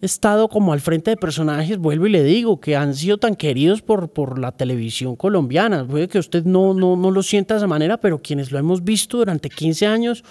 estado 0.00 0.48
como 0.48 0.72
al 0.72 0.80
frente 0.80 1.10
de 1.10 1.16
personajes, 1.16 1.78
vuelvo 1.78 2.06
y 2.06 2.10
le 2.10 2.22
digo, 2.22 2.60
que 2.60 2.76
han 2.76 2.94
sido 2.94 3.18
tan 3.18 3.34
queridos 3.34 3.82
por, 3.82 4.10
por 4.10 4.38
la 4.38 4.52
televisión 4.52 5.16
colombiana. 5.16 5.86
Puede 5.86 6.08
que 6.08 6.18
usted 6.18 6.44
no, 6.44 6.74
no, 6.74 6.96
no 6.96 7.10
lo 7.10 7.22
sienta 7.22 7.54
de 7.54 7.58
esa 7.58 7.66
manera, 7.66 7.96
pero 7.96 8.18
quienes 8.18 8.52
lo 8.52 8.58
hemos 8.58 8.84
visto 8.84 9.16
durante 9.18 9.50
15 9.50 9.86
años, 9.86 10.24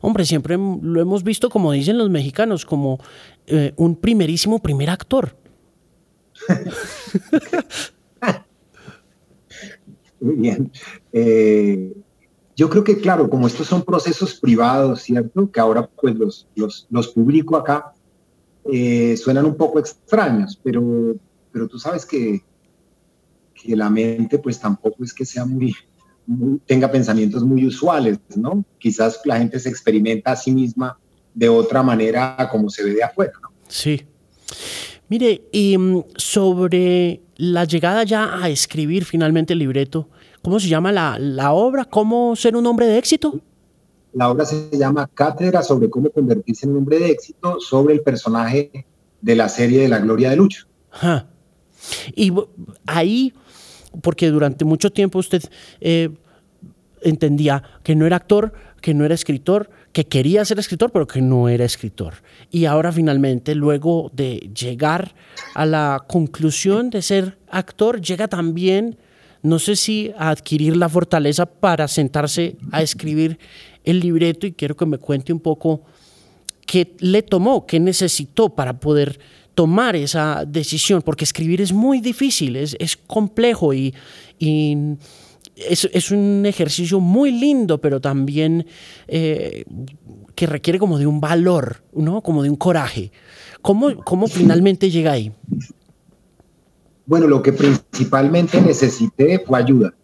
hombre, 0.00 0.24
siempre 0.24 0.56
lo 0.56 1.00
hemos 1.00 1.22
visto, 1.22 1.50
como 1.50 1.72
dicen 1.72 1.98
los 1.98 2.08
mexicanos, 2.08 2.64
como 2.64 2.98
eh, 3.46 3.72
un 3.76 3.96
primerísimo 3.96 4.60
primer 4.60 4.90
actor. 4.90 5.36
Muy 10.20 10.36
bien. 10.36 10.70
Eh, 11.12 11.92
yo 12.56 12.68
creo 12.68 12.84
que, 12.84 12.98
claro, 12.98 13.30
como 13.30 13.46
estos 13.46 13.66
son 13.66 13.82
procesos 13.82 14.34
privados, 14.34 15.02
¿cierto? 15.02 15.50
Que 15.50 15.60
ahora 15.60 15.88
pues 15.88 16.14
los, 16.14 16.46
los, 16.54 16.86
los 16.90 17.08
publico 17.08 17.56
acá, 17.56 17.94
eh, 18.70 19.16
suenan 19.16 19.46
un 19.46 19.56
poco 19.56 19.78
extraños, 19.78 20.60
pero, 20.62 21.16
pero 21.50 21.66
tú 21.66 21.78
sabes 21.78 22.04
que, 22.04 22.42
que 23.54 23.74
la 23.74 23.88
mente 23.88 24.38
pues 24.38 24.60
tampoco 24.60 25.02
es 25.04 25.14
que 25.14 25.24
sea 25.24 25.44
muy, 25.46 25.74
tenga 26.66 26.90
pensamientos 26.90 27.42
muy 27.42 27.66
usuales, 27.66 28.18
¿no? 28.36 28.64
Quizás 28.78 29.20
la 29.24 29.38
gente 29.38 29.58
se 29.58 29.68
experimenta 29.68 30.32
a 30.32 30.36
sí 30.36 30.52
misma 30.52 30.98
de 31.34 31.48
otra 31.48 31.82
manera 31.82 32.48
como 32.50 32.68
se 32.68 32.84
ve 32.84 32.94
de 32.94 33.02
afuera, 33.02 33.32
¿no? 33.42 33.50
Sí. 33.68 34.06
Mire, 35.10 35.42
y 35.50 35.76
mm, 35.76 36.04
sobre 36.16 37.20
la 37.36 37.64
llegada 37.64 38.04
ya 38.04 38.42
a 38.42 38.48
escribir 38.48 39.04
finalmente 39.04 39.54
el 39.54 39.58
libreto, 39.58 40.08
¿cómo 40.40 40.60
se 40.60 40.68
llama 40.68 40.92
la, 40.92 41.18
la, 41.18 41.52
obra? 41.52 41.84
¿Cómo 41.84 42.36
ser 42.36 42.54
un 42.54 42.64
hombre 42.64 42.86
de 42.86 42.96
éxito? 42.96 43.40
La 44.12 44.30
obra 44.30 44.44
se 44.44 44.70
llama 44.72 45.10
Cátedra 45.12 45.64
sobre 45.64 45.90
cómo 45.90 46.10
convertirse 46.10 46.64
en 46.64 46.72
un 46.72 46.78
hombre 46.78 47.00
de 47.00 47.10
éxito 47.10 47.58
sobre 47.58 47.94
el 47.94 48.02
personaje 48.02 48.86
de 49.20 49.34
la 49.34 49.48
serie 49.48 49.82
de 49.82 49.88
la 49.88 49.98
Gloria 49.98 50.30
de 50.30 50.36
Lucho. 50.36 50.66
Y 52.14 52.32
ahí, 52.86 53.34
porque 54.02 54.30
durante 54.30 54.64
mucho 54.64 54.90
tiempo 54.90 55.18
usted 55.18 55.42
eh, 55.80 56.10
entendía 57.02 57.62
que 57.82 57.94
no 57.94 58.06
era 58.06 58.16
actor, 58.16 58.52
que 58.80 58.94
no 58.94 59.04
era 59.04 59.14
escritor, 59.14 59.70
que 59.92 60.06
quería 60.06 60.44
ser 60.44 60.58
escritor, 60.58 60.90
pero 60.92 61.06
que 61.06 61.20
no 61.20 61.48
era 61.48 61.64
escritor. 61.64 62.14
Y 62.50 62.64
ahora 62.64 62.92
finalmente, 62.92 63.54
luego 63.54 64.10
de 64.14 64.50
llegar 64.54 65.14
a 65.54 65.66
la 65.66 66.04
conclusión 66.06 66.90
de 66.90 67.02
ser 67.02 67.38
actor, 67.50 68.00
llega 68.00 68.28
también, 68.28 68.96
no 69.42 69.58
sé 69.58 69.76
si 69.76 70.12
a 70.16 70.30
adquirir 70.30 70.76
la 70.76 70.88
fortaleza 70.88 71.46
para 71.46 71.88
sentarse 71.88 72.56
a 72.72 72.82
escribir 72.82 73.38
el 73.84 74.00
libreto 74.00 74.46
y 74.46 74.52
quiero 74.52 74.76
que 74.76 74.86
me 74.86 74.98
cuente 74.98 75.32
un 75.32 75.40
poco 75.40 75.82
qué 76.66 76.94
le 77.00 77.22
tomó, 77.22 77.66
qué 77.66 77.80
necesitó 77.80 78.50
para 78.50 78.78
poder 78.78 79.18
tomar 79.54 79.96
esa 79.96 80.44
decisión, 80.46 81.02
porque 81.02 81.24
escribir 81.24 81.60
es 81.60 81.72
muy 81.72 82.00
difícil, 82.00 82.56
es, 82.56 82.96
complejo 83.06 83.74
y 83.74 83.92
es, 85.56 86.10
un 86.10 86.44
ejercicio 86.46 87.00
muy 87.00 87.32
lindo, 87.32 87.80
pero 87.80 88.00
también 88.00 88.66
eh, 89.08 89.64
que 90.34 90.46
requiere 90.46 90.78
como 90.78 90.98
de 90.98 91.06
un 91.06 91.20
valor, 91.20 91.82
¿no? 91.92 92.22
Como 92.22 92.42
de 92.42 92.50
un 92.50 92.56
coraje. 92.56 93.12
¿Cómo, 93.62 93.94
¿Cómo 94.04 94.26
finalmente 94.26 94.90
llega 94.90 95.12
ahí? 95.12 95.32
Bueno, 97.06 97.26
lo 97.26 97.42
que 97.42 97.52
principalmente 97.52 98.60
necesité 98.60 99.40
fue 99.40 99.58
ayuda. 99.58 99.94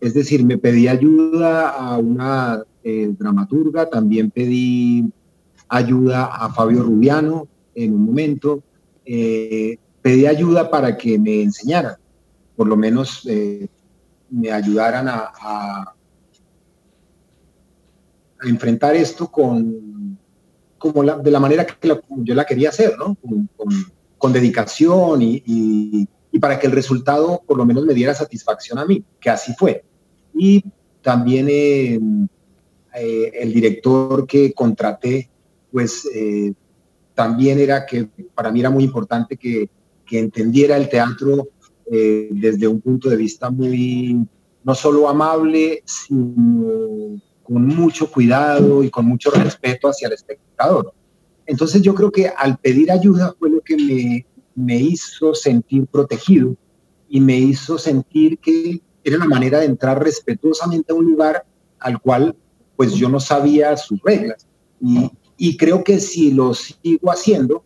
Es 0.00 0.14
decir, 0.14 0.44
me 0.44 0.58
pedí 0.58 0.88
ayuda 0.88 1.70
a 1.70 1.96
una 1.98 2.64
eh, 2.82 3.14
dramaturga, 3.16 3.88
también 3.88 4.30
pedí 4.30 5.04
ayuda 5.68 6.24
a 6.24 6.52
Fabio 6.52 6.82
Rubiano 6.82 7.46
en 7.74 7.94
un 7.94 8.04
momento, 8.04 8.62
eh, 9.06 9.78
pedí 10.02 10.26
ayuda 10.26 10.68
para 10.68 10.96
que 10.96 11.18
me 11.18 11.42
enseñara, 11.42 11.98
por 12.56 12.66
lo 12.66 12.76
menos 12.76 13.26
me 14.32 14.50
ayudaran 14.50 15.06
a, 15.08 15.94
enfrentar 18.44 18.96
esto 18.96 19.30
con, 19.30 20.18
como 20.76 21.04
de 21.04 21.30
la 21.30 21.38
manera 21.38 21.64
que 21.64 21.96
yo 22.24 22.34
la 22.34 22.44
quería 22.44 22.70
hacer, 22.70 22.98
¿no? 22.98 23.16
Con, 24.18 24.32
dedicación 24.32 25.20
y, 25.22 26.08
para 26.40 26.58
que 26.58 26.66
el 26.66 26.72
resultado 26.72 27.42
por 27.46 27.56
lo 27.56 27.64
menos 27.64 27.84
me 27.84 27.94
diera 27.94 28.14
satisfacción 28.14 28.78
a 28.78 28.84
mí, 28.84 29.04
que 29.20 29.30
así 29.30 29.52
fue. 29.56 29.84
Y 30.34 30.64
también 31.02 31.46
eh, 31.48 32.00
eh, 32.96 33.32
el 33.34 33.52
director 33.52 34.26
que 34.26 34.52
contraté, 34.52 35.30
pues 35.70 36.08
eh, 36.12 36.52
también 37.14 37.60
era 37.60 37.86
que 37.86 38.08
para 38.34 38.50
mí 38.50 38.60
era 38.60 38.70
muy 38.70 38.82
importante 38.82 39.36
que 39.36 39.68
entendiera 40.10 40.76
el 40.76 40.88
teatro 40.88 41.48
eh, 41.90 42.28
desde 42.30 42.68
un 42.68 42.80
punto 42.80 43.08
de 43.08 43.16
vista 43.16 43.50
muy, 43.50 44.26
no 44.64 44.74
solo 44.74 45.08
amable, 45.08 45.82
sino 45.84 47.20
con 47.42 47.66
mucho 47.66 48.10
cuidado 48.10 48.82
y 48.82 48.90
con 48.90 49.06
mucho 49.06 49.30
respeto 49.30 49.88
hacia 49.88 50.08
el 50.08 50.14
espectador. 50.14 50.92
Entonces 51.46 51.82
yo 51.82 51.94
creo 51.94 52.10
que 52.10 52.28
al 52.28 52.58
pedir 52.58 52.90
ayuda 52.90 53.34
fue 53.38 53.50
lo 53.50 53.60
que 53.60 53.76
me, 53.76 54.26
me 54.54 54.76
hizo 54.76 55.34
sentir 55.34 55.86
protegido 55.86 56.56
y 57.08 57.20
me 57.20 57.36
hizo 57.38 57.78
sentir 57.78 58.38
que 58.38 58.80
era 59.04 59.18
la 59.18 59.26
manera 59.26 59.58
de 59.58 59.66
entrar 59.66 60.02
respetuosamente 60.02 60.92
a 60.92 60.96
un 60.96 61.04
lugar 61.04 61.44
al 61.78 62.00
cual 62.00 62.36
pues 62.76 62.94
yo 62.94 63.08
no 63.08 63.20
sabía 63.20 63.76
sus 63.76 64.00
reglas. 64.02 64.46
Y, 64.80 65.10
y 65.36 65.56
creo 65.56 65.82
que 65.84 65.98
si 66.00 66.30
lo 66.30 66.54
sigo 66.54 67.10
haciendo, 67.10 67.64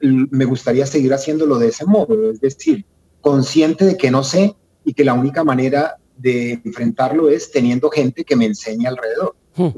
me 0.00 0.44
gustaría 0.44 0.86
seguir 0.86 1.12
haciéndolo 1.14 1.58
de 1.58 1.68
ese 1.68 1.84
modo, 1.84 2.30
es 2.30 2.40
decir, 2.40 2.84
consciente 3.24 3.86
de 3.86 3.96
que 3.96 4.10
no 4.10 4.22
sé 4.22 4.54
y 4.84 4.92
que 4.92 5.02
la 5.02 5.14
única 5.14 5.42
manera 5.42 5.96
de 6.16 6.60
enfrentarlo 6.64 7.30
es 7.30 7.50
teniendo 7.50 7.90
gente 7.90 8.22
que 8.22 8.36
me 8.36 8.44
enseñe 8.44 8.86
alrededor. 8.86 9.34
Hmm. 9.56 9.70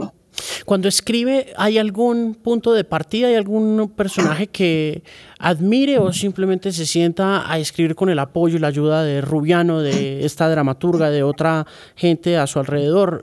Cuando 0.66 0.88
escribe, 0.88 1.54
¿hay 1.56 1.78
algún 1.78 2.34
punto 2.34 2.72
de 2.72 2.84
partida? 2.84 3.28
¿Hay 3.28 3.36
algún 3.36 3.90
personaje 3.96 4.48
que 4.48 5.02
admire 5.38 5.98
o 5.98 6.12
simplemente 6.12 6.72
se 6.72 6.84
sienta 6.84 7.50
a 7.50 7.58
escribir 7.58 7.94
con 7.94 8.10
el 8.10 8.18
apoyo 8.18 8.56
y 8.56 8.58
la 8.58 8.66
ayuda 8.66 9.04
de 9.04 9.20
Rubiano, 9.20 9.80
de 9.80 10.26
esta 10.26 10.50
dramaturga, 10.50 11.10
de 11.10 11.22
otra 11.22 11.66
gente 11.94 12.36
a 12.36 12.46
su 12.46 12.58
alrededor? 12.58 13.22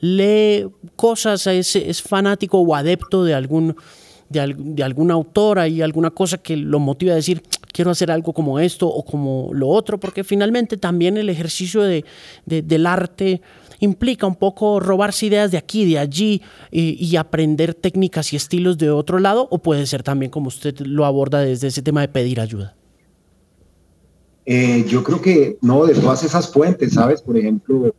¿Lee 0.00 0.68
cosas? 0.96 1.46
¿Es, 1.48 2.00
fanático 2.00 2.60
o 2.60 2.74
adepto 2.74 3.24
de 3.24 3.34
algún 3.34 3.76
de, 4.28 4.54
de 4.56 4.82
alguna 4.82 5.14
autora 5.14 5.68
y 5.68 5.82
alguna 5.82 6.10
cosa 6.10 6.38
que 6.38 6.56
lo 6.56 6.78
motive 6.78 7.12
a 7.12 7.16
decir, 7.16 7.42
quiero 7.78 7.92
hacer 7.92 8.10
algo 8.10 8.32
como 8.32 8.58
esto 8.58 8.88
o 8.88 9.04
como 9.04 9.50
lo 9.52 9.68
otro, 9.68 10.00
porque 10.00 10.24
finalmente 10.24 10.76
también 10.76 11.16
el 11.16 11.30
ejercicio 11.30 11.82
de, 11.82 12.04
del 12.44 12.86
arte 12.86 13.40
implica 13.78 14.26
un 14.26 14.34
poco 14.34 14.80
robarse 14.80 15.26
ideas 15.26 15.52
de 15.52 15.58
aquí, 15.58 15.88
de 15.88 16.00
allí 16.00 16.42
y, 16.72 17.14
aprender 17.14 17.74
técnicas 17.74 18.32
y 18.32 18.36
estilos 18.36 18.78
de 18.78 18.90
otro 18.90 19.20
lado, 19.20 19.46
o 19.52 19.58
puede 19.58 19.86
ser 19.86 20.02
también 20.02 20.28
como 20.28 20.48
usted 20.48 20.76
lo 20.80 21.04
aborda 21.04 21.38
desde 21.38 21.68
ese 21.68 21.80
tema 21.80 22.00
de 22.00 22.08
pedir 22.08 22.40
ayuda. 22.40 22.74
Eh, 24.44 24.84
yo 24.88 25.04
creo 25.04 25.22
que 25.22 25.58
no, 25.62 25.86
de 25.86 25.94
todas 25.94 26.24
esas 26.24 26.52
fuentes, 26.52 26.94
¿sabes? 26.94 27.22
Por 27.22 27.36
ejemplo, 27.36 27.94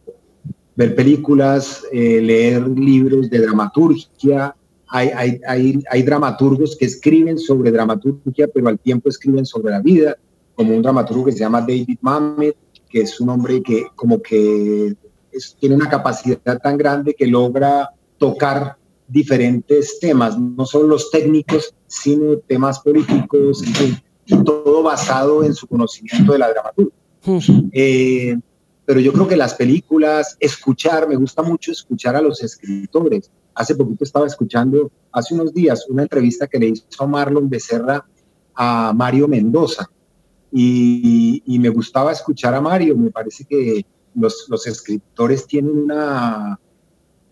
ver 0.76 0.94
películas, 0.94 1.86
eh, 1.94 2.20
leer 2.20 2.68
libros 2.68 3.30
de 3.30 3.40
dramaturgia. 3.40 4.54
Hay, 4.90 5.10
hay, 5.16 5.42
hay, 5.48 5.80
hay, 5.90 6.04
dramaturgos 6.04 6.76
que 6.76 6.86
escriben 6.86 7.38
sobre 7.38 7.72
dramaturgia, 7.72 8.48
pero 8.48 8.70
al 8.70 8.80
tiempo 8.80 9.10
escriben 9.10 9.46
sobre 9.46 9.72
la 9.72 9.82
vida, 9.82 10.18
como 10.56 10.76
un 10.76 10.82
dramaturgo 10.82 11.26
que 11.26 11.32
se 11.32 11.40
llama 11.40 11.62
David 11.62 12.00
Mamet, 12.02 12.56
que 12.90 13.02
es 13.02 13.20
un 13.22 13.30
hombre 13.30 13.62
que 13.62 13.86
como 13.96 14.22
que 14.22 14.96
tiene 15.60 15.76
una 15.76 15.90
capacidad 15.90 16.60
tan 16.62 16.78
grande 16.78 17.14
que 17.14 17.28
logra 17.28 17.90
tocar 18.18 18.78
diferentes 19.08 20.00
temas, 20.00 20.38
no 20.38 20.66
solo 20.66 20.88
los 20.88 21.12
técnicos, 21.12 21.74
sino 21.88 22.38
temas 22.38 22.80
políticos, 22.80 23.64
todo 24.46 24.84
basado 24.84 25.44
en 25.44 25.54
su 25.54 25.68
conocimiento 25.68 26.34
de 26.34 26.40
la 26.40 26.50
dramaturgia. 26.50 26.94
Eh, 27.72 28.38
pero 28.86 29.00
yo 29.00 29.14
creo 29.14 29.28
que 29.28 29.38
las 29.38 29.56
películas, 29.56 30.38
escuchar, 30.40 31.08
me 31.08 31.16
gusta 31.16 31.42
mucho 31.42 31.72
escuchar 31.72 32.16
a 32.16 32.22
los 32.22 32.44
escritores. 32.44 33.32
Hace 33.60 33.76
poquito 33.76 34.06
estaba 34.06 34.26
escuchando, 34.26 34.90
hace 35.12 35.34
unos 35.34 35.54
días, 35.54 35.86
una 35.90 36.04
entrevista 36.04 36.48
que 36.48 36.60
le 36.60 36.68
hizo 36.70 37.08
Marlon 37.10 37.50
Becerra 37.50 38.06
a 38.56 38.94
Mario 38.96 39.28
Mendoza. 39.28 39.86
Y, 40.50 41.44
y 41.46 41.60
me 41.60 41.68
gustaba 41.68 42.14
escuchar 42.14 42.54
a 42.54 42.62
Mario, 42.62 42.96
me 42.96 43.12
parece 43.12 43.44
que 43.44 43.86
los, 44.16 44.46
los 44.48 44.66
escritores 44.66 45.46
tienen 45.46 45.78
una, 45.78 46.58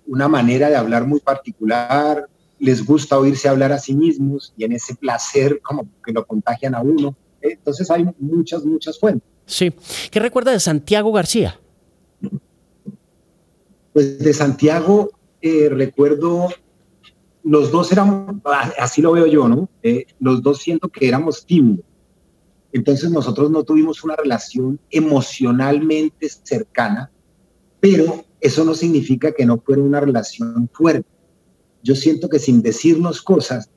una 0.05 0.27
manera 0.27 0.69
de 0.69 0.75
hablar 0.75 1.07
muy 1.07 1.21
particular, 1.21 2.27
les 2.59 2.85
gusta 2.85 3.17
oírse 3.17 3.47
hablar 3.47 3.71
a 3.71 3.79
sí 3.79 3.95
mismos 3.95 4.53
y 4.57 4.65
en 4.65 4.73
ese 4.73 4.95
placer 4.95 5.61
como 5.61 5.87
que 6.05 6.11
lo 6.11 6.25
contagian 6.25 6.75
a 6.75 6.81
uno. 6.81 7.15
Entonces 7.39 7.89
hay 7.89 8.05
muchas, 8.19 8.65
muchas 8.65 8.99
fuentes. 8.99 9.29
Sí. 9.45 9.73
¿Qué 10.11 10.19
recuerda 10.19 10.51
de 10.51 10.59
Santiago 10.59 11.13
García? 11.13 11.57
Pues 13.93 14.19
de 14.19 14.33
Santiago 14.33 15.11
eh, 15.41 15.69
recuerdo, 15.69 16.49
los 17.43 17.71
dos 17.71 17.91
éramos, 17.91 18.35
así 18.77 19.01
lo 19.01 19.13
veo 19.13 19.27
yo, 19.27 19.47
¿no? 19.47 19.69
Eh, 19.83 20.05
los 20.19 20.41
dos 20.41 20.59
siento 20.59 20.89
que 20.89 21.07
éramos 21.07 21.45
tímidos. 21.45 21.85
Entonces 22.73 23.09
nosotros 23.11 23.49
no 23.49 23.63
tuvimos 23.63 24.03
una 24.03 24.15
relación 24.15 24.79
emocionalmente 24.89 26.27
cercana, 26.29 27.11
pero 27.79 28.25
eso 28.41 28.63
no 28.65 28.73
significa 28.73 29.31
que 29.31 29.45
no 29.45 29.59
fuera 29.59 29.81
una 29.81 29.99
relación 29.99 30.69
fuerte. 30.73 31.07
Yo 31.83 31.95
siento 31.95 32.27
que 32.27 32.39
sin 32.39 32.61
decirnos 32.61 33.21
cosas, 33.21 33.69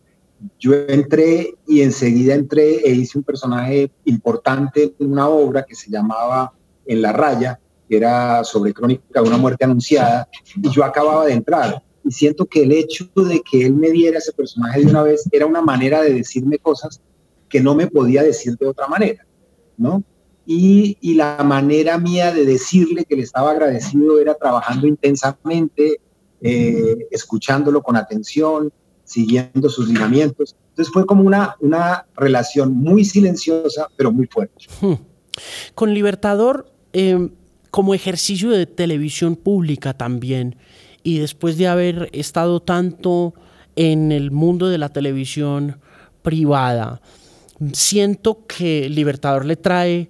yo 0.59 0.75
entré 0.89 1.55
y 1.67 1.83
enseguida 1.83 2.35
entré 2.35 2.77
e 2.79 2.93
hice 2.93 3.19
un 3.19 3.25
personaje 3.25 3.91
importante 4.05 4.95
en 4.99 5.13
una 5.13 5.29
obra 5.29 5.65
que 5.65 5.75
se 5.75 5.91
llamaba 5.91 6.53
En 6.87 7.03
la 7.03 7.13
raya, 7.13 7.61
era 7.97 8.45
sobre 8.45 8.73
crónica 8.73 9.23
de 9.23 9.29
una 9.29 9.37
muerte 9.37 9.65
anunciada, 9.65 10.29
y 10.57 10.71
yo 10.71 10.85
acababa 10.85 11.27
de 11.27 11.33
entrar. 11.33 11.83
Y 12.05 12.11
siento 12.13 12.47
que 12.47 12.63
el 12.63 12.73
hecho 12.73 13.09
de 13.15 13.43
que 13.43 13.67
él 13.67 13.75
me 13.75 13.91
diera 13.91 14.19
ese 14.19 14.33
personaje 14.33 14.81
de 14.81 14.87
una 14.87 15.03
vez 15.03 15.29
era 15.31 15.47
una 15.47 15.61
manera 15.61 16.03
de 16.03 16.15
decirme 16.15 16.59
cosas 16.59 17.01
que 17.49 17.61
no 17.61 17.75
me 17.75 17.89
podía 17.89 18.23
decir 18.23 18.57
de 18.57 18.67
otra 18.67 18.87
manera, 18.87 19.27
¿no? 19.77 20.03
Y, 20.47 20.97
y, 21.01 21.15
la 21.15 21.45
manera 21.45 21.99
mía 21.99 22.33
de 22.33 22.45
decirle 22.45 23.05
que 23.05 23.15
le 23.15 23.23
estaba 23.23 23.53
agradecido 23.53 24.19
era 24.21 24.35
trabajando 24.35 24.87
intensamente, 24.87 26.01
eh, 26.41 27.07
escuchándolo 27.11 27.83
con 27.83 27.97
atención, 27.97 28.73
siguiendo 29.05 29.69
sus 29.69 29.89
lineamientos. 29.89 30.57
Entonces 30.71 30.93
fue 30.93 31.05
como 31.05 31.23
una, 31.23 31.57
una 31.61 32.07
relación 32.17 32.73
muy 32.73 33.05
silenciosa, 33.05 33.89
pero 33.97 34.11
muy 34.11 34.27
fuerte. 34.27 34.67
Hmm. 34.81 34.95
Con 35.75 35.93
Libertador, 35.93 36.73
em, 36.93 37.31
como 37.71 37.95
ejercicio 37.95 38.51
de 38.51 38.67
televisión 38.67 39.37
pública 39.37 39.95
también, 39.95 40.57
y 41.03 41.19
después 41.19 41.57
de 41.57 41.69
haber 41.69 42.11
estado 42.13 42.61
tanto 42.61 43.35
en 43.77 44.13
el 44.13 44.31
mundo 44.31 44.69
de 44.69 44.79
la 44.79 44.91
televisión 44.91 45.79
privada, 46.23 47.01
siento 47.73 48.47
que 48.47 48.89
Libertador 48.89 49.45
le 49.45 49.57
trae 49.57 50.09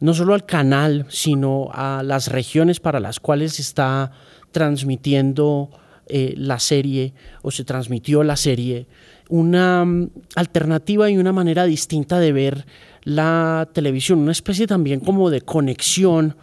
no 0.00 0.14
solo 0.14 0.34
al 0.34 0.46
canal, 0.46 1.06
sino 1.08 1.68
a 1.72 2.02
las 2.02 2.28
regiones 2.28 2.80
para 2.80 3.00
las 3.00 3.20
cuales 3.20 3.60
está 3.60 4.12
transmitiendo 4.50 5.70
eh, 6.06 6.34
la 6.36 6.58
serie 6.58 7.14
o 7.42 7.50
se 7.50 7.64
transmitió 7.64 8.24
la 8.24 8.36
serie, 8.36 8.86
una 9.28 9.84
mm, 9.84 10.10
alternativa 10.34 11.08
y 11.10 11.18
una 11.18 11.32
manera 11.32 11.64
distinta 11.64 12.18
de 12.18 12.32
ver 12.32 12.66
la 13.04 13.68
televisión, 13.72 14.18
una 14.18 14.32
especie 14.32 14.66
también 14.66 15.00
como 15.00 15.30
de 15.30 15.42
conexión 15.42 16.36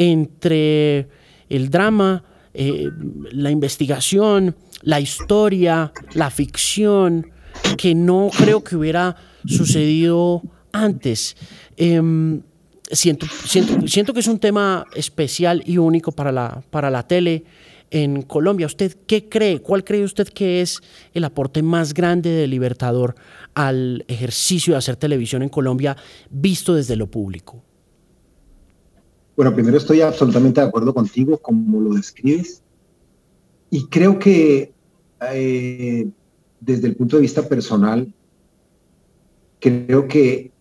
entre 0.00 1.08
el 1.50 1.68
drama, 1.68 2.24
eh, 2.54 2.88
la 3.32 3.50
investigación, 3.50 4.56
la 4.80 4.98
historia, 4.98 5.92
la 6.14 6.30
ficción, 6.30 7.26
que 7.76 7.94
no 7.94 8.30
creo 8.34 8.64
que 8.64 8.76
hubiera 8.76 9.14
sucedido 9.44 10.42
antes. 10.72 11.36
Em, 11.76 12.40
siento, 12.90 13.26
siento, 13.84 14.14
que 14.14 14.20
es 14.20 14.26
un 14.26 14.38
tema 14.38 14.86
especial 14.94 15.62
y 15.66 15.76
único 15.76 16.12
para 16.12 16.32
la, 16.32 16.62
para 16.70 16.88
la 16.88 17.06
tele 17.06 17.44
en 17.90 18.22
Colombia. 18.22 18.64
¿Usted 18.64 18.96
qué 19.06 19.28
cree? 19.28 19.60
¿Cuál 19.60 19.84
cree 19.84 20.02
usted 20.02 20.28
que 20.28 20.62
es 20.62 20.80
el 21.12 21.24
aporte 21.24 21.62
más 21.62 21.92
grande 21.92 22.30
de 22.30 22.46
Libertador 22.46 23.16
al 23.52 24.06
ejercicio 24.08 24.72
de 24.72 24.78
hacer 24.78 24.96
televisión 24.96 25.42
en 25.42 25.50
Colombia 25.50 25.94
visto 26.30 26.74
desde 26.74 26.96
lo 26.96 27.06
público? 27.06 27.62
Bueno, 29.40 29.54
primero 29.54 29.78
estoy 29.78 30.02
absolutamente 30.02 30.60
de 30.60 30.66
acuerdo 30.66 30.92
contigo 30.92 31.38
como 31.38 31.80
lo 31.80 31.94
describes. 31.94 32.62
Y 33.70 33.86
creo 33.86 34.18
que 34.18 34.74
eh, 35.32 36.10
desde 36.60 36.88
el 36.88 36.94
punto 36.94 37.16
de 37.16 37.22
vista 37.22 37.48
personal, 37.48 38.12
creo 39.58 40.06
que 40.06 40.52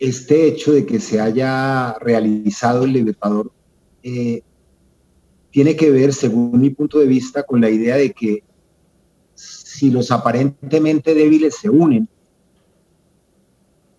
este 0.00 0.48
hecho 0.48 0.72
de 0.72 0.84
que 0.84 0.98
se 0.98 1.20
haya 1.20 1.92
realizado 2.00 2.82
el 2.82 2.92
Libertador 2.92 3.52
eh, 4.02 4.42
tiene 5.52 5.76
que 5.76 5.88
ver, 5.92 6.12
según 6.12 6.60
mi 6.60 6.70
punto 6.70 6.98
de 6.98 7.06
vista, 7.06 7.44
con 7.44 7.60
la 7.60 7.70
idea 7.70 7.94
de 7.94 8.10
que 8.10 8.42
si 9.36 9.92
los 9.92 10.10
aparentemente 10.10 11.14
débiles 11.14 11.54
se 11.54 11.70
unen 11.70 12.08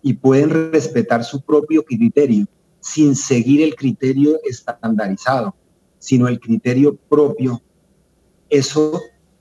y 0.02 0.12
pueden 0.12 0.72
respetar 0.72 1.24
su 1.24 1.40
propio 1.40 1.82
criterio 1.82 2.46
sin 2.80 3.16
seguir 3.16 3.62
el 3.62 3.74
criterio 3.74 4.38
estandarizado, 4.44 5.54
sino 5.98 6.28
el 6.28 6.38
criterio 6.40 6.96
propio, 6.96 7.62
eso 8.48 9.00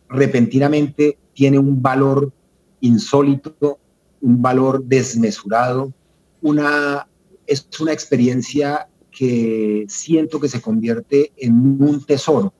repentinamente 0.09 1.17
tiene 1.33 1.59
un 1.59 1.81
valor 1.81 2.31
insólito, 2.81 3.79
un 4.21 4.41
valor 4.41 4.83
desmesurado, 4.83 5.93
una, 6.41 7.07
es 7.45 7.67
una 7.79 7.93
experiencia 7.93 8.87
que 9.11 9.85
siento 9.87 10.39
que 10.39 10.49
se 10.49 10.61
convierte 10.61 11.31
en 11.37 11.81
un 11.81 12.03
tesoro. 12.05 12.53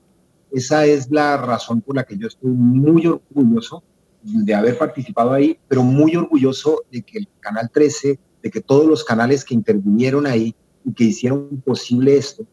Esa 0.50 0.86
es 0.86 1.10
la 1.10 1.36
razón 1.36 1.80
por 1.82 1.96
la 1.96 2.04
que 2.04 2.16
yo 2.16 2.26
estoy 2.26 2.50
muy 2.50 3.06
orgulloso 3.06 3.82
de 4.22 4.54
haber 4.54 4.78
participado 4.78 5.32
ahí, 5.32 5.58
pero 5.68 5.82
muy 5.82 6.16
orgulloso 6.16 6.84
de 6.90 7.02
que 7.02 7.18
el 7.18 7.28
Canal 7.40 7.70
13, 7.72 8.18
de 8.42 8.50
que 8.50 8.60
todos 8.60 8.86
los 8.86 9.04
canales 9.04 9.44
que 9.44 9.54
intervinieron 9.54 10.26
ahí 10.26 10.54
y 10.84 10.92
que 10.92 11.04
hicieron 11.04 11.62
posible 11.64 12.16
esto, 12.16 12.46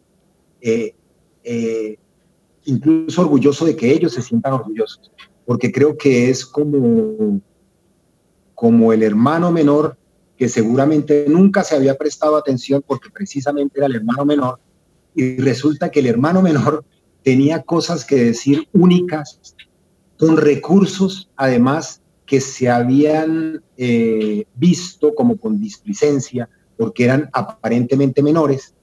eh, 0.62 0.94
eh, 1.44 1.98
incluso 2.66 3.22
orgulloso 3.22 3.66
de 3.66 3.76
que 3.76 3.92
ellos 3.92 4.14
se 4.14 4.22
sientan 4.22 4.54
orgullosos, 4.54 5.12
porque 5.46 5.72
creo 5.72 5.98
que 5.98 6.30
es 6.30 6.46
como, 6.46 7.42
como 8.54 8.94
el 8.94 9.04
hermano 9.04 9.52
menor 9.52 9.98
que 10.38 10.50
seguramente 10.50 11.26
nunca 11.30 11.64
se 11.64 11.76
había 11.76 11.96
prestado 11.96 12.36
atención 12.36 12.84
porque 12.86 13.10
precisamente 13.10 13.78
era 13.78 13.88
el 13.88 13.96
hermano 13.96 14.26
menor, 14.26 14.60
y 15.14 15.38
resulta 15.38 15.90
que 15.90 16.02
el 16.02 16.08
hermano 16.08 16.42
menor 16.42 16.84
tenía 17.24 17.64
cosas 17.64 18.06
que 18.06 18.16
decir 18.16 18.68
únicas, 18.74 19.40
con 20.18 20.38
recursos 20.38 21.30
además 21.36 22.02
que 22.26 22.42
se 22.42 22.70
habían 22.70 23.62
eh, 23.78 24.46
visto 24.56 25.14
como 25.14 25.38
con 25.38 25.60
displicencia, 25.60 26.50
porque 26.78 27.06
eran 27.06 27.30
aparentemente 27.34 28.22
menores, 28.22 28.74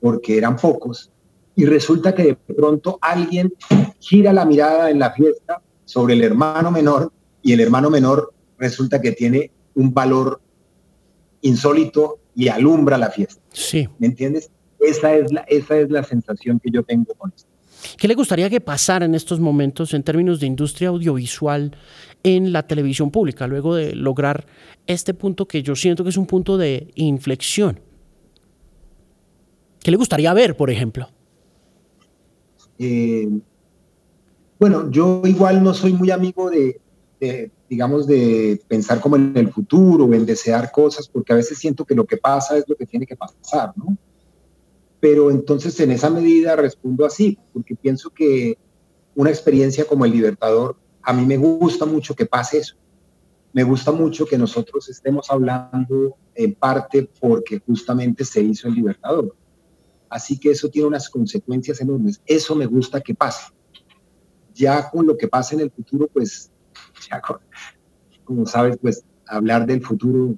porque 0.00 0.36
eran 0.38 0.56
pocos, 0.56 1.10
y 1.56 1.64
resulta 1.64 2.14
que 2.14 2.22
de 2.22 2.34
pronto 2.54 2.98
alguien 3.00 3.52
gira 3.98 4.32
la 4.32 4.44
mirada 4.44 4.90
en 4.90 4.98
la 5.00 5.12
fiesta 5.12 5.60
sobre 5.84 6.14
el 6.14 6.22
hermano 6.22 6.70
menor 6.70 7.12
y 7.42 7.52
el 7.52 7.60
hermano 7.60 7.90
menor 7.90 8.32
resulta 8.58 9.00
que 9.00 9.12
tiene 9.12 9.50
un 9.74 9.92
valor 9.92 10.40
insólito 11.40 12.18
y 12.34 12.48
alumbra 12.48 12.96
la 12.96 13.10
fiesta. 13.10 13.42
Sí. 13.52 13.88
¿Me 13.98 14.06
entiendes? 14.06 14.50
Esa 14.78 15.14
es 15.14 15.32
la, 15.32 15.40
esa 15.48 15.78
es 15.78 15.90
la 15.90 16.04
sensación 16.04 16.60
que 16.60 16.70
yo 16.70 16.84
tengo 16.84 17.12
con 17.14 17.32
esto. 17.34 17.48
¿Qué 17.96 18.06
le 18.06 18.14
gustaría 18.14 18.50
que 18.50 18.60
pasara 18.60 19.06
en 19.06 19.14
estos 19.14 19.40
momentos 19.40 19.94
en 19.94 20.02
términos 20.02 20.40
de 20.40 20.46
industria 20.46 20.88
audiovisual 20.88 21.76
en 22.22 22.52
la 22.52 22.66
televisión 22.66 23.10
pública, 23.10 23.46
luego 23.46 23.74
de 23.74 23.94
lograr 23.94 24.46
este 24.86 25.14
punto 25.14 25.46
que 25.46 25.62
yo 25.62 25.76
siento 25.76 26.02
que 26.02 26.10
es 26.10 26.16
un 26.16 26.26
punto 26.26 26.56
de 26.56 26.90
inflexión? 26.94 27.80
¿Qué 29.80 29.90
le 29.90 29.96
gustaría 29.96 30.32
ver, 30.34 30.56
por 30.56 30.70
ejemplo? 30.70 31.08
Eh, 32.78 33.28
bueno, 34.58 34.90
yo 34.90 35.22
igual 35.24 35.62
no 35.62 35.72
soy 35.72 35.92
muy 35.92 36.10
amigo 36.10 36.50
de, 36.50 36.80
digamos, 37.68 38.06
de 38.06 38.60
pensar 38.66 39.00
como 39.00 39.16
en 39.16 39.36
el 39.36 39.52
futuro 39.52 40.12
en 40.12 40.26
desear 40.26 40.72
cosas, 40.72 41.08
porque 41.08 41.32
a 41.32 41.36
veces 41.36 41.58
siento 41.58 41.84
que 41.84 41.94
lo 41.94 42.04
que 42.04 42.16
pasa 42.16 42.56
es 42.56 42.64
lo 42.68 42.74
que 42.74 42.86
tiene 42.86 43.06
que 43.06 43.16
pasar, 43.16 43.72
¿no? 43.76 43.96
Pero 45.00 45.30
entonces 45.30 45.78
en 45.78 45.92
esa 45.92 46.10
medida 46.10 46.56
respondo 46.56 47.06
así, 47.06 47.38
porque 47.52 47.76
pienso 47.76 48.10
que 48.10 48.58
una 49.14 49.30
experiencia 49.30 49.84
como 49.84 50.04
el 50.04 50.10
Libertador, 50.10 50.76
a 51.08 51.12
mí 51.14 51.24
me 51.24 51.38
gusta 51.38 51.86
mucho 51.86 52.14
que 52.14 52.26
pase 52.26 52.58
eso. 52.58 52.76
Me 53.54 53.62
gusta 53.62 53.90
mucho 53.92 54.26
que 54.26 54.36
nosotros 54.36 54.90
estemos 54.90 55.30
hablando 55.30 56.18
en 56.34 56.54
parte 56.54 57.08
porque 57.18 57.60
justamente 57.60 58.26
se 58.26 58.42
hizo 58.42 58.68
el 58.68 58.74
Libertador. 58.74 59.34
Así 60.10 60.38
que 60.38 60.50
eso 60.50 60.68
tiene 60.68 60.86
unas 60.86 61.08
consecuencias 61.08 61.80
enormes. 61.80 62.20
Eso 62.26 62.54
me 62.54 62.66
gusta 62.66 63.00
que 63.00 63.14
pase. 63.14 63.46
Ya 64.52 64.90
con 64.90 65.06
lo 65.06 65.16
que 65.16 65.28
pase 65.28 65.54
en 65.54 65.62
el 65.62 65.70
futuro, 65.70 66.08
pues, 66.12 66.50
ya 67.10 67.22
como 68.24 68.44
sabes, 68.44 68.76
pues 68.76 69.02
hablar 69.26 69.64
del 69.64 69.80
futuro, 69.80 70.34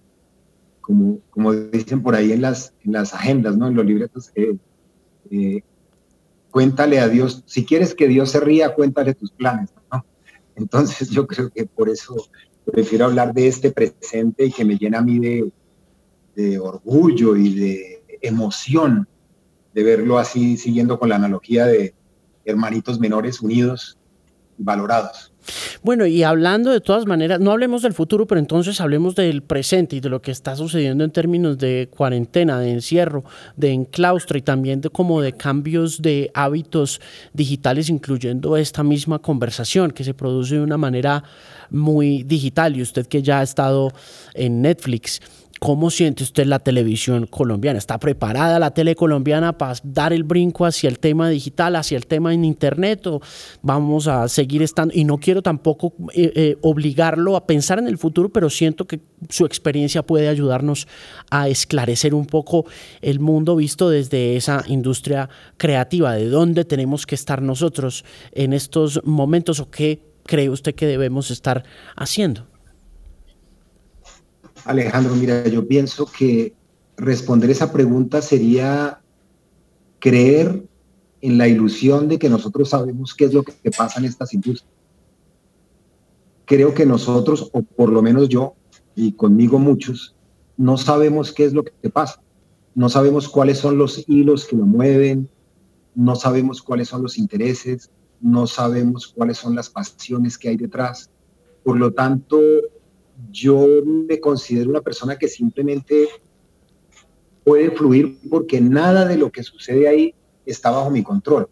como, 0.80 1.18
como 1.30 1.52
dicen 1.52 2.00
por 2.00 2.14
ahí 2.14 2.30
en 2.30 2.42
las, 2.42 2.74
en 2.84 2.92
las 2.92 3.12
agendas, 3.12 3.56
¿no? 3.56 3.66
En 3.66 3.74
los 3.74 3.84
libretos, 3.84 4.30
eh, 4.36 4.56
eh, 5.32 5.64
cuéntale 6.52 7.00
a 7.00 7.08
Dios, 7.08 7.42
si 7.46 7.64
quieres 7.64 7.92
que 7.92 8.06
Dios 8.06 8.30
se 8.30 8.38
ría, 8.38 8.72
cuéntale 8.72 9.14
tus 9.14 9.32
planes. 9.32 9.70
Entonces 10.56 11.10
yo 11.10 11.26
creo 11.26 11.50
que 11.50 11.66
por 11.66 11.88
eso 11.88 12.16
prefiero 12.64 13.06
hablar 13.06 13.32
de 13.32 13.48
este 13.48 13.70
presente 13.70 14.50
que 14.50 14.64
me 14.64 14.76
llena 14.76 14.98
a 14.98 15.02
mí 15.02 15.18
de, 15.18 15.52
de 16.34 16.58
orgullo 16.58 17.36
y 17.36 17.54
de 17.54 18.18
emoción 18.20 19.08
de 19.72 19.82
verlo 19.82 20.18
así, 20.18 20.56
siguiendo 20.56 20.98
con 20.98 21.08
la 21.08 21.16
analogía 21.16 21.66
de 21.66 21.94
hermanitos 22.44 22.98
menores 22.98 23.40
unidos 23.40 23.98
y 24.58 24.62
valorados. 24.62 25.29
Bueno, 25.82 26.04
y 26.04 26.22
hablando 26.24 26.70
de 26.70 26.82
todas 26.82 27.06
maneras, 27.06 27.40
no 27.40 27.52
hablemos 27.52 27.80
del 27.80 27.94
futuro, 27.94 28.26
pero 28.26 28.38
entonces 28.38 28.82
hablemos 28.82 29.14
del 29.14 29.40
presente 29.40 29.96
y 29.96 30.00
de 30.00 30.10
lo 30.10 30.20
que 30.20 30.30
está 30.30 30.54
sucediendo 30.54 31.04
en 31.04 31.10
términos 31.10 31.56
de 31.56 31.88
cuarentena, 31.90 32.60
de 32.60 32.70
encierro, 32.70 33.24
de 33.56 33.72
enclaustro 33.72 34.36
y 34.36 34.42
también 34.42 34.82
de 34.82 34.90
como 34.90 35.22
de 35.22 35.32
cambios 35.32 36.02
de 36.02 36.30
hábitos 36.34 37.00
digitales, 37.32 37.88
incluyendo 37.88 38.58
esta 38.58 38.82
misma 38.82 39.20
conversación 39.20 39.90
que 39.90 40.04
se 40.04 40.12
produce 40.12 40.56
de 40.56 40.60
una 40.60 40.76
manera 40.76 41.24
muy 41.70 42.24
digital 42.24 42.76
y 42.76 42.82
usted 42.82 43.06
que 43.06 43.22
ya 43.22 43.40
ha 43.40 43.42
estado 43.42 43.90
en 44.34 44.60
Netflix. 44.60 45.22
¿Cómo 45.60 45.90
siente 45.90 46.22
usted 46.22 46.46
la 46.46 46.60
televisión 46.60 47.26
colombiana? 47.26 47.78
¿Está 47.78 47.98
preparada 47.98 48.58
la 48.58 48.70
tele 48.70 48.94
colombiana 48.94 49.58
para 49.58 49.74
dar 49.84 50.14
el 50.14 50.24
brinco 50.24 50.64
hacia 50.64 50.88
el 50.88 50.98
tema 50.98 51.28
digital, 51.28 51.76
hacia 51.76 51.98
el 51.98 52.06
tema 52.06 52.32
en 52.32 52.46
Internet? 52.46 53.06
¿O 53.08 53.20
vamos 53.60 54.08
a 54.08 54.26
seguir 54.28 54.62
estando? 54.62 54.94
Y 54.96 55.04
no 55.04 55.18
quiero 55.18 55.42
tampoco 55.42 55.92
eh, 56.14 56.32
eh, 56.34 56.56
obligarlo 56.62 57.36
a 57.36 57.46
pensar 57.46 57.78
en 57.78 57.88
el 57.88 57.98
futuro, 57.98 58.30
pero 58.30 58.48
siento 58.48 58.86
que 58.86 59.00
su 59.28 59.44
experiencia 59.44 60.02
puede 60.02 60.28
ayudarnos 60.28 60.88
a 61.30 61.50
esclarecer 61.50 62.14
un 62.14 62.24
poco 62.24 62.64
el 63.02 63.20
mundo 63.20 63.54
visto 63.54 63.90
desde 63.90 64.36
esa 64.36 64.64
industria 64.66 65.28
creativa, 65.58 66.14
de 66.14 66.30
dónde 66.30 66.64
tenemos 66.64 67.04
que 67.04 67.16
estar 67.16 67.42
nosotros 67.42 68.06
en 68.32 68.54
estos 68.54 69.02
momentos 69.04 69.60
o 69.60 69.70
qué 69.70 70.00
cree 70.24 70.48
usted 70.48 70.74
que 70.74 70.86
debemos 70.86 71.30
estar 71.30 71.64
haciendo. 71.96 72.49
Alejandro, 74.64 75.14
mira, 75.14 75.46
yo 75.48 75.66
pienso 75.66 76.06
que 76.06 76.54
responder 76.96 77.50
esa 77.50 77.72
pregunta 77.72 78.22
sería 78.22 79.00
creer 79.98 80.64
en 81.20 81.38
la 81.38 81.48
ilusión 81.48 82.08
de 82.08 82.18
que 82.18 82.28
nosotros 82.28 82.70
sabemos 82.70 83.14
qué 83.14 83.26
es 83.26 83.34
lo 83.34 83.42
que 83.42 83.70
pasa 83.76 84.00
en 84.00 84.06
estas 84.06 84.32
industrias. 84.32 84.70
Creo 86.44 86.74
que 86.74 86.86
nosotros, 86.86 87.50
o 87.52 87.62
por 87.62 87.90
lo 87.90 88.02
menos 88.02 88.28
yo, 88.28 88.54
y 88.94 89.12
conmigo 89.12 89.58
muchos, 89.58 90.16
no 90.56 90.76
sabemos 90.76 91.32
qué 91.32 91.44
es 91.44 91.52
lo 91.52 91.64
que 91.64 91.90
pasa. 91.90 92.20
No 92.74 92.88
sabemos 92.88 93.28
cuáles 93.28 93.58
son 93.58 93.78
los 93.78 94.04
hilos 94.08 94.46
que 94.46 94.56
lo 94.56 94.64
mueven, 94.64 95.28
no 95.94 96.16
sabemos 96.16 96.62
cuáles 96.62 96.88
son 96.88 97.02
los 97.02 97.18
intereses, 97.18 97.90
no 98.20 98.46
sabemos 98.46 99.08
cuáles 99.08 99.38
son 99.38 99.54
las 99.54 99.70
pasiones 99.70 100.38
que 100.38 100.48
hay 100.48 100.56
detrás. 100.56 101.10
Por 101.62 101.78
lo 101.78 101.92
tanto, 101.92 102.38
yo 103.30 103.66
me 103.84 104.20
considero 104.20 104.70
una 104.70 104.80
persona 104.80 105.16
que 105.16 105.28
simplemente 105.28 106.08
puede 107.44 107.70
fluir 107.70 108.18
porque 108.28 108.60
nada 108.60 109.06
de 109.06 109.16
lo 109.16 109.30
que 109.30 109.42
sucede 109.42 109.88
ahí 109.88 110.14
está 110.46 110.70
bajo 110.70 110.90
mi 110.90 111.02
control. 111.02 111.48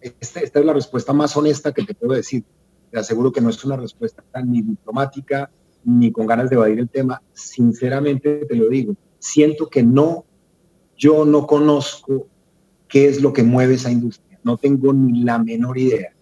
Esta, 0.00 0.40
esta, 0.40 0.60
es 0.60 0.66
la 0.66 0.72
respuesta 0.72 1.12
más 1.12 1.36
honesta 1.36 1.72
que 1.72 1.84
te 1.84 1.94
puedo 1.94 2.14
decir. 2.14 2.44
Te 2.90 2.98
aseguro 2.98 3.32
que 3.32 3.40
no 3.40 3.50
es 3.50 3.64
una 3.64 3.76
respuesta 3.76 4.22
ni 4.44 4.62
diplomática 4.62 5.50
ni 5.84 6.12
con 6.12 6.26
ganas 6.26 6.50
de 6.50 6.56
evadir 6.56 6.78
el 6.78 6.88
tema. 6.88 7.22
Sinceramente 7.32 8.44
te 8.46 8.56
lo 8.56 8.68
digo. 8.68 8.94
Siento 9.18 9.68
que 9.68 9.82
no, 9.82 10.24
yo 10.96 11.24
no 11.24 11.46
conozco 11.46 12.26
qué 12.88 13.08
es 13.08 13.22
lo 13.22 13.32
que 13.32 13.42
mueve 13.42 13.74
esa 13.74 13.90
industria. 13.90 14.38
No 14.42 14.56
tengo 14.56 14.92
ni 14.92 15.22
la 15.22 15.38
menor 15.38 15.78
idea. 15.78 16.14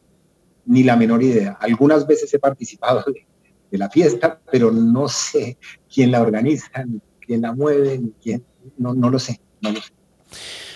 Ni 0.67 0.83
la 0.83 0.97
menor 0.97 1.23
idea. 1.23 1.57
Algunas 1.61 2.07
veces 2.07 2.33
he 2.35 2.39
participado 2.39 3.03
de, 3.13 3.27
de 3.71 3.79
la 3.79 3.89
fiesta, 3.91 4.41
pero 4.51 4.71
no 4.71 5.09
sé 5.09 5.59
quién 5.93 6.11
la 6.11 6.23
organiza, 6.23 6.85
quién 7.21 7.43
la 7.43 7.53
mueve, 7.53 8.01
quién, 8.23 8.45
no, 8.79 8.95
no 8.95 9.11
lo 9.11 9.19
sé, 9.19 9.41
no 9.61 9.73
lo 9.73 9.81
sé. 9.81 9.91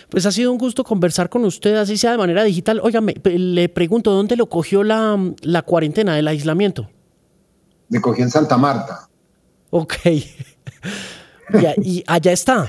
Pues 0.09 0.27
ha 0.27 0.33
sido 0.33 0.53
un 0.53 0.59
gusto 0.59 0.85
conversar 0.85 1.29
con 1.29 1.45
usted, 1.45 1.75
así 1.77 1.97
sea 1.97 2.13
de 2.13 2.19
manera 2.19 2.45
digital. 2.45 2.81
Óigame, 2.83 3.15
le 3.25 3.69
pregunto, 3.69 4.13
¿dónde 4.13 4.37
lo 4.37 4.49
cogió 4.49 4.85
la, 4.85 5.19
la 5.43 5.63
cuarentena, 5.63 6.19
el 6.19 6.29
aislamiento? 6.29 6.89
Me 7.89 8.01
cogió 8.01 8.25
en 8.25 8.31
Santa 8.31 8.57
Marta. 8.57 9.09
Ok. 9.71 9.95
y, 11.83 12.05
allá 12.07 12.33
está. 12.33 12.69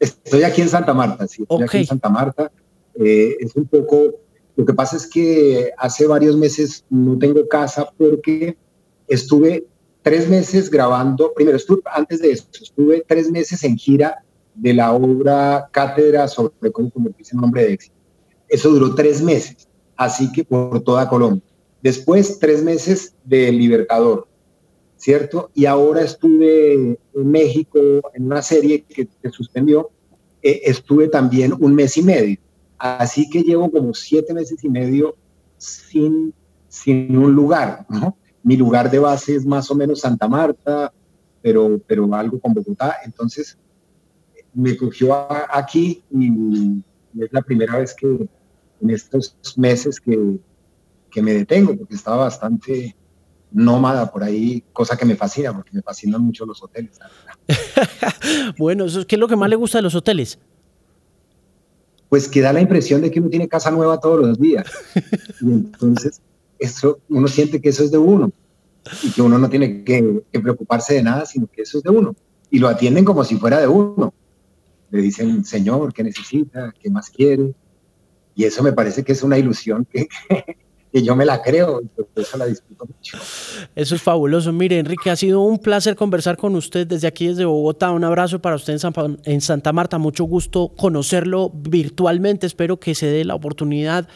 Estoy 0.00 0.42
aquí 0.42 0.62
en 0.62 0.68
Santa 0.68 0.94
Marta, 0.94 1.26
sí. 1.28 1.42
Estoy 1.42 1.62
aquí 1.62 1.76
en 1.78 1.86
Santa 1.86 2.08
Marta. 2.08 2.50
Eh, 2.98 3.36
es 3.40 3.54
un 3.54 3.66
poco. 3.66 4.14
Lo 4.56 4.64
que 4.64 4.74
pasa 4.74 4.96
es 4.96 5.06
que 5.06 5.70
hace 5.78 6.06
varios 6.06 6.36
meses 6.36 6.84
no 6.90 7.16
tengo 7.16 7.46
casa 7.46 7.88
porque 7.96 8.56
estuve 9.08 9.66
tres 10.02 10.28
meses 10.28 10.70
grabando, 10.70 11.32
primero 11.34 11.56
estuve, 11.56 11.82
antes 11.92 12.20
de 12.20 12.32
eso, 12.32 12.46
estuve 12.60 13.04
tres 13.06 13.30
meses 13.30 13.62
en 13.64 13.76
gira 13.76 14.24
de 14.54 14.74
la 14.74 14.92
obra 14.92 15.68
Cátedra 15.72 16.28
sobre 16.28 16.72
cómo 16.72 16.90
convertirse 16.90 17.34
en 17.36 17.44
hombre 17.44 17.64
de 17.64 17.72
éxito. 17.74 17.94
Eso 18.48 18.70
duró 18.70 18.94
tres 18.94 19.20
meses, 19.22 19.68
así 19.96 20.32
que 20.32 20.44
por 20.44 20.80
toda 20.80 21.08
Colombia. 21.08 21.42
Después, 21.82 22.38
tres 22.38 22.62
meses 22.62 23.14
de 23.24 23.52
Libertador, 23.52 24.26
¿cierto? 24.96 25.50
Y 25.54 25.66
ahora 25.66 26.02
estuve 26.02 26.74
en 26.74 26.98
México 27.14 27.78
en 28.14 28.24
una 28.24 28.42
serie 28.42 28.82
que 28.82 29.08
se 29.22 29.30
suspendió. 29.30 29.90
Eh, 30.42 30.62
estuve 30.64 31.08
también 31.08 31.54
un 31.58 31.74
mes 31.74 31.96
y 31.96 32.02
medio. 32.02 32.38
Así 32.78 33.28
que 33.30 33.42
llevo 33.42 33.70
como 33.70 33.94
siete 33.94 34.34
meses 34.34 34.62
y 34.62 34.68
medio 34.68 35.16
sin, 35.56 36.32
sin 36.68 37.16
un 37.16 37.32
lugar, 37.32 37.86
¿no? 37.88 38.16
Mi 38.42 38.56
lugar 38.56 38.90
de 38.90 38.98
base 38.98 39.36
es 39.36 39.44
más 39.44 39.70
o 39.70 39.74
menos 39.74 40.00
Santa 40.00 40.28
Marta, 40.28 40.92
pero, 41.42 41.80
pero 41.86 42.12
algo 42.14 42.40
con 42.40 42.54
Bogotá. 42.54 42.96
Entonces, 43.04 43.58
me 44.54 44.76
cogió 44.76 45.14
aquí 45.54 46.02
y 46.10 46.82
es 47.22 47.32
la 47.32 47.42
primera 47.42 47.78
vez 47.78 47.94
que 47.94 48.28
en 48.80 48.90
estos 48.90 49.36
meses 49.56 50.00
que, 50.00 50.38
que 51.10 51.22
me 51.22 51.34
detengo, 51.34 51.76
porque 51.76 51.94
estaba 51.94 52.24
bastante 52.24 52.96
nómada 53.50 54.10
por 54.10 54.22
ahí, 54.22 54.62
cosa 54.72 54.96
que 54.96 55.04
me 55.04 55.16
fascina, 55.16 55.54
porque 55.54 55.70
me 55.72 55.82
fascinan 55.82 56.22
mucho 56.22 56.44
los 56.44 56.62
hoteles. 56.62 56.98
bueno, 58.58 58.86
¿qué 59.06 59.16
es 59.16 59.20
lo 59.20 59.28
que 59.28 59.36
más 59.36 59.48
le 59.48 59.56
gusta 59.56 59.78
de 59.78 59.82
los 59.82 59.94
hoteles? 59.94 60.38
Pues 62.08 62.28
que 62.28 62.40
da 62.40 62.52
la 62.52 62.60
impresión 62.60 63.02
de 63.02 63.10
que 63.10 63.20
uno 63.20 63.28
tiene 63.28 63.48
casa 63.48 63.70
nueva 63.70 64.00
todos 64.00 64.20
los 64.20 64.38
días. 64.38 64.66
Y 65.40 65.52
entonces 65.52 66.20
eso, 66.58 67.00
uno 67.08 67.28
siente 67.28 67.60
que 67.60 67.68
eso 67.68 67.84
es 67.84 67.90
de 67.90 67.98
uno 67.98 68.32
y 69.02 69.10
que 69.10 69.22
uno 69.22 69.38
no 69.38 69.48
tiene 69.48 69.84
que, 69.84 70.22
preocuparse 70.32 70.94
de 70.94 71.02
nada, 71.02 71.26
sino 71.26 71.46
que 71.46 71.62
eso 71.62 71.78
es 71.78 71.84
de 71.84 71.90
uno. 71.90 72.14
Y 72.50 72.58
lo 72.58 72.68
atienden 72.68 73.04
como 73.04 73.24
si 73.24 73.36
fuera 73.36 73.60
de 73.60 73.66
uno. 73.66 74.14
Le 74.90 75.02
dicen, 75.02 75.44
Señor, 75.44 75.92
¿qué 75.92 76.02
necesita? 76.02 76.72
¿Qué 76.80 76.88
más 76.90 77.10
quiere? 77.10 77.52
Y 78.34 78.44
eso 78.44 78.62
me 78.62 78.72
parece 78.72 79.04
que 79.04 79.12
es 79.12 79.22
una 79.22 79.36
ilusión 79.36 79.86
que, 79.90 80.08
que 80.92 81.02
yo 81.02 81.14
me 81.14 81.26
la 81.26 81.42
creo. 81.42 81.82
Eso 83.74 83.94
es 83.94 84.02
fabuloso. 84.02 84.52
Mire, 84.52 84.78
Enrique, 84.78 85.10
ha 85.10 85.16
sido 85.16 85.42
un 85.42 85.58
placer 85.58 85.94
conversar 85.96 86.38
con 86.38 86.56
usted 86.56 86.86
desde 86.86 87.06
aquí, 87.06 87.26
desde 87.26 87.44
Bogotá. 87.44 87.90
Un 87.90 88.04
abrazo 88.04 88.40
para 88.40 88.56
usted 88.56 88.78
en 89.24 89.40
Santa 89.40 89.72
Marta. 89.72 89.98
Mucho 89.98 90.24
gusto 90.24 90.72
conocerlo 90.76 91.50
virtualmente. 91.54 92.46
Espero 92.46 92.80
que 92.80 92.94
se 92.94 93.06
dé 93.06 93.24
la 93.24 93.34
oportunidad 93.34 94.08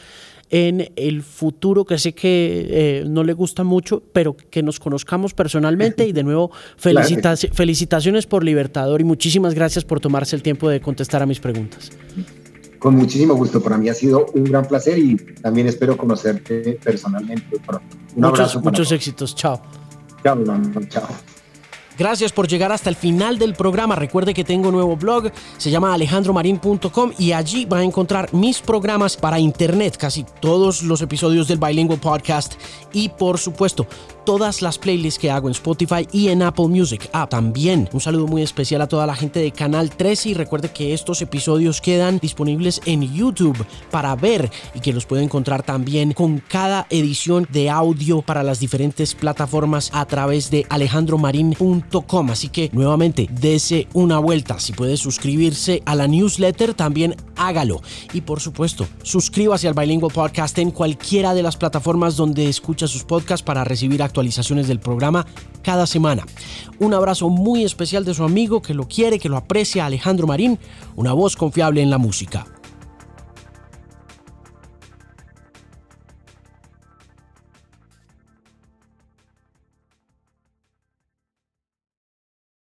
en 0.52 0.92
el 0.96 1.22
futuro, 1.22 1.86
que 1.86 1.96
sé 1.98 2.14
que 2.14 2.66
eh, 2.68 3.04
no 3.08 3.24
le 3.24 3.32
gusta 3.32 3.64
mucho, 3.64 4.02
pero 4.12 4.36
que 4.36 4.62
nos 4.62 4.78
conozcamos 4.78 5.32
personalmente 5.32 6.06
y 6.06 6.12
de 6.12 6.22
nuevo 6.22 6.50
felicitaciones 6.76 8.26
por 8.26 8.44
Libertador 8.44 9.00
y 9.00 9.04
muchísimas 9.04 9.54
gracias 9.54 9.84
por 9.84 9.98
tomarse 9.98 10.36
el 10.36 10.42
tiempo 10.42 10.68
de 10.68 10.82
contestar 10.82 11.22
a 11.22 11.26
mis 11.26 11.40
preguntas. 11.40 11.90
Con 12.78 12.96
muchísimo 12.96 13.34
gusto, 13.34 13.62
para 13.62 13.78
mí 13.78 13.88
ha 13.88 13.94
sido 13.94 14.26
un 14.34 14.44
gran 14.44 14.66
placer 14.66 14.98
y 14.98 15.16
también 15.16 15.68
espero 15.68 15.96
conocerte 15.96 16.78
personalmente. 16.84 17.56
Un 17.56 18.22
muchos, 18.22 18.40
abrazo. 18.40 18.60
Muchos 18.60 18.92
éxitos, 18.92 19.34
chao. 19.34 19.62
Chao, 20.22 20.44
chao. 20.90 21.08
Gracias 21.98 22.32
por 22.32 22.48
llegar 22.48 22.72
hasta 22.72 22.90
el 22.90 22.96
final 22.96 23.38
del 23.38 23.54
programa. 23.54 23.96
Recuerde 23.96 24.34
que 24.34 24.44
tengo 24.44 24.68
un 24.68 24.74
nuevo 24.74 24.96
blog, 24.96 25.30
se 25.58 25.70
llama 25.70 25.92
alejandromarin.com 25.94 27.12
y 27.18 27.32
allí 27.32 27.64
va 27.64 27.78
a 27.78 27.84
encontrar 27.84 28.32
mis 28.32 28.60
programas 28.60 29.16
para 29.16 29.38
internet, 29.38 29.96
casi 29.96 30.24
todos 30.40 30.82
los 30.82 31.02
episodios 31.02 31.48
del 31.48 31.58
Bilingual 31.58 32.00
Podcast 32.00 32.54
y 32.92 33.08
por 33.08 33.38
supuesto 33.38 33.86
todas 34.24 34.62
las 34.62 34.78
playlists 34.78 35.18
que 35.18 35.30
hago 35.30 35.48
en 35.48 35.52
Spotify 35.52 36.06
y 36.12 36.28
en 36.28 36.42
Apple 36.42 36.68
Music. 36.68 37.08
Ah, 37.12 37.28
también 37.28 37.88
un 37.92 38.00
saludo 38.00 38.26
muy 38.26 38.42
especial 38.42 38.80
a 38.82 38.88
toda 38.88 39.06
la 39.06 39.14
gente 39.14 39.40
de 39.40 39.52
Canal 39.52 39.90
13 39.90 40.30
y 40.30 40.34
recuerde 40.34 40.70
que 40.70 40.94
estos 40.94 41.20
episodios 41.22 41.80
quedan 41.80 42.18
disponibles 42.18 42.80
en 42.86 43.12
YouTube 43.12 43.64
para 43.90 44.14
ver 44.14 44.50
y 44.74 44.80
que 44.80 44.92
los 44.92 45.06
puede 45.06 45.24
encontrar 45.24 45.62
también 45.62 46.12
con 46.12 46.38
cada 46.38 46.86
edición 46.90 47.46
de 47.50 47.70
audio 47.70 48.22
para 48.22 48.42
las 48.42 48.60
diferentes 48.60 49.14
plataformas 49.14 49.90
a 49.92 50.04
través 50.06 50.50
de 50.50 50.66
alejandromarin.com. 50.68 51.81
Así 52.30 52.48
que 52.48 52.70
nuevamente, 52.72 53.28
dese 53.30 53.86
una 53.92 54.18
vuelta. 54.18 54.58
Si 54.58 54.72
puede 54.72 54.96
suscribirse 54.96 55.82
a 55.84 55.94
la 55.94 56.08
newsletter, 56.08 56.74
también 56.74 57.16
hágalo. 57.36 57.82
Y 58.12 58.22
por 58.22 58.40
supuesto, 58.40 58.86
suscríbase 59.02 59.68
al 59.68 59.74
Bilingual 59.74 60.12
Podcast 60.12 60.58
en 60.58 60.70
cualquiera 60.70 61.34
de 61.34 61.42
las 61.42 61.56
plataformas 61.56 62.16
donde 62.16 62.48
escucha 62.48 62.86
sus 62.86 63.04
podcasts 63.04 63.44
para 63.44 63.64
recibir 63.64 64.02
actualizaciones 64.02 64.68
del 64.68 64.80
programa 64.80 65.26
cada 65.62 65.86
semana. 65.86 66.26
Un 66.78 66.94
abrazo 66.94 67.28
muy 67.28 67.64
especial 67.64 68.04
de 68.04 68.14
su 68.14 68.24
amigo 68.24 68.62
que 68.62 68.74
lo 68.74 68.88
quiere, 68.88 69.18
que 69.18 69.28
lo 69.28 69.36
aprecia, 69.36 69.86
Alejandro 69.86 70.26
Marín, 70.26 70.58
una 70.96 71.12
voz 71.12 71.36
confiable 71.36 71.82
en 71.82 71.90
la 71.90 71.98
música. 71.98 72.46